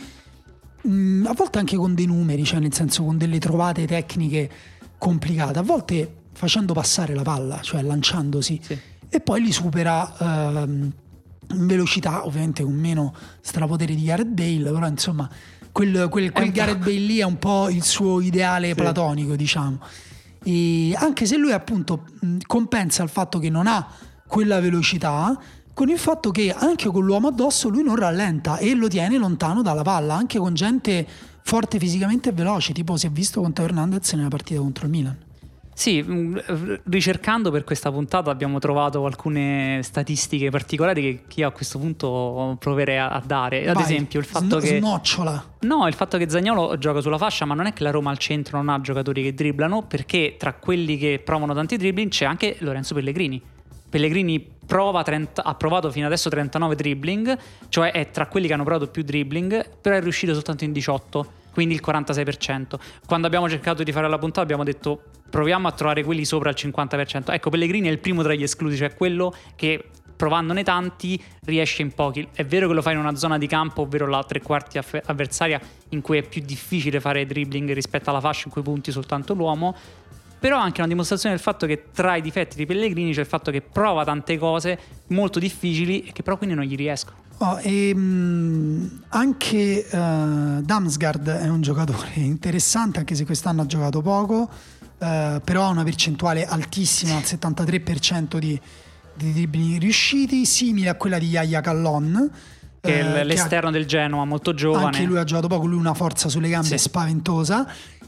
mm, 0.89 1.27
a 1.27 1.33
volte 1.33 1.59
anche 1.59 1.77
con 1.77 1.95
dei 1.95 2.07
numeri, 2.07 2.45
cioè 2.45 2.61
nel 2.61 2.73
senso 2.73 3.05
con 3.05 3.17
delle 3.19 3.39
trovate 3.39 3.87
tecniche 3.87 4.51
complicate, 4.99 5.59
a 5.59 5.63
volte 5.63 6.23
facendo 6.33 6.73
passare 6.73 7.15
la 7.15 7.23
palla, 7.23 7.61
cioè 7.61 7.83
lanciandosi, 7.83 8.61
Sì. 8.63 8.79
e 9.09 9.21
poi 9.21 9.43
li 9.43 9.53
supera 9.53 10.13
ehm, 10.63 10.93
in 11.51 11.67
velocità, 11.67 12.25
ovviamente 12.27 12.63
con 12.63 12.75
meno 12.75 13.15
strapotere 13.41 13.95
di 13.95 14.05
Gareth 14.05 14.29
Bale, 14.29 14.71
però 14.73 14.87
insomma 14.87 15.29
quel, 15.71 16.09
quel, 16.11 16.33
quel. 16.33 16.51
Gareth 16.53 16.79
Bale 16.79 16.93
lì 16.99 17.19
è 17.19 17.25
un 17.25 17.39
po' 17.39 17.69
il 17.69 17.83
suo 17.83 18.21
ideale 18.21 18.75
platonico, 18.75 19.37
diciamo. 19.37 19.79
E 20.43 20.95
anche 20.97 21.27
se 21.27 21.37
lui 21.37 21.53
appunto 21.53 22.05
mh, 22.21 22.37
compensa 22.47 23.03
il 23.03 23.09
fatto 23.09 23.39
che 23.39 23.51
non 23.51 23.67
ha 23.67 23.87
quella 24.27 24.61
velocità 24.61 25.39
con 25.75 25.89
il 25.89 25.99
fatto 25.99 26.31
che 26.31 26.55
anche 26.57 26.89
con 26.89 27.05
l'uomo 27.05 27.29
addosso 27.29 27.69
lui 27.69 27.83
non 27.83 27.97
rallenta 27.97 28.59
e 28.59 28.75
lo 28.75 28.89
tiene 28.89 29.19
lontano 29.19 29.61
dalla 29.61 29.83
palla, 29.83 30.15
anche 30.15 30.39
con 30.39 30.55
gente 30.55 31.07
forte 31.43 31.79
fisicamente 31.79 32.31
e 32.31 32.33
veloce, 32.33 32.73
tipo 32.73 32.97
si 32.97 33.07
è 33.07 33.11
visto 33.11 33.41
con 33.41 33.53
Teo 33.53 33.65
Hernandez 33.65 34.13
nella 34.15 34.29
partita 34.29 34.61
contro 34.61 34.87
il 34.87 34.91
Milan. 34.91 35.17
Sì, 35.77 36.01
mh, 36.01 36.83
ricercando 36.85 37.51
per 37.51 37.65
questa 37.65 37.91
puntata 37.91 38.31
abbiamo 38.31 38.61
trovato 38.61 39.05
alcune 39.05 39.81
statistiche 39.83 40.49
particolari 40.49 41.25
che 41.27 41.41
io 41.41 41.49
a 41.49 41.51
questo 41.51 41.81
punto 41.81 42.57
proverei 42.61 42.99
a, 42.99 43.21
dare. 43.27 43.67
Ad 43.69 43.75
Vai, 43.75 43.83
esempio 43.83 44.21
il 44.21 44.25
fatto 44.25 44.47
sno- 44.47 44.59
che... 44.61 44.79
Snocciola. 44.79 45.45
No, 45.63 45.89
il 45.89 45.95
fatto 45.95 46.17
che 46.17 46.31
Zagnolo 46.31 46.79
gioca 46.79 47.01
sulla 47.01 47.19
fascia, 47.19 47.45
ma 47.45 47.55
non 47.55 47.67
è 47.67 47.73
che 47.73 47.83
la 47.83 47.91
Roma 47.91 48.11
al 48.11 48.19
centro 48.19 48.57
non 48.59 48.69
ha 48.69 48.81
giocatori 48.81 49.25
che 49.25 49.35
dribblano, 49.35 49.83
perché 49.83 50.37
tra 50.39 50.53
quelli 50.55 50.97
che 50.97 51.21
provano 51.23 51.53
tanti 51.53 51.77
dribbling 51.77 52.11
c'è 52.11 52.25
anche 52.25 52.55
Lorenzo 52.61 52.95
Pellegrini. 52.95 53.43
Pellegrini 53.95 54.45
prova 54.67 55.05
30 55.05 55.45
ha 55.45 55.55
provato 55.55 55.89
fino 55.93 56.07
adesso 56.07 56.29
39 56.29 56.75
dribbling, 56.75 57.39
cioè 57.69 57.93
è 57.93 58.11
tra 58.11 58.27
quelli 58.27 58.49
che 58.49 58.53
hanno 58.53 58.65
provato 58.65 58.89
più 58.89 59.05
dribbling, 59.05 59.79
però 59.81 59.95
è 59.95 60.01
riuscito 60.01 60.35
soltanto 60.35 60.65
in 60.65 60.73
18, 60.73 61.33
quindi 61.53 61.75
il 61.75 61.83
46%. 61.87 62.75
Quando 63.07 63.29
abbiamo 63.29 63.49
cercato 63.49 63.85
di 63.85 63.93
fare 63.93 64.09
la 64.09 64.19
puntata 64.19 64.41
abbiamo 64.41 64.65
detto 64.65 65.01
proviamo 65.31 65.69
a 65.69 65.71
trovare 65.71 66.03
quelli 66.03 66.25
sopra 66.25 66.51
il 66.51 66.57
50%. 66.59 67.33
Ecco, 67.33 67.51
Pellegrini 67.51 67.87
è 67.87 67.93
il 67.93 68.01
primo 68.01 68.25
tra 68.25 68.35
gli 68.35 68.43
esclusi, 68.43 68.77
cioè 68.77 68.97
quello 68.97 69.33
che 69.55 69.85
provandone 70.17 70.65
tanti 70.65 71.23
riesce 71.45 71.83
in 71.83 71.93
pochi. 71.93 72.27
È 72.33 72.45
vero 72.45 72.67
che 72.67 72.75
lo 72.75 72.83
fa 72.83 72.91
in 72.91 72.99
una 72.99 73.15
zona 73.15 73.39
di 73.39 73.47
campo, 73.47 73.83
ovvero 73.83 74.09
la 74.09 74.25
tre 74.25 74.41
quarti 74.41 74.79
avversaria, 75.05 75.61
in 75.91 76.01
cui 76.01 76.19
è 76.19 76.23
più 76.23 76.43
difficile 76.45 76.99
fare 76.99 77.27
dribbling 77.27 77.73
rispetto 77.73 78.11
alla 78.11 78.21
fascia 78.21 78.45
in 78.47 78.51
cui 78.53 78.63
punti 78.63 78.91
soltanto 78.91 79.35
l'uomo. 79.35 79.77
Però 80.45 80.59
anche 80.59 80.81
una 80.83 80.89
dimostrazione 80.89 81.35
del 81.35 81.43
fatto 81.43 81.65
che 81.67 81.85
tra 81.91 82.17
i 82.17 82.21
difetti 82.21 82.55
di 82.57 82.67
Pellegrini 82.67 83.15
c'è 83.15 83.21
il 83.21 83.27
fatto 83.27 83.51
che 83.51 83.63
prova 83.63 84.05
tante 84.05 84.37
cose 84.37 84.79
molto 85.07 85.39
difficili 85.39 86.03
e 86.03 86.13
che 86.13 86.23
però 86.23 86.37
quindi 86.37 86.55
non 86.55 86.67
gli 86.67 86.77
riescono. 86.77 87.17
Oh, 87.39 87.59
e, 87.63 87.95
mh, 87.95 89.05
anche 89.09 89.89
eh, 89.89 89.97
Damsgaard 90.61 91.29
è 91.31 91.49
un 91.49 91.63
giocatore 91.63 92.11
interessante, 92.21 92.99
anche 92.99 93.15
se 93.15 93.25
quest'anno 93.25 93.63
ha 93.63 93.67
giocato 93.67 94.03
poco, 94.03 94.51
eh, 94.99 95.41
però 95.43 95.63
ha 95.65 95.69
una 95.69 95.83
percentuale 95.83 96.45
altissima, 96.45 97.17
al 97.17 97.23
73% 97.23 98.37
di, 98.37 98.61
di 99.15 99.33
dribbling 99.33 99.79
riusciti, 99.81 100.45
simile 100.45 100.91
a 100.91 100.95
quella 100.97 101.17
di 101.19 101.29
Yaya 101.29 101.63
Callon. 101.63 102.31
Che 102.81 102.93
eh, 102.93 103.01
è 103.01 103.03
l- 103.03 103.13
che 103.15 103.21
ha- 103.21 103.25
l'esterno 103.25 103.71
del 103.71 103.87
Genoa, 103.87 104.27
molto 104.27 104.53
giovane. 104.53 104.85
anche 104.85 105.05
lui 105.05 105.17
ha 105.17 105.25
giocato 105.25 105.49
poco, 105.49 105.65
lui 105.67 105.79
ha 105.79 105.81
una 105.81 105.95
forza 105.95 106.29
sulle 106.29 106.51
gambe 106.51 106.69
Sì. 106.69 106.77
spaventosa. 106.79 107.67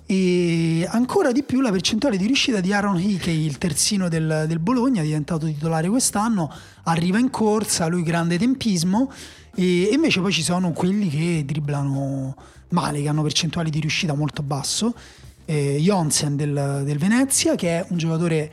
E 0.09 0.87
ancora 0.89 1.33
di 1.33 1.43
più 1.43 1.61
la 1.61 1.73
percentuale 1.73 2.17
di 2.17 2.27
riuscita 2.27 2.61
di 2.61 2.73
Aaron 2.73 3.01
Hickey, 3.01 3.45
il 3.45 3.59
terzino 3.59 4.09
del, 4.09 4.45
del 4.47 4.61
Bologna, 4.61 5.03
diventato 5.03 5.47
titolare 5.47 5.89
quest'anno, 5.89 6.49
arriva 6.85 7.19
in 7.19 7.29
corsa, 7.31 7.89
lui 7.89 8.03
grande 8.05 8.39
tempismo, 8.39 9.11
e, 9.55 9.89
e 9.89 9.95
invece 9.95 10.21
poi 10.21 10.31
ci 10.33 10.43
sono 10.43 10.71
quelli 10.71 11.09
che 11.09 11.43
dribblano 11.45 12.37
male, 12.69 13.03
che 13.03 13.09
hanno 13.09 13.23
percentuali 13.23 13.69
di 13.69 13.81
riuscita 13.81 14.15
molto 14.15 14.43
basso. 14.43 14.95
Eh, 15.45 15.79
Jonsen 15.81 16.37
del, 16.37 16.83
del 16.85 16.99
Venezia, 16.99 17.57
che 17.57 17.81
è 17.81 17.87
un 17.89 17.99
giocatore, 17.99 18.53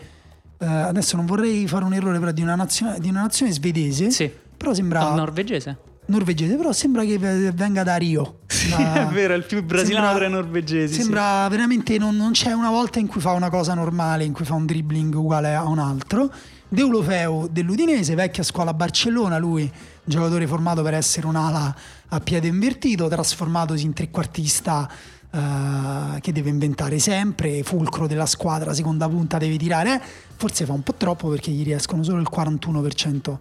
eh, 0.58 0.66
adesso 0.66 1.16
non 1.18 1.28
vorrei 1.28 1.68
fare 1.68 1.86
un 1.86 1.94
errore, 1.94 2.18
però 2.18 2.32
di 2.32 2.42
una 2.42 2.56
nazione, 2.56 3.00
di 3.00 3.10
una 3.10 3.22
nazione 3.22 3.52
svedese, 3.52 4.10
Sì. 4.10 4.32
però 4.58 4.74
sembra 4.74 5.02
No, 5.10 5.16
norvegese. 5.16 5.78
Norvegese, 6.06 6.56
però 6.56 6.72
sembra 6.72 7.04
che 7.04 7.18
venga 7.18 7.84
da 7.84 7.96
Rio. 7.96 8.40
Da- 8.70 9.08
è 9.10 9.14
vero, 9.14 9.34
è 9.34 9.38
il 9.38 9.46
più 9.46 9.64
brasiliano 9.64 10.08
sembra- 10.08 10.28
tra 10.28 10.38
i 10.38 10.42
norvegesi. 10.42 10.94
sì. 10.94 11.02
Sembra 11.02 11.48
veramente 11.50 11.98
non, 11.98 12.16
non 12.16 12.32
c'è 12.32 12.52
una 12.52 12.70
volta 12.70 13.00
in 13.00 13.08
cui 13.08 13.22
fa 13.22 13.32
una 13.32 13.50
cosa 13.50 13.74
normale, 13.74 14.24
in 14.24 14.34
cui 14.34 14.46
fa 14.46 14.54
un 14.54 14.66
dribbling 14.66 15.14
uguale 15.14 15.54
a 15.54 15.66
un 15.66 15.80
altro. 15.80 16.32
Deulofeu 16.68 17.50
dell'Udinese, 17.52 18.16
vecchia 18.16 18.42
scuola 18.42 18.74
Barcellona, 18.74 19.38
lui 19.38 19.72
giocatore 20.04 20.48
formato 20.48 20.82
per 20.82 20.96
essere 20.96 21.28
un'ala 21.28 21.76
a 22.10 22.20
piede 22.20 22.48
invertito, 22.48 23.08
trasformatosi 23.08 23.86
in 23.86 23.94
trequartista 23.94 24.90
eh, 25.32 26.20
che 26.20 26.32
deve 26.32 26.50
inventare 26.50 27.00
sempre, 27.00 27.64
fulcro 27.64 28.08
della 28.08 28.26
squadra, 28.26 28.74
seconda 28.74 29.08
punta 29.08 29.38
deve 29.38 29.58
tirare, 29.58 30.02
forse 30.36 30.66
fa 30.66 30.74
un 30.74 30.84
po' 30.84 30.94
troppo 30.96 31.28
perché 31.30 31.52
gli 31.52 31.64
riescono 31.64 32.04
solo 32.04 32.20
il 32.20 32.28
41% 32.32 33.38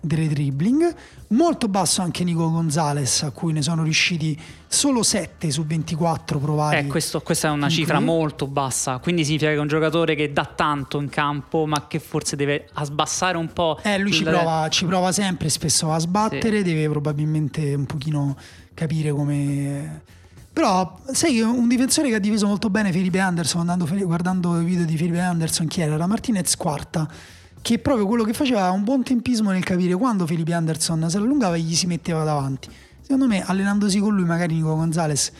delle 0.00 0.28
dribbling. 0.28 0.94
Molto 1.28 1.68
basso 1.68 2.02
anche 2.02 2.24
Nico 2.24 2.50
Gonzalez, 2.50 3.22
a 3.22 3.30
cui 3.30 3.52
ne 3.52 3.62
sono 3.62 3.82
riusciti 3.82 4.38
solo 4.66 5.02
7 5.02 5.50
su 5.50 5.64
24 5.64 6.38
provati. 6.38 6.76
Eh, 6.76 6.86
questo- 6.86 7.20
questa 7.20 7.48
è 7.48 7.50
una 7.50 7.68
cifra 7.68 7.96
cui- 7.96 8.04
molto 8.06 8.46
bassa, 8.46 8.98
quindi 8.98 9.24
significa 9.24 9.50
che 9.50 9.56
è 9.56 9.60
un 9.60 9.68
giocatore 9.68 10.14
che 10.14 10.32
dà 10.32 10.44
tanto 10.44 10.98
in 11.00 11.08
campo, 11.08 11.66
ma 11.66 11.86
che 11.86 11.98
forse 12.00 12.34
deve 12.36 12.68
sbassare 12.82 13.36
un 13.36 13.52
po'. 13.52 13.78
Eh, 13.82 13.98
lui 13.98 14.12
ci 14.12 14.24
prova, 14.24 14.68
ci 14.70 14.84
prova 14.86 15.12
sempre, 15.12 15.48
spesso 15.48 15.92
a 15.92 15.98
sbattere, 15.98 16.62
deve 16.62 16.88
probabilmente 16.88 17.74
un 17.74 17.86
pochino 17.86 18.36
capire 18.74 19.10
come... 19.12 20.02
Però 20.52 20.98
sai 21.12 21.34
che 21.34 21.42
un 21.42 21.68
difensore 21.68 22.08
che 22.08 22.16
ha 22.16 22.18
difeso 22.18 22.46
molto 22.48 22.70
bene 22.70 22.90
Felipe 22.90 23.20
Anderson, 23.20 23.60
andando, 23.60 23.86
guardando 24.04 24.60
i 24.60 24.64
video 24.64 24.84
di 24.84 24.96
Felipe 24.96 25.20
Anderson, 25.20 25.68
chi 25.68 25.80
era? 25.80 25.94
Era 25.94 26.06
Martinez 26.08 26.56
Quarta, 26.56 27.08
che 27.62 27.78
proprio 27.78 28.06
quello 28.06 28.24
che 28.24 28.32
faceva 28.32 28.70
un 28.70 28.84
buon 28.84 29.02
tempismo 29.02 29.50
nel 29.50 29.64
capire 29.64 29.94
quando 29.94 30.26
Felipe 30.26 30.52
Anderson 30.52 31.08
si 31.08 31.16
allungava 31.16 31.56
e 31.56 31.60
gli 31.60 31.74
si 31.74 31.86
metteva 31.86 32.24
davanti. 32.24 32.68
Secondo 33.00 33.26
me 33.26 33.44
allenandosi 33.44 33.98
con 33.98 34.14
lui 34.14 34.24
magari 34.24 34.54
Nico 34.54 34.74
Gonzalez 34.74 35.32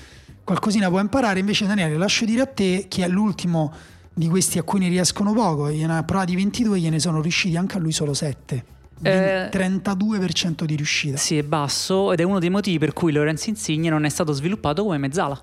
qualcosina 0.50 0.88
può 0.88 0.98
imparare, 0.98 1.38
invece 1.38 1.66
Daniele 1.66 1.96
lascio 1.96 2.24
dire 2.24 2.42
a 2.42 2.46
te 2.46 2.86
chi 2.88 3.02
è 3.02 3.08
l'ultimo 3.08 3.72
di 4.12 4.26
questi 4.26 4.58
a 4.58 4.64
cui 4.64 4.80
ne 4.80 4.88
riescono 4.88 5.32
poco, 5.32 5.70
gliene 5.70 5.96
ha 5.96 6.02
provati 6.02 6.34
22 6.34 6.80
gliene 6.80 6.98
sono 6.98 7.22
riusciti 7.22 7.56
anche 7.56 7.76
a 7.76 7.80
lui 7.80 7.92
solo 7.92 8.14
7. 8.14 8.64
Eh, 9.02 9.48
32% 9.50 10.64
di 10.64 10.74
riuscita. 10.74 11.16
Sì, 11.16 11.38
è 11.38 11.42
basso 11.42 12.12
ed 12.12 12.20
è 12.20 12.22
uno 12.24 12.38
dei 12.38 12.50
motivi 12.50 12.78
per 12.78 12.92
cui 12.92 13.12
Lorenzo 13.12 13.48
Insigne 13.48 13.88
non 13.88 14.04
è 14.04 14.08
stato 14.08 14.32
sviluppato 14.32 14.82
come 14.82 14.98
mezzala. 14.98 15.40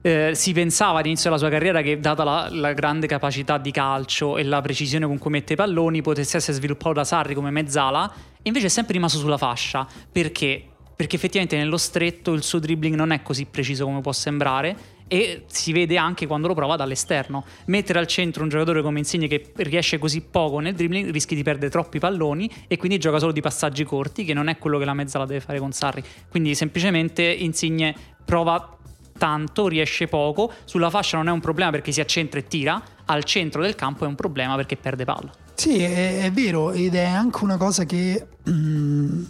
Eh, 0.00 0.30
si 0.34 0.52
pensava 0.52 1.00
all'inizio 1.00 1.24
della 1.28 1.40
sua 1.40 1.50
carriera 1.50 1.82
che, 1.82 1.98
data 1.98 2.22
la, 2.22 2.48
la 2.50 2.72
grande 2.72 3.08
capacità 3.08 3.58
di 3.58 3.72
calcio 3.72 4.36
e 4.36 4.44
la 4.44 4.60
precisione 4.60 5.06
con 5.06 5.18
cui 5.18 5.30
mette 5.30 5.54
i 5.54 5.56
palloni, 5.56 6.02
potesse 6.02 6.36
essere 6.36 6.56
sviluppato 6.56 6.92
da 6.92 7.04
Sarri 7.04 7.34
come 7.34 7.50
mezzala, 7.50 8.12
e 8.36 8.42
invece 8.42 8.66
è 8.66 8.68
sempre 8.70 8.92
rimasto 8.92 9.18
sulla 9.18 9.36
fascia. 9.36 9.86
Perché? 10.10 10.62
Perché 10.94 11.16
effettivamente 11.16 11.56
nello 11.56 11.76
stretto 11.76 12.32
il 12.32 12.42
suo 12.42 12.58
dribbling 12.58 12.94
non 12.94 13.10
è 13.10 13.22
così 13.22 13.44
preciso 13.44 13.84
come 13.84 14.00
può 14.00 14.12
sembrare 14.12 14.96
e 15.08 15.44
si 15.46 15.72
vede 15.72 15.96
anche 15.96 16.26
quando 16.26 16.48
lo 16.48 16.54
prova 16.54 16.76
dall'esterno. 16.76 17.44
Mettere 17.66 17.98
al 17.98 18.06
centro 18.06 18.42
un 18.42 18.48
giocatore 18.48 18.82
come 18.82 18.98
Insigne 18.98 19.26
che 19.26 19.52
riesce 19.56 19.98
così 19.98 20.20
poco 20.20 20.58
nel 20.58 20.74
dribbling 20.74 21.10
rischi 21.10 21.34
di 21.34 21.42
perdere 21.42 21.70
troppi 21.70 21.98
palloni 21.98 22.50
e 22.68 22.76
quindi 22.76 22.98
gioca 22.98 23.18
solo 23.18 23.32
di 23.32 23.40
passaggi 23.40 23.84
corti, 23.84 24.24
che 24.24 24.34
non 24.34 24.48
è 24.48 24.58
quello 24.58 24.78
che 24.78 24.84
la 24.84 24.94
mezzala 24.94 25.24
deve 25.24 25.40
fare 25.40 25.58
con 25.58 25.72
Sarri. 25.72 26.02
Quindi 26.28 26.54
semplicemente 26.54 27.22
Insigne 27.22 27.94
prova 28.24 28.77
tanto, 29.18 29.68
riesce 29.68 30.06
poco, 30.08 30.50
sulla 30.64 30.88
fascia 30.88 31.18
non 31.18 31.28
è 31.28 31.30
un 31.30 31.40
problema 31.40 31.70
perché 31.70 31.92
si 31.92 32.00
accentra 32.00 32.40
e 32.40 32.46
tira, 32.48 32.82
al 33.04 33.24
centro 33.24 33.60
del 33.60 33.74
campo 33.74 34.04
è 34.04 34.08
un 34.08 34.14
problema 34.14 34.56
perché 34.56 34.76
perde 34.76 35.04
palla. 35.04 35.30
Sì, 35.54 35.82
è, 35.82 36.22
è 36.22 36.32
vero 36.32 36.70
ed 36.72 36.94
è 36.94 37.04
anche 37.04 37.44
una 37.44 37.56
cosa 37.56 37.84
che 37.84 38.26
mm, 38.48 39.22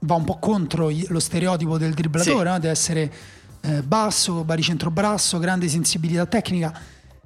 va 0.00 0.14
un 0.14 0.24
po' 0.24 0.38
contro 0.38 0.90
lo 1.08 1.20
stereotipo 1.20 1.76
del 1.76 1.92
dribblatore, 1.92 2.36
Sì. 2.38 2.44
no? 2.44 2.58
deve 2.58 2.70
essere 2.70 3.12
eh, 3.62 3.82
basso, 3.82 4.44
baricentro 4.44 4.90
basso, 4.90 5.38
grande 5.38 5.68
sensibilità 5.68 6.24
tecnica. 6.26 6.72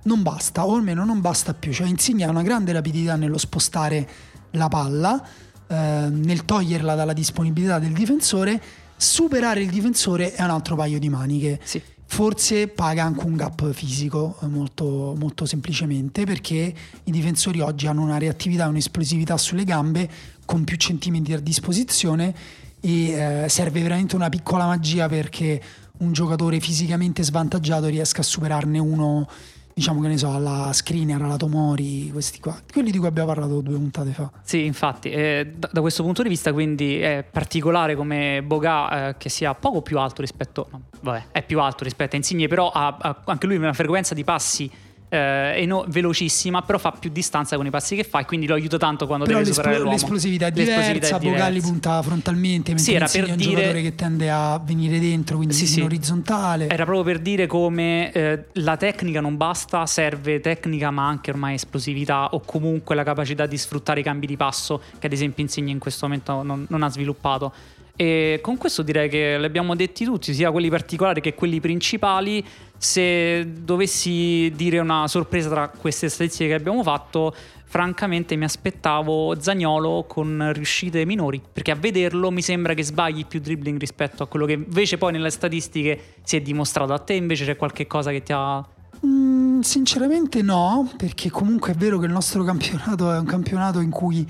Non 0.04 0.22
basta, 0.22 0.64
o 0.66 0.74
almeno 0.76 1.04
non 1.04 1.20
basta 1.20 1.52
più. 1.54 1.72
Cioè 1.72 1.86
Insigne 1.86 2.24
ha 2.24 2.30
una 2.30 2.42
grande 2.42 2.72
rapidità 2.72 3.16
nello 3.16 3.38
spostare 3.38 4.08
la 4.52 4.68
palla, 4.68 5.20
eh, 5.66 5.74
nel 6.10 6.44
toglierla 6.44 6.94
dalla 6.94 7.12
disponibilità 7.12 7.78
del 7.78 7.92
difensore. 7.92 8.62
Superare 8.96 9.60
il 9.60 9.68
difensore 9.68 10.32
è 10.32 10.42
un 10.42 10.50
altro 10.50 10.76
paio 10.76 10.98
di 10.98 11.08
maniche. 11.08 11.60
Sì. 11.64 11.82
Forse 12.08 12.68
paga 12.68 13.02
anche 13.02 13.26
un 13.26 13.36
gap 13.36 13.72
fisico 13.72 14.38
eh, 14.40 14.46
molto, 14.46 15.14
molto 15.18 15.44
semplicemente 15.44 16.24
perché 16.24 16.74
i 17.04 17.10
difensori 17.10 17.60
oggi 17.60 17.86
hanno 17.88 18.02
una 18.02 18.16
reattività 18.16 18.64
e 18.64 18.68
un'esplosività 18.68 19.36
sulle 19.36 19.64
gambe 19.64 20.08
con 20.44 20.64
più 20.64 20.76
centimetri 20.76 21.34
a 21.34 21.40
disposizione 21.40 22.34
e 22.80 23.10
eh, 23.10 23.48
serve 23.48 23.82
veramente 23.82 24.14
una 24.14 24.28
piccola 24.28 24.66
magia 24.66 25.08
perché 25.08 25.60
un 25.98 26.12
giocatore 26.12 26.60
fisicamente 26.60 27.22
svantaggiato 27.22 27.86
riesca 27.86 28.20
a 28.20 28.24
superarne 28.24 28.78
uno 28.78 29.28
diciamo 29.76 30.00
che 30.00 30.08
ne 30.08 30.16
so, 30.16 30.32
alla 30.32 30.72
Skriniar, 30.72 31.20
alla 31.20 31.36
Tomori, 31.36 32.08
questi 32.10 32.40
qua, 32.40 32.58
quelli 32.72 32.90
di 32.90 32.96
cui 32.96 33.08
abbiamo 33.08 33.28
parlato 33.28 33.60
due 33.60 33.74
puntate 33.74 34.12
fa. 34.12 34.32
Sì, 34.42 34.64
infatti, 34.64 35.10
eh, 35.10 35.52
da, 35.54 35.68
da, 35.70 35.82
questo 35.82 36.02
punto 36.02 36.22
di 36.22 36.30
vista 36.30 36.50
quindi 36.54 36.98
è 36.98 37.22
particolare 37.30 37.94
come 37.94 38.42
Boga 38.42 39.08
eh, 39.08 39.16
che 39.18 39.28
sia 39.28 39.52
poco 39.54 39.82
più 39.82 39.98
alto 39.98 40.22
rispetto, 40.22 40.68
no, 40.70 40.80
vabbè, 41.02 41.24
è 41.30 41.42
più 41.42 41.60
alto 41.60 41.84
rispetto 41.84 42.14
a 42.14 42.16
Insigne, 42.16 42.48
però 42.48 42.70
ha, 42.70 42.96
ha 42.98 43.20
anche 43.26 43.46
lui 43.46 43.56
una 43.56 43.74
frequenza 43.74 44.14
di 44.14 44.24
passi 44.24 44.70
eh, 45.08 45.64
no, 45.66 45.84
velocissima, 45.88 46.62
però 46.62 46.78
fa 46.78 46.92
più 46.92 47.10
distanza 47.10 47.56
con 47.56 47.66
i 47.66 47.70
passi 47.70 47.94
che 47.94 48.04
fa 48.04 48.20
e 48.20 48.24
quindi 48.24 48.46
lo 48.46 48.54
aiuta 48.54 48.76
tanto 48.76 49.06
quando 49.06 49.24
però 49.24 49.38
deve 49.38 49.52
superare 49.52 49.78
l'uomo. 49.78 49.92
L'esplosività 49.92 50.46
è 50.46 50.50
diversa, 50.50 51.18
Bogalli 51.18 51.60
punta 51.60 52.02
frontalmente, 52.02 52.72
mentre 52.72 52.84
sì, 52.84 52.94
era 52.94 53.06
per 53.06 53.26
è 53.26 53.30
un 53.30 53.36
dire... 53.36 53.50
giocatore 53.50 53.82
che 53.82 53.94
tende 53.94 54.30
a 54.30 54.60
venire 54.62 54.98
dentro, 54.98 55.36
quindi 55.36 55.54
sì, 55.54 55.78
in 55.78 55.84
orizzontale. 55.84 56.68
Era 56.68 56.84
proprio 56.84 57.04
per 57.04 57.18
dire 57.20 57.46
come 57.46 58.12
eh, 58.12 58.44
la 58.54 58.76
tecnica 58.76 59.20
non 59.20 59.36
basta, 59.36 59.86
serve 59.86 60.40
tecnica 60.40 60.90
ma 60.90 61.06
anche 61.06 61.30
ormai 61.30 61.54
esplosività 61.54 62.30
o 62.32 62.40
comunque 62.40 62.94
la 62.94 63.04
capacità 63.04 63.46
di 63.46 63.56
sfruttare 63.56 64.00
i 64.00 64.02
cambi 64.02 64.26
di 64.26 64.36
passo 64.36 64.82
che 64.98 65.06
ad 65.06 65.12
esempio 65.12 65.42
Insigne 65.42 65.70
in 65.70 65.78
questo 65.78 66.06
momento 66.06 66.42
non, 66.42 66.66
non 66.68 66.82
ha 66.82 66.90
sviluppato. 66.90 67.52
E 67.96 68.40
con 68.42 68.58
questo 68.58 68.82
direi 68.82 69.08
che 69.08 69.38
li 69.38 69.44
abbiamo 69.44 69.74
detti 69.74 70.04
tutti, 70.04 70.34
sia 70.34 70.50
quelli 70.50 70.68
particolari 70.68 71.20
che 71.22 71.34
quelli 71.34 71.60
principali. 71.60 72.44
Se 72.76 73.50
dovessi 73.62 74.52
dire 74.54 74.78
una 74.78 75.08
sorpresa 75.08 75.48
tra 75.48 75.68
queste 75.68 76.10
statistiche 76.10 76.50
che 76.50 76.54
abbiamo 76.56 76.82
fatto, 76.82 77.34
francamente 77.64 78.36
mi 78.36 78.44
aspettavo 78.44 79.40
Zagnolo 79.40 80.04
con 80.06 80.50
riuscite 80.52 81.06
minori, 81.06 81.40
perché 81.52 81.70
a 81.70 81.74
vederlo 81.74 82.30
mi 82.30 82.42
sembra 82.42 82.74
che 82.74 82.84
sbagli 82.84 83.24
più 83.24 83.40
dribbling 83.40 83.78
rispetto 83.78 84.22
a 84.22 84.26
quello 84.26 84.44
che 84.44 84.52
invece 84.52 84.98
poi 84.98 85.12
nelle 85.12 85.30
statistiche 85.30 86.16
si 86.22 86.36
è 86.36 86.40
dimostrato. 86.42 86.92
A 86.92 86.98
te 86.98 87.14
invece 87.14 87.46
c'è 87.46 87.56
qualche 87.56 87.86
cosa 87.86 88.10
che 88.10 88.22
ti 88.22 88.32
ha... 88.34 88.62
Mm, 89.06 89.60
sinceramente 89.60 90.42
no, 90.42 90.90
perché 90.98 91.30
comunque 91.30 91.72
è 91.72 91.74
vero 91.74 91.98
che 91.98 92.06
il 92.06 92.12
nostro 92.12 92.44
campionato 92.44 93.10
è 93.10 93.18
un 93.18 93.26
campionato 93.26 93.80
in 93.80 93.90
cui 93.90 94.26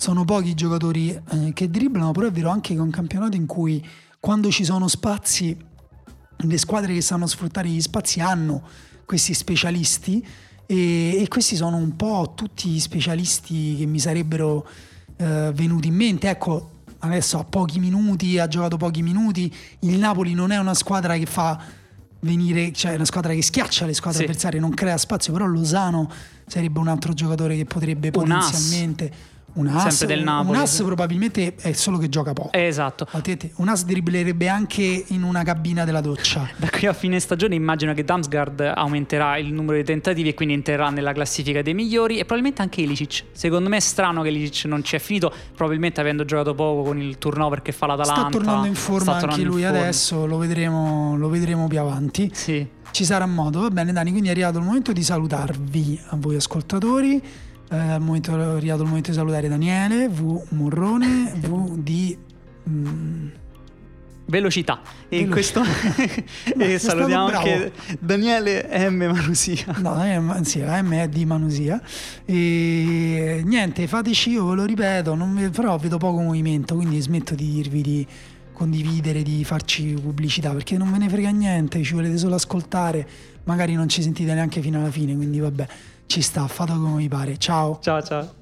sono 0.00 0.24
pochi 0.24 0.48
i 0.48 0.54
giocatori 0.54 1.10
eh, 1.10 1.52
che 1.52 1.68
dribblano, 1.68 2.12
però 2.12 2.26
è 2.26 2.30
vero 2.30 2.48
anche 2.48 2.72
che 2.72 2.78
è 2.78 2.82
un 2.82 2.88
campionato 2.88 3.36
in 3.36 3.44
cui 3.44 3.86
quando 4.18 4.50
ci 4.50 4.64
sono 4.64 4.88
spazi, 4.88 5.54
le 6.38 6.56
squadre 6.56 6.94
che 6.94 7.02
sanno 7.02 7.26
sfruttare 7.26 7.68
gli 7.68 7.82
spazi 7.82 8.18
hanno 8.20 8.62
questi 9.04 9.34
specialisti 9.34 10.26
e, 10.64 11.20
e 11.20 11.28
questi 11.28 11.54
sono 11.54 11.76
un 11.76 11.96
po' 11.96 12.32
tutti 12.34 12.70
gli 12.70 12.80
specialisti 12.80 13.76
che 13.76 13.84
mi 13.84 13.98
sarebbero 13.98 14.66
eh, 15.18 15.52
venuti 15.52 15.88
in 15.88 15.96
mente. 15.96 16.30
Ecco, 16.30 16.84
adesso 17.00 17.38
ha 17.38 17.44
pochi 17.44 17.78
minuti, 17.78 18.38
ha 18.38 18.48
giocato 18.48 18.78
pochi 18.78 19.02
minuti, 19.02 19.54
il 19.80 19.98
Napoli 19.98 20.32
non 20.32 20.50
è 20.50 20.56
una 20.56 20.72
squadra 20.72 21.14
che 21.18 21.26
fa 21.26 21.62
venire, 22.20 22.72
cioè 22.72 22.92
è 22.92 22.94
una 22.94 23.04
squadra 23.04 23.34
che 23.34 23.42
schiaccia 23.42 23.84
le 23.84 23.92
squadre 23.92 24.20
sì. 24.20 24.24
avversarie, 24.24 24.60
non 24.60 24.72
crea 24.72 24.96
spazio, 24.96 25.34
però 25.34 25.44
Lozano 25.44 26.10
sarebbe 26.46 26.78
un 26.78 26.88
altro 26.88 27.12
giocatore 27.12 27.54
che 27.54 27.66
potrebbe 27.66 28.06
un 28.06 28.12
potenzialmente... 28.14 29.38
un 29.54 29.66
as, 29.68 29.94
sempre 29.94 30.16
del 30.16 30.24
Napoli. 30.24 30.56
Un 30.56 30.62
as 30.62 30.82
probabilmente 30.82 31.54
è 31.56 31.72
solo 31.72 31.98
che 31.98 32.08
gioca 32.08 32.32
poco. 32.32 32.52
Esatto. 32.52 33.06
Un 33.56 33.68
as 33.68 33.84
dribblerebbe 33.84 34.48
anche 34.48 35.04
in 35.08 35.22
una 35.22 35.42
cabina 35.42 35.84
della 35.84 36.00
doccia. 36.00 36.48
Da 36.56 36.68
qui 36.70 36.86
a 36.86 36.92
fine 36.92 37.18
stagione 37.20 37.54
immagino 37.54 37.94
che 37.94 38.04
Damsgaard 38.04 38.72
aumenterà 38.74 39.36
il 39.38 39.52
numero 39.52 39.76
di 39.76 39.84
tentativi 39.84 40.28
e 40.28 40.34
quindi 40.34 40.54
entrerà 40.54 40.90
nella 40.90 41.12
classifica 41.12 41.62
dei 41.62 41.74
migliori 41.74 42.14
e 42.14 42.24
probabilmente 42.24 42.62
anche 42.62 42.80
Ilicic. 42.82 43.24
Secondo 43.32 43.68
me 43.68 43.76
è 43.76 43.80
strano 43.80 44.22
che 44.22 44.28
Ilicic 44.28 44.64
non 44.66 44.82
ci 44.84 44.96
è 44.96 44.98
finito, 44.98 45.32
probabilmente 45.54 46.00
avendo 46.00 46.24
giocato 46.24 46.54
poco 46.54 46.82
con 46.82 47.00
il 47.00 47.18
turnover 47.18 47.62
che 47.62 47.72
fa 47.72 47.86
l'Atalanta. 47.86 48.20
Sta 48.20 48.30
tornando 48.30 48.66
in 48.66 48.74
forma 48.74 49.16
anche 49.16 49.42
lui 49.42 49.64
adesso, 49.64 50.26
lo 50.26 50.38
vedremo, 50.38 51.16
lo 51.16 51.28
vedremo 51.28 51.66
più 51.66 51.80
avanti. 51.80 52.30
Sì. 52.32 52.66
Ci 52.92 53.04
sarà 53.04 53.24
modo. 53.26 53.60
Va 53.60 53.70
bene 53.70 53.92
Dani, 53.92 54.10
quindi 54.10 54.28
è 54.28 54.32
arrivato 54.32 54.58
il 54.58 54.64
momento 54.64 54.92
di 54.92 55.02
salutarvi 55.02 56.00
a 56.08 56.16
voi 56.18 56.34
ascoltatori 56.36 57.22
eh, 57.70 57.76
arrivato 57.76 58.82
il 58.82 58.88
momento 58.88 59.10
di 59.10 59.16
salutare 59.16 59.48
Daniele, 59.48 60.08
V 60.08 60.42
Morrone, 60.50 61.32
V 61.36 61.76
di... 61.78 62.16
Mm, 62.68 63.28
velocità. 64.26 64.80
E 65.08 65.18
in 65.18 65.30
questo 65.30 65.60
e 66.56 66.78
salutiamo 66.78 67.26
anche 67.26 67.72
Daniele 67.98 68.88
M. 68.88 69.10
Manusia. 69.12 69.76
No, 69.78 69.94
Daniele, 69.94 70.44
sì, 70.44 70.60
M 70.60 70.92
è 70.92 71.08
di 71.08 71.24
Manusia. 71.26 71.82
E 72.24 73.42
niente, 73.44 73.86
fateci 73.86 74.30
io, 74.30 74.46
ve 74.46 74.54
lo 74.54 74.64
ripeto, 74.64 75.14
non, 75.14 75.50
però 75.52 75.76
vedo 75.76 75.98
poco 75.98 76.20
movimento, 76.20 76.76
quindi 76.76 77.00
smetto 77.00 77.34
di 77.34 77.50
dirvi 77.50 77.82
di 77.82 78.06
condividere, 78.52 79.22
di 79.22 79.44
farci 79.44 79.94
pubblicità, 79.94 80.52
perché 80.52 80.76
non 80.76 80.90
ve 80.92 80.98
ne 80.98 81.08
frega 81.08 81.30
niente, 81.30 81.82
ci 81.82 81.94
volete 81.94 82.18
solo 82.18 82.36
ascoltare, 82.36 83.06
magari 83.44 83.74
non 83.74 83.88
ci 83.88 84.02
sentite 84.02 84.32
neanche 84.32 84.60
fino 84.60 84.78
alla 84.78 84.90
fine, 84.90 85.16
quindi 85.16 85.40
vabbè 85.40 85.66
ci 86.10 86.22
sta, 86.22 86.48
fatelo 86.48 86.80
come 86.80 86.96
vi 86.96 87.08
pare. 87.08 87.38
Ciao. 87.38 87.78
Ciao 87.80 88.02
ciao. 88.02 88.39